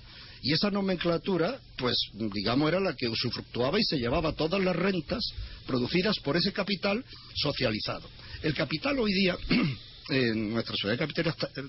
Y 0.42 0.52
esa 0.52 0.70
nomenclatura, 0.70 1.58
pues, 1.76 1.96
digamos, 2.14 2.68
era 2.68 2.78
la 2.78 2.94
que 2.94 3.08
usufructuaba 3.08 3.80
y 3.80 3.84
se 3.84 3.98
llevaba 3.98 4.32
todas 4.32 4.62
las 4.62 4.76
rentas 4.76 5.24
producidas 5.66 6.18
por 6.20 6.36
ese 6.36 6.52
capital 6.52 7.04
socializado. 7.34 8.08
El 8.42 8.54
capital 8.54 8.98
hoy 8.98 9.12
día 9.12 9.36
en 10.08 10.52
nuestra 10.52 10.74
sociedad 10.76 11.08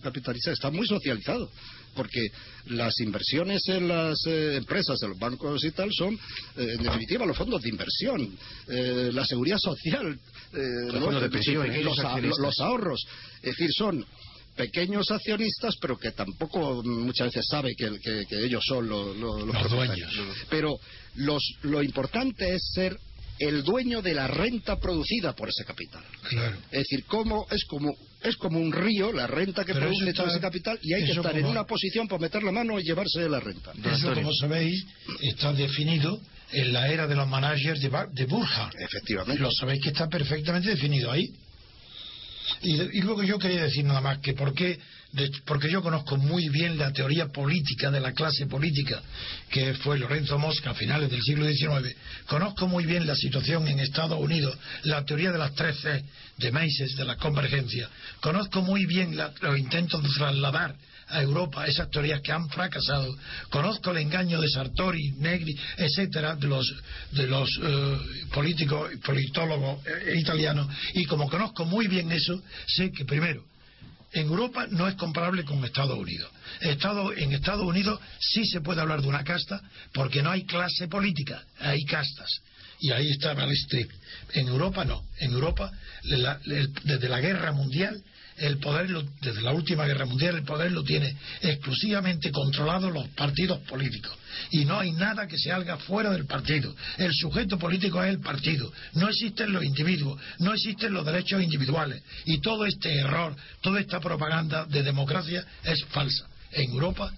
capitalista, 0.02 0.52
está 0.52 0.70
muy 0.70 0.86
socializado, 0.88 1.50
porque 1.96 2.28
las 2.68 3.00
inversiones 3.00 3.62
en 3.68 3.88
las 3.88 4.18
eh, 4.28 4.56
empresas, 4.58 5.02
en 5.02 5.10
los 5.10 5.18
bancos 5.20 5.64
y 5.64 5.72
tal, 5.72 5.90
son, 5.92 6.14
eh, 6.16 6.76
en 6.78 6.84
definitiva, 6.84 7.26
los 7.26 7.36
fondos 7.38 7.62
de 7.62 7.70
inversión, 7.70 8.38
eh, 8.68 9.10
la 9.14 9.26
seguridad 9.26 9.58
social, 9.58 10.20
Los 10.52 11.04
fondos 11.04 11.22
de 11.24 11.30
pensiones, 11.30 11.84
los, 11.84 11.98
los 12.40 12.60
ahorros. 12.60 13.02
Es 13.38 13.52
decir, 13.56 13.72
son 13.74 14.06
pequeños 14.56 15.10
accionistas, 15.12 15.76
pero 15.80 15.98
que 15.98 16.12
tampoco 16.12 16.82
muchas 16.84 17.28
veces 17.28 17.46
sabe 17.50 17.76
que, 17.76 18.00
que- 18.00 18.26
que 18.28 18.46
ellos 18.46 18.64
son 18.68 18.88
los, 18.90 19.16
los, 19.18 19.42
los 19.42 19.48
Los 19.54 19.68
propietarios. 19.68 20.16
dueños. 20.16 20.36
Pero 20.50 20.80
los, 21.16 21.44
lo 21.64 21.84
importante 21.84 22.56
es 22.56 22.62
ser 22.74 22.98
el 23.40 23.64
dueño 23.64 24.02
de 24.02 24.16
la 24.16 24.28
renta 24.28 24.80
producida 24.80 25.34
por 25.36 25.50
ese 25.50 25.64
capital. 25.64 26.04
Claro. 26.28 26.58
Es 26.72 26.80
decir, 26.80 27.04
cómo 27.06 27.46
es 27.52 27.66
como 27.66 27.94
es 28.24 28.36
como 28.38 28.60
un 28.60 28.72
río 28.72 29.12
la 29.14 29.28
renta 29.28 29.64
que 29.64 29.74
Pero 29.74 29.88
produce 29.88 30.10
está- 30.10 30.24
todo 30.24 30.32
ese 30.32 30.40
capital 30.42 30.80
y 30.82 30.94
hay 30.94 31.06
que 31.06 31.12
estar 31.12 31.38
en 31.38 31.46
una 31.46 31.66
posición 31.66 32.08
para 32.08 32.22
meter 32.22 32.44
la 32.44 32.52
mano 32.52 32.80
y 32.80 32.84
llevarse 32.84 33.28
la 33.30 33.40
renta. 33.40 33.72
Don 33.76 33.94
Eso, 33.94 34.08
Antonio. 34.10 34.24
como 34.24 34.34
sabéis, 34.34 34.86
está 35.22 35.54
definido 35.54 36.20
en 36.52 36.74
la 36.74 36.88
era 36.88 37.08
de 37.08 37.16
los 37.16 37.28
managers 37.28 37.80
de, 37.82 37.90
Ba- 37.90 38.08
de 38.12 38.26
Burkhardt. 38.26 38.76
Efectivamente. 38.80 39.42
Lo 39.42 39.52
sabéis 39.52 39.82
que 39.84 39.90
está 39.90 40.08
perfectamente 40.08 40.70
definido 40.70 41.12
ahí. 41.12 41.30
Y, 42.62 43.02
luego 43.02 43.24
yo 43.24 43.38
quería 43.38 43.64
decir 43.64 43.86
nada 43.86 44.02
más 44.02 44.18
que 44.20 44.34
por 44.34 44.54
qué, 44.54 44.80
de- 45.12 45.32
porque 45.46 45.70
yo 45.70 45.82
conozco 45.82 46.18
muy 46.18 46.50
bien 46.50 46.78
la 46.78 46.92
teoría 46.92 47.28
política 47.28 47.92
de 47.92 48.00
la 48.00 48.14
clase 48.14 48.46
política 48.48 49.02
que 49.50 49.74
fue 49.76 49.98
Lorenzo 50.00 50.38
Mosca 50.38 50.72
a 50.72 50.74
finales 50.74 51.10
del 51.10 51.22
siglo 51.22 51.46
XIX. 51.48 51.96
Conozco 52.28 52.68
muy 52.68 52.86
bien 52.86 53.06
la 53.08 53.16
situación 53.16 53.68
en 53.68 53.80
Estados 53.80 54.20
Unidos, 54.20 54.58
la 54.84 55.06
teoría 55.06 55.32
de 55.32 55.38
las 55.38 55.54
tres 55.56 55.78
C 55.80 56.04
de 56.38 56.52
Mises, 56.52 56.96
de 56.96 57.06
la 57.06 57.16
convergencia. 57.16 57.90
Conozco 58.22 58.62
muy 58.62 58.86
bien 58.86 59.16
la- 59.16 59.32
los 59.42 59.58
intentos 59.58 60.02
de 60.04 60.10
trasladar 60.10 60.76
a 61.10 61.22
Europa 61.22 61.66
esas 61.66 61.90
teorías 61.90 62.22
que 62.22 62.32
han 62.32 62.50
fracasado. 62.50 63.16
Conozco 63.50 63.92
el 63.92 63.98
engaño 63.98 64.42
de 64.42 64.50
Sartori, 64.50 65.12
Negri, 65.14 65.58
etcétera, 65.78 66.36
de 66.36 66.48
los 66.48 66.74
de 67.12 67.28
los 67.28 67.50
eh, 67.64 67.98
políticos, 68.34 68.92
politólogos 69.06 69.86
eh, 69.88 70.18
italianos. 70.18 70.68
Y 70.94 71.06
como 71.06 71.30
conozco 71.30 71.66
muy 71.66 71.88
bien 71.88 72.12
eso, 72.12 72.42
sé 72.68 72.92
que 72.92 73.06
primero 73.06 73.44
en 74.14 74.28
Europa 74.28 74.68
no 74.70 74.88
es 74.88 74.96
comparable 74.96 75.44
con 75.44 75.64
Estados 75.66 75.98
Unidos. 75.98 76.32
Estado, 76.62 77.14
en 77.14 77.34
Estados 77.34 77.66
Unidos 77.66 78.00
sí 78.20 78.46
se 78.46 78.62
puede 78.62 78.82
hablar 78.82 79.02
de 79.02 79.08
una 79.08 79.24
casta 79.24 79.62
porque 79.94 80.22
no 80.22 80.32
hay 80.32 80.46
clase 80.46 80.88
política, 80.88 81.44
hay 81.60 81.84
castas. 81.86 82.30
Y 82.80 82.92
ahí 82.92 83.10
está 83.10 83.32
Street. 83.52 83.88
En 84.34 84.48
Europa 84.48 84.86
no. 84.86 85.04
En 85.20 85.32
Europa, 85.34 85.72
la- 86.04 86.40
el- 86.46 86.72
desde 86.84 87.10
la 87.10 87.20
guerra 87.20 87.52
mundial, 87.52 88.02
el 88.38 88.58
poder, 88.60 88.90
lo- 88.90 89.04
desde 89.22 89.42
la 89.42 89.52
última 89.52 89.86
guerra 89.86 90.06
mundial, 90.06 90.36
el 90.36 90.44
poder 90.44 90.72
lo 90.72 90.84
tiene 90.84 91.16
exclusivamente 91.42 92.32
controlado 92.32 92.90
los 92.92 93.08
partidos 93.10 93.60
políticos. 93.62 94.16
Y 94.52 94.66
no 94.66 94.80
hay 94.80 94.92
nada 94.92 95.28
que 95.28 95.38
se 95.38 95.52
haga 95.52 95.78
fuera 95.78 96.12
del 96.12 96.26
partido. 96.26 96.76
El 96.98 97.12
sujeto 97.14 97.58
político 97.58 98.04
es 98.04 98.10
el 98.12 98.20
partido. 98.20 98.72
No 98.94 99.08
existen 99.10 99.52
los 99.52 99.64
individuos, 99.64 100.20
no 100.40 100.54
existen 100.54 100.94
los 100.94 101.06
derechos 101.06 101.42
individuales. 101.42 102.04
Y 102.26 102.40
todo 102.40 102.66
este 102.66 102.94
error, 103.00 103.36
toda 103.62 103.80
esta 103.80 104.00
propaganda 104.00 104.66
de 104.66 104.84
democracia 104.84 105.46
es 105.64 105.84
falsa. 105.86 106.28
En 106.52 106.70
Europa 106.72 107.12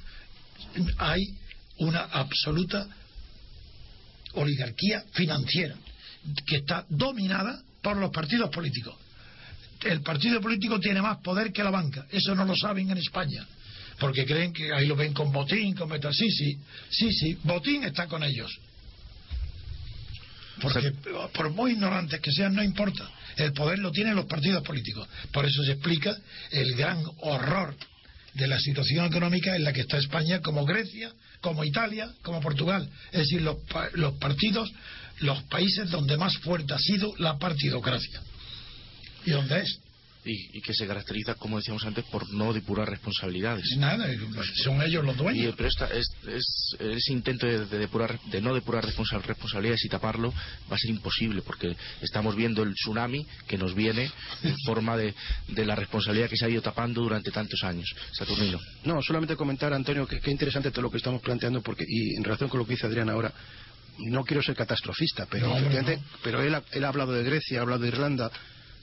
hay 0.97 1.21
una 1.79 2.01
absoluta 2.01 2.87
oligarquía 4.33 5.03
financiera 5.13 5.75
que 6.45 6.57
está 6.57 6.85
dominada 6.89 7.61
por 7.81 7.97
los 7.97 8.11
partidos 8.11 8.49
políticos. 8.49 8.95
El 9.81 10.01
partido 10.01 10.41
político 10.41 10.79
tiene 10.79 11.01
más 11.01 11.19
poder 11.19 11.51
que 11.51 11.63
la 11.63 11.69
banca. 11.69 12.05
Eso 12.11 12.35
no 12.35 12.45
lo 12.45 12.55
saben 12.55 12.89
en 12.91 12.97
España. 12.97 13.45
Porque 13.99 14.25
creen 14.25 14.53
que 14.53 14.73
ahí 14.73 14.85
lo 14.85 14.95
ven 14.95 15.13
con 15.13 15.31
Botín, 15.31 15.75
con 15.75 15.89
Meta. 15.89 16.11
Sí, 16.11 16.29
sí, 16.31 16.57
sí, 16.89 17.11
sí. 17.11 17.37
Botín 17.43 17.83
está 17.83 18.07
con 18.07 18.23
ellos. 18.23 18.59
Porque 20.61 20.91
por 21.33 21.49
muy 21.51 21.71
ignorantes 21.71 22.19
que 22.19 22.31
sean, 22.31 22.55
no 22.55 22.63
importa. 22.63 23.09
El 23.37 23.53
poder 23.53 23.79
lo 23.79 23.91
tienen 23.91 24.15
los 24.15 24.25
partidos 24.25 24.63
políticos. 24.63 25.07
Por 25.31 25.45
eso 25.45 25.63
se 25.63 25.73
explica 25.73 26.15
el 26.51 26.75
gran 26.75 27.03
horror 27.21 27.75
de 28.33 28.47
la 28.47 28.59
situación 28.59 29.05
económica 29.05 29.55
en 29.55 29.63
la 29.63 29.73
que 29.73 29.81
está 29.81 29.97
España, 29.97 30.41
como 30.41 30.65
Grecia, 30.65 31.11
como 31.41 31.63
Italia, 31.63 32.11
como 32.21 32.41
Portugal. 32.41 32.89
Es 33.11 33.19
decir, 33.19 33.41
los, 33.41 33.57
los 33.93 34.15
partidos, 34.15 34.71
los 35.19 35.41
países 35.43 35.89
donde 35.89 36.17
más 36.17 36.37
fuerte 36.37 36.73
ha 36.73 36.79
sido 36.79 37.13
la 37.17 37.37
partidocracia. 37.37 38.21
¿Y 39.29 39.31
dónde 39.33 39.59
es? 39.61 39.79
Y, 40.25 40.57
y 40.57 40.61
que 40.61 40.73
se 40.73 40.85
caracteriza, 40.85 41.35
como 41.35 41.57
decíamos 41.57 41.85
antes, 41.85 42.03
por 42.11 42.29
no 42.33 42.51
depurar 42.51 42.89
responsabilidades. 42.89 43.65
Nada, 43.77 44.05
son 44.65 44.81
ellos 44.81 45.05
los 45.05 45.15
Y, 45.15 45.17
dueños. 45.17 45.45
eh, 45.45 45.53
pero 45.55 45.69
esta, 45.69 45.87
es, 45.87 46.07
es- 46.27 46.75
ese 46.77 47.13
intento 47.13 47.47
de, 47.47 47.65
de 47.65 47.77
depurar, 47.79 48.19
de 48.23 48.41
no 48.41 48.53
depurar 48.53 48.83
responsa- 48.85 49.21
responsabilidades 49.21 49.85
y 49.85 49.87
taparlo 49.89 50.33
va 50.69 50.75
a 50.75 50.77
ser 50.77 50.89
imposible 50.89 51.41
porque 51.41 51.73
estamos 52.01 52.35
viendo 52.35 52.63
el 52.63 52.73
tsunami 52.73 53.25
que 53.47 53.57
nos 53.57 53.73
viene 53.73 54.11
en 54.43 54.55
forma 54.65 54.97
de, 54.97 55.15
de 55.47 55.65
la 55.65 55.75
responsabilidad 55.75 56.29
que 56.29 56.35
se 56.35 56.45
ha 56.45 56.49
ido 56.49 56.61
tapando 56.61 57.01
durante 57.01 57.31
tantos 57.31 57.63
años. 57.63 57.89
Saturnino. 58.11 58.59
No, 58.83 59.01
solamente 59.01 59.37
comentar, 59.37 59.73
Antonio, 59.73 60.05
que 60.05 60.19
qué 60.19 60.31
interesante 60.31 60.69
todo 60.71 60.81
lo 60.81 60.91
que 60.91 60.97
estamos 60.97 61.21
planteando, 61.21 61.61
porque 61.61 61.85
y 61.87 62.15
en 62.17 62.23
relación 62.25 62.49
con 62.49 62.59
lo 62.59 62.65
que 62.67 62.73
dice 62.73 62.87
Adrián 62.87 63.09
ahora, 63.09 63.31
no 63.99 64.23
quiero 64.25 64.43
ser 64.43 64.55
catastrofista, 64.55 65.25
pero 65.31 65.47
No, 65.47 65.59
no. 65.61 66.03
pero 66.23 66.41
él 66.43 66.55
ha, 66.55 66.63
él 66.73 66.83
ha 66.83 66.89
hablado 66.89 67.13
de 67.13 67.23
Grecia, 67.23 67.59
ha 67.59 67.61
hablado 67.61 67.81
de 67.83 67.87
Irlanda, 67.87 68.29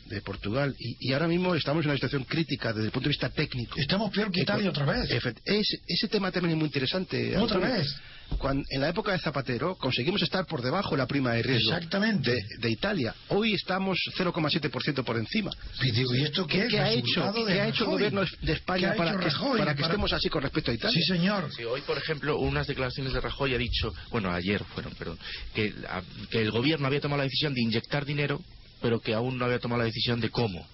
de 0.08 0.20
Portugal, 0.22 0.74
y, 0.78 0.96
y 1.08 1.12
ahora 1.12 1.28
mismo 1.28 1.54
estamos 1.54 1.84
en 1.84 1.90
una 1.90 1.96
situación 1.96 2.24
crítica 2.24 2.72
desde 2.72 2.86
el 2.86 2.90
punto 2.92 3.08
de 3.08 3.10
vista 3.12 3.28
técnico. 3.30 3.78
Estamos 3.78 4.10
peor 4.12 4.30
que 4.30 4.40
Italia 4.42 4.70
otra 4.70 4.84
vez. 4.86 5.10
Ese, 5.44 5.78
ese 5.86 6.08
tema 6.08 6.30
también 6.30 6.52
es 6.52 6.56
muy 6.58 6.66
interesante. 6.66 7.36
Otra 7.36 7.56
Antonio. 7.56 7.76
vez. 7.78 7.96
Cuando, 8.38 8.64
en 8.70 8.80
la 8.80 8.88
época 8.88 9.12
de 9.12 9.20
Zapatero 9.20 9.76
conseguimos 9.76 10.20
estar 10.20 10.46
por 10.46 10.60
debajo 10.60 10.90
de 10.90 10.96
la 10.96 11.06
prima 11.06 11.32
de 11.34 11.42
riesgo 11.44 11.70
Exactamente. 11.72 12.32
de, 12.32 12.42
de 12.58 12.70
Italia. 12.72 13.14
Hoy 13.28 13.54
estamos 13.54 13.96
0,7% 14.18 15.04
por 15.04 15.16
encima. 15.16 15.52
Y 15.80 15.92
digo, 15.92 16.12
¿y 16.12 16.24
esto 16.24 16.44
qué, 16.44 16.58
¿Qué, 16.58 16.64
es? 16.64 16.70
qué 16.70 16.80
ha 16.80 16.90
hecho, 16.92 17.32
qué 17.46 17.60
ha 17.60 17.68
hecho 17.68 17.84
el 17.84 17.90
gobierno 17.90 18.22
de 18.22 18.28
¿Qué 18.44 18.52
España 18.52 18.94
para, 18.96 19.12
que, 19.12 19.18
para 19.28 19.74
que 19.76 19.80
Para- 19.82 19.86
estemos 19.86 20.12
así 20.12 20.28
con 20.28 20.42
respecto 20.42 20.72
a 20.72 20.74
Italia? 20.74 21.00
Sí, 21.00 21.06
señor. 21.06 21.48
Sí, 21.56 21.62
hoy, 21.62 21.82
por 21.82 21.98
ejemplo, 21.98 22.36
unas 22.38 22.66
declaraciones 22.66 23.12
de 23.12 23.20
Rajoy 23.20 23.54
ha 23.54 23.58
dicho, 23.58 23.94
bueno, 24.10 24.32
ayer 24.32 24.64
fueron, 24.74 24.92
perdón, 24.94 25.18
que, 25.54 25.72
a- 25.88 26.02
que 26.28 26.42
el 26.42 26.50
gobierno 26.50 26.88
había 26.88 27.00
tomado 27.00 27.18
la 27.18 27.24
decisión 27.24 27.54
de 27.54 27.62
inyectar 27.62 28.04
dinero, 28.04 28.40
pero 28.86 29.00
que 29.00 29.14
aún 29.14 29.36
no 29.36 29.44
había 29.46 29.58
tomado 29.58 29.80
la 29.80 29.86
decisión 29.86 30.20
de 30.20 30.30
cómo. 30.30 30.64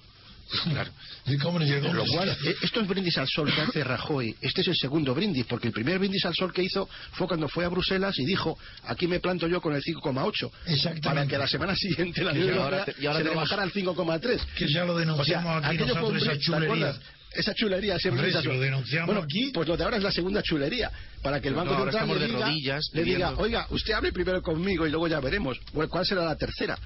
Claro. 0.65 0.91
¿Y 1.25 1.39
cómo 1.39 1.59
no 1.59 1.65
llegó? 1.65 1.91
Lo 1.95 2.05
cual, 2.05 2.29
eh, 2.29 2.55
esto 2.61 2.83
es 2.83 2.87
brindis 2.87 3.17
al 3.17 3.27
sol 3.27 3.51
que 3.55 3.59
hace 3.63 3.83
Rajoy. 3.83 4.37
Este 4.43 4.61
es 4.61 4.69
el 4.69 4.77
segundo 4.77 5.15
brindis, 5.15 5.47
porque 5.47 5.69
el 5.69 5.73
primer 5.73 5.99
brindis 5.99 6.27
al 6.27 6.35
sol 6.35 6.53
que 6.53 6.63
hizo 6.63 6.87
fue 7.13 7.27
cuando 7.27 7.49
fue 7.49 7.65
a 7.65 7.69
Bruselas 7.69 8.19
y 8.19 8.27
dijo, 8.27 8.59
aquí 8.85 9.07
me 9.07 9.19
planto 9.19 9.47
yo 9.49 9.63
con 9.63 9.75
el 9.75 9.83
5,8. 9.83 10.51
Exactamente. 10.67 11.01
Para 11.09 11.27
que 11.27 11.37
a 11.37 11.39
la 11.39 11.49
semana 11.49 11.75
siguiente 11.75 12.23
la 12.23 12.33
Unión 12.33 12.51
Europea 12.51 12.85
se 12.85 12.93
le 13.01 13.15
tenemos- 13.15 13.35
bajara 13.37 13.63
al 13.63 13.73
5,3. 13.73 14.43
Que 14.59 14.69
ya 14.71 14.85
lo 14.85 14.93
O 14.93 14.97
sea, 14.99 15.01
denunciamos 15.07 15.65
aquí 15.65 15.77
aquello 15.77 15.95
fue 15.95 16.09
un 16.09 16.15
nosotros, 16.17 16.23
esa 16.23 16.29
brindis, 16.33 16.45
¿te 16.45 16.69
chulería. 16.69 16.95
Esa 17.35 17.55
chulería, 17.55 17.97
ese 17.97 18.09
Hombre, 18.11 18.23
brindis 18.25 18.37
al 18.37 18.43
si 18.43 18.49
sol. 18.49 18.57
lo 18.57 18.63
denunciamos 18.63 19.07
bueno, 19.07 19.23
aquí. 19.23 19.51
Pues 19.55 19.69
lo 19.69 19.77
de 19.79 19.85
ahora 19.85 19.97
es 19.97 20.03
la 20.03 20.13
segunda 20.13 20.43
chulería. 20.43 20.91
Para 21.23 21.41
que 21.41 21.49
el 21.49 21.55
No, 21.55 21.61
Banco 21.61 21.75
ahora 21.77 21.93
Central 21.93 22.11
estamos 22.11 22.21
le 22.21 22.27
de 22.27 22.33
diga, 22.35 22.47
rodillas 22.47 22.85
le 22.93 23.05
diga, 23.05 23.31
oiga, 23.39 23.67
usted 23.71 23.95
hable 23.95 24.13
primero 24.13 24.43
conmigo 24.43 24.87
y 24.87 24.91
luego 24.91 25.09
ya 25.09 25.19
veremos. 25.19 25.59
¿Cuál 25.73 26.05
será 26.05 26.25
la 26.27 26.37
tercera? 26.37 26.77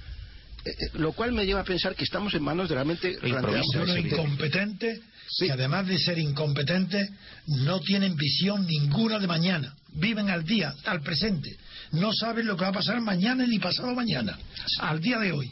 Eh, 0.67 0.75
lo 0.95 1.13
cual 1.13 1.33
me 1.33 1.47
lleva 1.47 1.61
a 1.61 1.65
pensar 1.65 1.95
que 1.95 2.05
estamos 2.05 2.35
en 2.35 2.43
manos 2.43 2.69
de 2.69 2.75
realmente 2.75 3.17
ese 3.23 4.01
incompetentes 4.01 5.01
Sí. 5.29 5.47
que 5.47 5.53
además 5.53 5.87
de 5.89 5.99
ser 5.99 6.19
incompetentes 6.21 7.11
no 7.47 7.81
tienen 7.81 8.15
visión 8.15 8.65
ninguna 8.67 9.19
de 9.19 9.27
mañana. 9.27 9.75
Viven 9.93 10.31
al 10.31 10.45
día, 10.45 10.73
al 10.85 11.03
presente. 11.03 11.51
No 11.93 12.13
saben 12.13 12.47
lo 12.47 12.57
que 12.57 12.63
va 12.63 12.69
a 12.69 12.73
pasar 12.73 13.01
mañana 13.01 13.45
ni 13.45 13.59
pasado 13.59 13.93
mañana. 13.95 14.39
Al 14.81 15.01
día 15.01 15.19
de 15.19 15.33
hoy. 15.33 15.51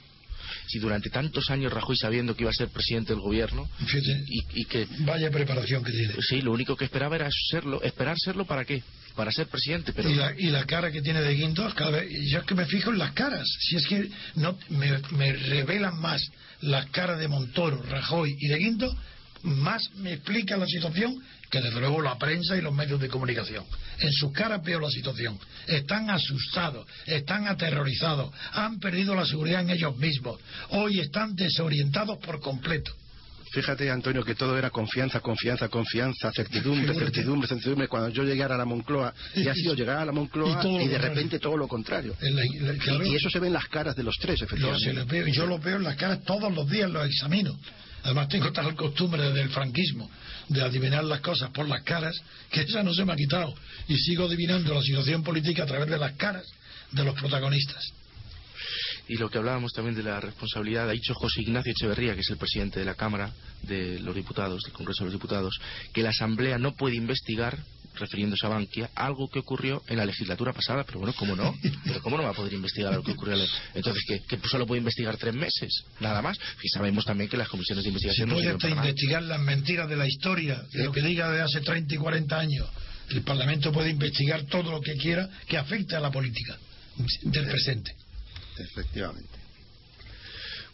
Si 0.68 0.78
durante 0.78 1.10
tantos 1.10 1.50
años 1.50 1.72
Rajoy 1.72 1.96
sabiendo 1.96 2.36
que 2.36 2.44
iba 2.44 2.50
a 2.50 2.54
ser 2.54 2.68
presidente 2.68 3.12
del 3.12 3.20
gobierno 3.20 3.68
Fíjate, 3.78 4.24
y, 4.28 4.60
y 4.60 4.64
que 4.64 4.86
vaya 5.00 5.30
preparación 5.30 5.82
que 5.82 5.90
tiene. 5.92 6.14
sí, 6.20 6.40
lo 6.40 6.52
único 6.52 6.76
que 6.76 6.84
esperaba 6.84 7.16
era 7.16 7.28
serlo, 7.50 7.82
esperar 7.82 8.16
serlo 8.18 8.46
para 8.46 8.64
qué, 8.64 8.82
para 9.14 9.30
ser 9.30 9.46
presidente, 9.46 9.92
pero 9.92 10.10
Y 10.10 10.14
la, 10.14 10.34
y 10.36 10.46
la 10.50 10.64
cara 10.64 10.90
que 10.90 11.02
tiene 11.02 11.20
de 11.20 11.34
Guindos, 11.34 11.74
cada 11.74 11.90
vez, 11.90 12.08
yo 12.30 12.40
es 12.40 12.44
que 12.44 12.54
me 12.54 12.66
fijo 12.66 12.90
en 12.90 12.98
las 12.98 13.12
caras. 13.12 13.46
Si 13.60 13.76
es 13.76 13.86
que 13.86 14.10
no 14.36 14.58
me, 14.70 14.98
me 15.12 15.32
revelan 15.32 16.00
más 16.00 16.22
las 16.60 16.86
caras 16.86 17.18
de 17.18 17.28
Montoro, 17.28 17.82
Rajoy 17.82 18.36
y 18.38 18.48
de 18.48 18.58
Guindos, 18.58 18.96
más 19.42 19.82
me 19.96 20.14
explica 20.14 20.56
la 20.56 20.66
situación 20.66 21.22
que 21.50 21.60
desde 21.60 21.78
luego 21.78 22.00
la 22.00 22.18
prensa 22.18 22.56
y 22.56 22.62
los 22.62 22.74
medios 22.74 23.00
de 23.00 23.08
comunicación. 23.08 23.64
En 24.00 24.10
sus 24.12 24.32
caras 24.32 24.62
veo 24.64 24.80
la 24.80 24.90
situación. 24.90 25.38
Están 25.66 26.10
asustados, 26.10 26.86
están 27.06 27.46
aterrorizados, 27.46 28.32
han 28.52 28.80
perdido 28.80 29.14
la 29.14 29.26
seguridad 29.26 29.60
en 29.60 29.70
ellos 29.70 29.96
mismos. 29.96 30.40
Hoy 30.70 30.98
están 30.98 31.36
desorientados 31.36 32.18
por 32.18 32.40
completo. 32.40 32.92
Fíjate, 33.54 33.88
Antonio, 33.90 34.24
que 34.24 34.34
todo 34.34 34.58
era 34.58 34.70
confianza, 34.70 35.20
confianza, 35.20 35.68
confianza, 35.68 36.32
certidumbre, 36.32 36.92
certidumbre, 36.94 37.46
certidumbre. 37.48 37.86
Cuando 37.88 38.08
yo 38.08 38.24
llegué 38.24 38.42
a 38.42 38.48
la 38.48 38.64
Moncloa, 38.64 39.14
y 39.36 39.46
ha 39.46 39.54
sido 39.54 39.74
llegar 39.74 39.98
a 39.98 40.04
la 40.04 40.10
Moncloa 40.12 40.60
Y 40.82 40.88
de 40.88 40.98
repente 40.98 41.38
todo 41.38 41.56
lo 41.56 41.68
contrario. 41.68 42.16
En 42.20 42.34
la- 42.34 42.42
en 42.42 42.66
la- 42.66 42.74
claro. 42.82 43.06
Y, 43.06 43.12
y 43.12 43.14
eso 43.16 43.30
se 43.30 43.38
ve 43.38 43.46
en 43.46 43.52
las 43.52 43.68
caras 43.68 43.94
de 43.94 44.02
los 44.02 44.16
tres, 44.20 44.42
efectivamente. 44.42 44.84
se 44.84 44.92
les 44.92 45.06
veo, 45.06 45.26
yo 45.28 45.46
lo 45.46 45.58
veo 45.58 45.76
en 45.76 45.84
las 45.84 45.96
caras 45.96 46.22
todos 46.24 46.52
los 46.52 46.68
días, 46.68 46.90
los 46.90 47.06
examino. 47.06 47.56
Además 48.02 48.28
tengo 48.28 48.52
tal 48.52 48.74
costumbre 48.74 49.32
del 49.32 49.48
franquismo 49.48 50.10
de 50.48 50.60
adivinar 50.62 51.04
las 51.04 51.20
cosas 51.20 51.48
por 51.50 51.66
las 51.68 51.82
caras 51.84 52.14
que 52.50 52.62
esa 52.62 52.82
no 52.82 52.92
se 52.92 53.04
me 53.04 53.12
ha 53.12 53.16
quitado. 53.16 53.54
Y 53.88 53.96
sigo 53.96 54.26
adivinando 54.26 54.74
la 54.74 54.82
situación 54.82 55.22
política 55.22 55.62
a 55.62 55.66
través 55.66 55.88
de 55.88 55.96
las 55.96 56.12
caras 56.12 56.44
de 56.92 57.02
los 57.04 57.14
protagonistas. 57.14 57.82
Y 59.08 59.16
lo 59.16 59.28
que 59.30 59.38
hablábamos 59.38 59.72
también 59.72 59.94
de 59.96 60.02
la 60.02 60.20
responsabilidad, 60.20 60.88
ha 60.88 60.92
dicho 60.92 61.14
José 61.14 61.42
Ignacio 61.42 61.72
Echeverría, 61.72 62.14
que 62.14 62.20
es 62.20 62.30
el 62.30 62.36
presidente 62.38 62.78
de 62.80 62.86
la 62.86 62.94
Cámara 62.94 63.30
de 63.62 63.98
los 64.00 64.14
Diputados, 64.14 64.62
del 64.62 64.72
Congreso 64.72 65.04
de 65.04 65.10
los 65.10 65.14
Diputados, 65.20 65.54
que 65.92 66.02
la 66.02 66.10
Asamblea 66.10 66.58
no 66.58 66.74
puede 66.74 66.96
investigar, 66.96 67.58
refiriéndose 67.96 68.44
a 68.46 68.48
Bankia, 68.48 68.90
algo 68.94 69.28
que 69.30 69.38
ocurrió 69.38 69.82
en 69.88 69.98
la 69.98 70.04
legislatura 70.06 70.52
pasada, 70.52 70.84
pero 70.84 70.98
bueno, 70.98 71.14
¿cómo 71.16 71.36
no? 71.36 71.54
¿Pero 71.84 72.02
cómo 72.02 72.16
no 72.16 72.24
va 72.24 72.30
a 72.30 72.34
poder 72.34 72.52
investigar 72.54 72.92
algo 72.92 73.04
que 73.04 73.12
ocurrió? 73.12 73.34
en 73.34 73.40
la- 73.40 73.46
Entonces, 73.74 74.02
¿qué? 74.06 74.20
¿Que 74.22 74.48
solo 74.48 74.66
puede 74.66 74.78
investigar 74.80 75.16
tres 75.16 75.34
meses? 75.34 75.84
Nada 76.00 76.20
más. 76.20 76.36
Y 76.62 76.68
sabemos 76.70 77.04
también 77.04 77.28
que 77.30 77.36
las 77.36 77.48
comisiones 77.48 77.84
de 77.84 77.90
investigación 77.90 78.28
no 78.30 78.34
puede 78.34 78.52
nada. 78.74 78.86
investigar 78.88 79.22
las 79.22 79.38
mentiras 79.40 79.88
de 79.88 79.96
la 79.96 80.08
historia, 80.08 80.60
de 80.72 80.84
lo 80.84 80.92
que 80.92 81.02
diga 81.02 81.30
de 81.30 81.42
hace 81.42 81.60
30 81.60 81.94
y 81.94 81.98
40 81.98 82.38
años. 82.38 82.68
El 83.10 83.22
Parlamento 83.22 83.70
puede 83.70 83.90
investigar 83.90 84.42
todo 84.44 84.72
lo 84.72 84.80
que 84.80 84.94
quiera 84.96 85.28
que 85.46 85.56
afecte 85.58 85.94
a 85.94 86.00
la 86.00 86.10
política 86.10 86.56
del 87.22 87.46
presente. 87.46 87.94
Efectivamente. 88.58 89.30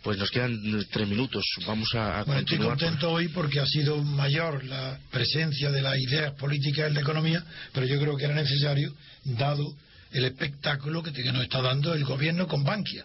Pues 0.03 0.17
nos 0.17 0.31
quedan 0.31 0.53
eh, 0.53 0.85
tres 0.91 1.07
minutos. 1.09 1.45
Vamos 1.67 1.95
a, 1.95 2.21
a 2.21 2.25
Bueno, 2.25 2.41
estoy 2.41 2.57
continuar. 2.59 2.79
contento 2.79 3.11
hoy 3.13 3.29
porque 3.29 3.61
ha 3.61 3.67
sido 3.67 4.03
mayor 4.03 4.65
la 4.65 4.99
presencia 5.11 5.71
de 5.71 5.83
las 5.83 5.99
ideas 5.99 6.33
políticas 6.35 6.89
en 6.89 6.95
la 6.95 7.01
economía, 7.01 7.45
pero 7.73 7.87
yo 7.87 8.01
creo 8.01 8.17
que 8.17 8.25
era 8.25 8.35
necesario, 8.35 8.95
dado 9.25 9.75
el 10.13 10.25
espectáculo 10.25 11.03
que, 11.03 11.13
que 11.13 11.33
nos 11.33 11.43
está 11.43 11.61
dando 11.61 11.93
el 11.95 12.05
gobierno 12.05 12.47
con 12.49 12.65
Bankia. 12.65 13.05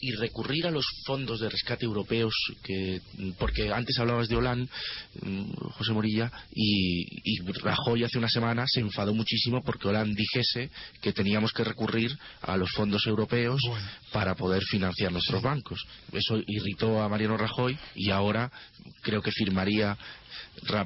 Y 0.00 0.12
recurrir 0.12 0.66
a 0.66 0.70
los 0.70 0.84
fondos 1.06 1.40
de 1.40 1.48
rescate 1.48 1.84
europeos, 1.84 2.34
que, 2.62 3.00
porque 3.38 3.72
antes 3.72 3.98
hablabas 3.98 4.28
de 4.28 4.36
Hollande, 4.36 4.68
mm, 5.22 5.52
José 5.72 5.92
Morilla, 5.92 6.30
y, 6.52 7.06
y 7.24 7.40
Rajoy 7.60 8.04
hace 8.04 8.18
una 8.18 8.28
semana 8.28 8.64
se 8.66 8.80
enfadó 8.80 9.14
muchísimo 9.14 9.62
porque 9.62 9.88
Hollande 9.88 10.14
dijese 10.14 10.70
que 11.00 11.12
teníamos 11.12 11.52
que 11.52 11.64
recurrir 11.64 12.16
a 12.42 12.56
los 12.56 12.70
fondos 12.72 13.06
europeos 13.06 13.60
para 14.12 14.34
poder 14.34 14.62
financiar 14.64 15.12
nuestros 15.12 15.42
bancos. 15.42 15.84
Eso 16.12 16.40
irritó 16.46 17.02
a 17.02 17.08
Mariano 17.08 17.36
Rajoy 17.36 17.78
y 17.94 18.10
ahora 18.10 18.50
creo 19.02 19.22
que 19.22 19.32
firmaría 19.32 19.96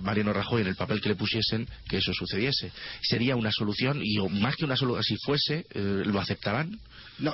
Mariano 0.00 0.32
Rajoy 0.32 0.62
en 0.62 0.68
el 0.68 0.76
papel 0.76 1.00
que 1.00 1.11
le 1.11 1.16
pusiesen 1.16 1.66
que 1.88 1.98
eso 1.98 2.12
sucediese. 2.12 2.72
Sería 3.02 3.36
una 3.36 3.50
solución 3.52 4.00
y 4.02 4.18
más 4.40 4.57
que 4.57 4.64
una 4.64 4.76
solución, 4.76 5.05
si 5.05 5.16
fuese, 5.24 5.66
eh, 5.70 6.02
¿lo 6.05 6.20
aceptarán? 6.20 6.78
No, 7.18 7.32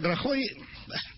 Rajoy 0.00 0.44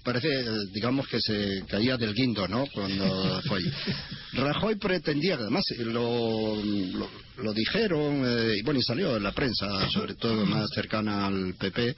parece, 0.03 0.29
digamos 0.73 1.07
que 1.07 1.21
se 1.21 1.65
caía 1.69 1.99
del 1.99 2.15
guindo, 2.15 2.49
¿no? 2.49 2.67
Cuando 2.73 3.43
fue. 3.43 3.61
Rajoy 4.33 4.77
pretendía, 4.77 5.35
además 5.35 5.65
lo, 5.79 6.57
lo, 6.57 7.53
dijeron, 7.53 8.23
eh, 8.25 8.55
y 8.59 8.63
bueno, 8.63 8.81
y 8.81 8.83
salió 8.83 9.17
en 9.17 9.23
la 9.23 9.33
prensa, 9.33 9.89
sobre 9.91 10.15
todo 10.15 10.47
más 10.47 10.71
cercana 10.75 11.27
al 11.27 11.55
PP, 11.59 11.95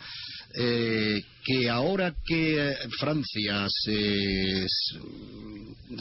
eh, 0.55 1.23
que 1.45 1.69
ahora 1.69 2.15
que 2.25 2.75
Francia 2.99 3.67
se 3.69 4.67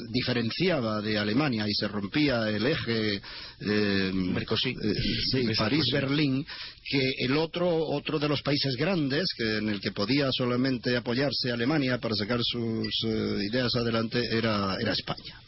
diferenciaba 0.10 1.02
de 1.02 1.18
Alemania 1.18 1.66
y 1.68 1.74
se 1.74 1.88
rompía 1.88 2.50
el 2.50 2.66
eje 2.66 3.16
eh, 3.16 3.22
eh 3.62 5.56
París-Berlín, 5.58 6.46
que 6.84 7.14
el 7.20 7.38
otro, 7.38 7.68
otro 7.70 8.20
de 8.20 8.30
los 8.30 8.42
países 8.42 8.76
grandes 8.76 9.28
que, 9.36 9.58
en 9.58 9.70
el 9.70 9.82
que 9.82 9.92
podía 9.92 10.30
solamente 10.32 10.96
apoyarse 10.96 11.52
Alemania 11.52 11.98
para 11.98 12.16
sacar 12.16 12.40
sus 12.44 12.88
eh, 13.06 13.38
ideas 13.50 13.76
adelante 13.76 14.22
era, 14.32 14.78
era 14.80 14.94
España 14.94 15.42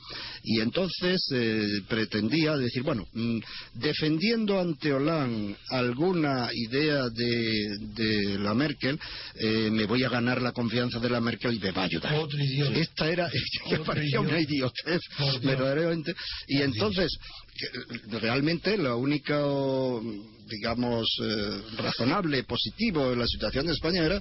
y 0.44 0.60
entonces 0.60 1.26
eh, 1.34 1.82
pretendía 1.88 2.58
decir, 2.58 2.84
bueno, 2.84 3.08
mm, 3.14 3.40
defendiendo 3.76 4.60
ante 4.60 4.94
Hollande 4.94 5.56
alguna 5.70 6.50
idea 6.54 7.10
de, 7.10 8.38
la 8.40 8.54
Merkel, 8.54 9.00
eh, 9.36 9.70
me 9.72 9.86
voy 9.86 10.04
a 10.04 10.10
ganar 10.10 10.42
la 10.42 10.52
confianza 10.52 11.00
de 11.00 11.10
la 11.10 11.22
Merkel 11.22 11.56
y 11.56 11.60
me 11.60 11.72
va 11.72 11.84
a 11.84 11.86
ayudar. 11.86 12.14
Esta 12.76 13.10
era, 13.10 13.30
parecía 13.86 14.20
una 14.20 14.40
idiotez, 14.40 15.00
verdaderamente. 15.44 16.14
Y 16.48 16.62
entonces, 16.62 17.18
realmente 18.22 18.78
la 18.78 18.96
única 18.96 19.40
digamos 20.50 21.08
eh, 21.22 21.62
razonable 21.78 22.44
positivo 22.44 23.14
en 23.14 23.20
la 23.20 23.28
situación 23.28 23.66
de 23.66 23.74
España 23.74 24.04
era 24.04 24.20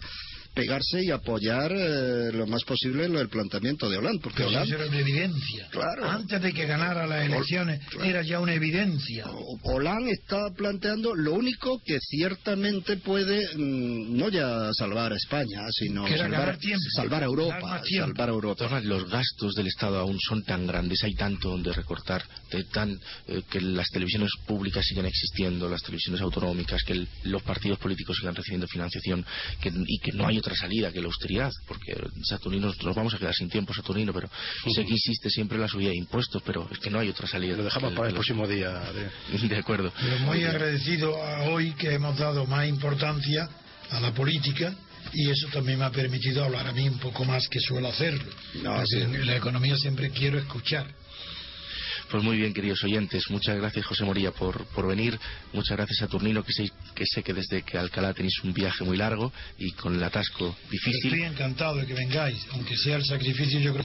pegarse 0.54 1.02
y 1.02 1.10
apoyar 1.10 1.72
eh, 1.72 2.30
lo 2.32 2.46
más 2.46 2.62
posible 2.64 3.06
el 3.06 3.28
planteamiento 3.28 3.88
de 3.88 3.98
Hollande. 3.98 4.20
Porque 4.22 4.44
Hollande, 4.44 4.74
era 4.74 4.86
una 4.86 4.98
evidencia. 4.98 5.68
Claro. 5.70 6.10
Antes 6.10 6.42
de 6.42 6.52
que 6.52 6.66
ganara 6.66 7.06
las 7.06 7.26
elecciones 7.26 7.80
era 8.02 8.22
ya 8.22 8.40
una 8.40 8.54
evidencia. 8.54 9.26
Hollande 9.62 10.12
está 10.12 10.50
planteando 10.54 11.14
lo 11.14 11.34
único 11.34 11.80
que 11.84 11.98
ciertamente 12.00 12.98
puede 12.98 13.56
mm, 13.56 14.16
no 14.16 14.28
ya 14.28 14.72
salvar 14.74 15.12
a 15.12 15.16
España, 15.16 15.62
sino 15.70 16.06
salvar, 16.06 16.58
salvar, 16.94 17.22
a 17.22 17.26
Europa. 17.26 17.82
Salvar 17.88 18.28
a 18.28 18.32
Europa. 18.32 18.80
Los 18.82 19.08
gastos 19.08 19.54
del 19.54 19.68
Estado 19.68 19.98
aún 19.98 20.18
son 20.20 20.42
tan 20.44 20.66
grandes, 20.66 21.02
hay 21.04 21.14
tanto 21.14 21.50
donde 21.50 21.72
recortar, 21.72 22.22
tan, 22.72 22.98
eh, 23.28 23.42
que 23.50 23.60
las 23.60 23.88
televisiones 23.88 24.30
públicas 24.46 24.84
siguen 24.84 25.06
existiendo, 25.06 25.68
las 25.68 25.82
televisiones 25.82 26.20
autonómicas, 26.20 26.82
que 26.82 27.06
los 27.24 27.42
partidos 27.42 27.78
políticos 27.78 28.16
sigan 28.18 28.34
recibiendo 28.34 28.66
financiación 28.66 29.24
y 29.86 29.98
que 29.98 30.12
no 30.12 30.26
hay 30.26 30.41
otra 30.42 30.56
salida 30.56 30.92
que 30.92 31.00
la 31.00 31.06
austeridad, 31.06 31.50
porque 31.66 31.96
Saturnino 32.24 32.72
nos 32.82 32.96
vamos 32.96 33.14
a 33.14 33.18
quedar 33.18 33.34
sin 33.34 33.48
tiempo, 33.48 33.72
Saturnino, 33.72 34.12
pero 34.12 34.28
sé 34.74 34.84
que 34.84 34.92
insiste 34.92 35.30
siempre 35.30 35.56
en 35.56 35.62
la 35.62 35.68
subida 35.68 35.90
de 35.90 35.96
impuestos, 35.96 36.42
pero 36.44 36.68
es 36.70 36.78
que 36.78 36.90
no 36.90 36.98
hay 36.98 37.08
otra 37.08 37.28
salida. 37.28 37.56
Lo 37.56 37.64
dejamos 37.64 37.92
para 37.94 38.08
el 38.08 38.14
próximo 38.14 38.46
día. 38.46 38.82
De, 39.52 39.56
acuerdo. 39.56 39.92
Pero 40.00 40.18
muy 40.20 40.44
agradecido 40.44 41.22
a 41.22 41.42
hoy 41.44 41.72
que 41.72 41.92
hemos 41.92 42.18
dado 42.18 42.46
más 42.46 42.66
importancia 42.66 43.48
a 43.90 44.00
la 44.00 44.12
política 44.12 44.74
y 45.12 45.30
eso 45.30 45.48
también 45.48 45.78
me 45.78 45.84
ha 45.84 45.90
permitido 45.90 46.44
hablar 46.44 46.66
a 46.66 46.72
mí 46.72 46.88
un 46.88 46.98
poco 46.98 47.24
más 47.24 47.48
que 47.48 47.60
suelo 47.60 47.88
hacerlo. 47.88 48.24
No, 48.62 48.82
En 48.82 49.26
la 49.26 49.36
economía 49.36 49.76
siempre 49.76 50.10
quiero 50.10 50.38
escuchar 50.38 50.86
pues 52.12 52.22
muy 52.22 52.36
bien, 52.36 52.52
queridos 52.52 52.84
oyentes. 52.84 53.24
Muchas 53.30 53.56
gracias, 53.56 53.86
José 53.86 54.04
Moría, 54.04 54.32
por, 54.32 54.66
por 54.66 54.86
venir. 54.86 55.18
Muchas 55.54 55.78
gracias 55.78 56.02
a 56.02 56.08
Turnino, 56.08 56.44
que 56.44 56.52
sé, 56.52 56.70
que 56.94 57.04
sé 57.06 57.22
que 57.22 57.32
desde 57.32 57.62
que 57.62 57.78
Alcalá 57.78 58.12
tenéis 58.12 58.38
un 58.44 58.52
viaje 58.52 58.84
muy 58.84 58.98
largo 58.98 59.32
y 59.56 59.72
con 59.72 59.94
el 59.94 60.04
atasco 60.04 60.54
difícil. 60.70 61.06
Estoy 61.06 61.22
encantado 61.22 61.76
de 61.76 61.86
que 61.86 61.94
vengáis, 61.94 62.46
aunque 62.50 62.76
sea 62.76 62.96
el 62.96 63.04
sacrificio, 63.06 63.58
yo 63.60 63.72
creo 63.72 63.80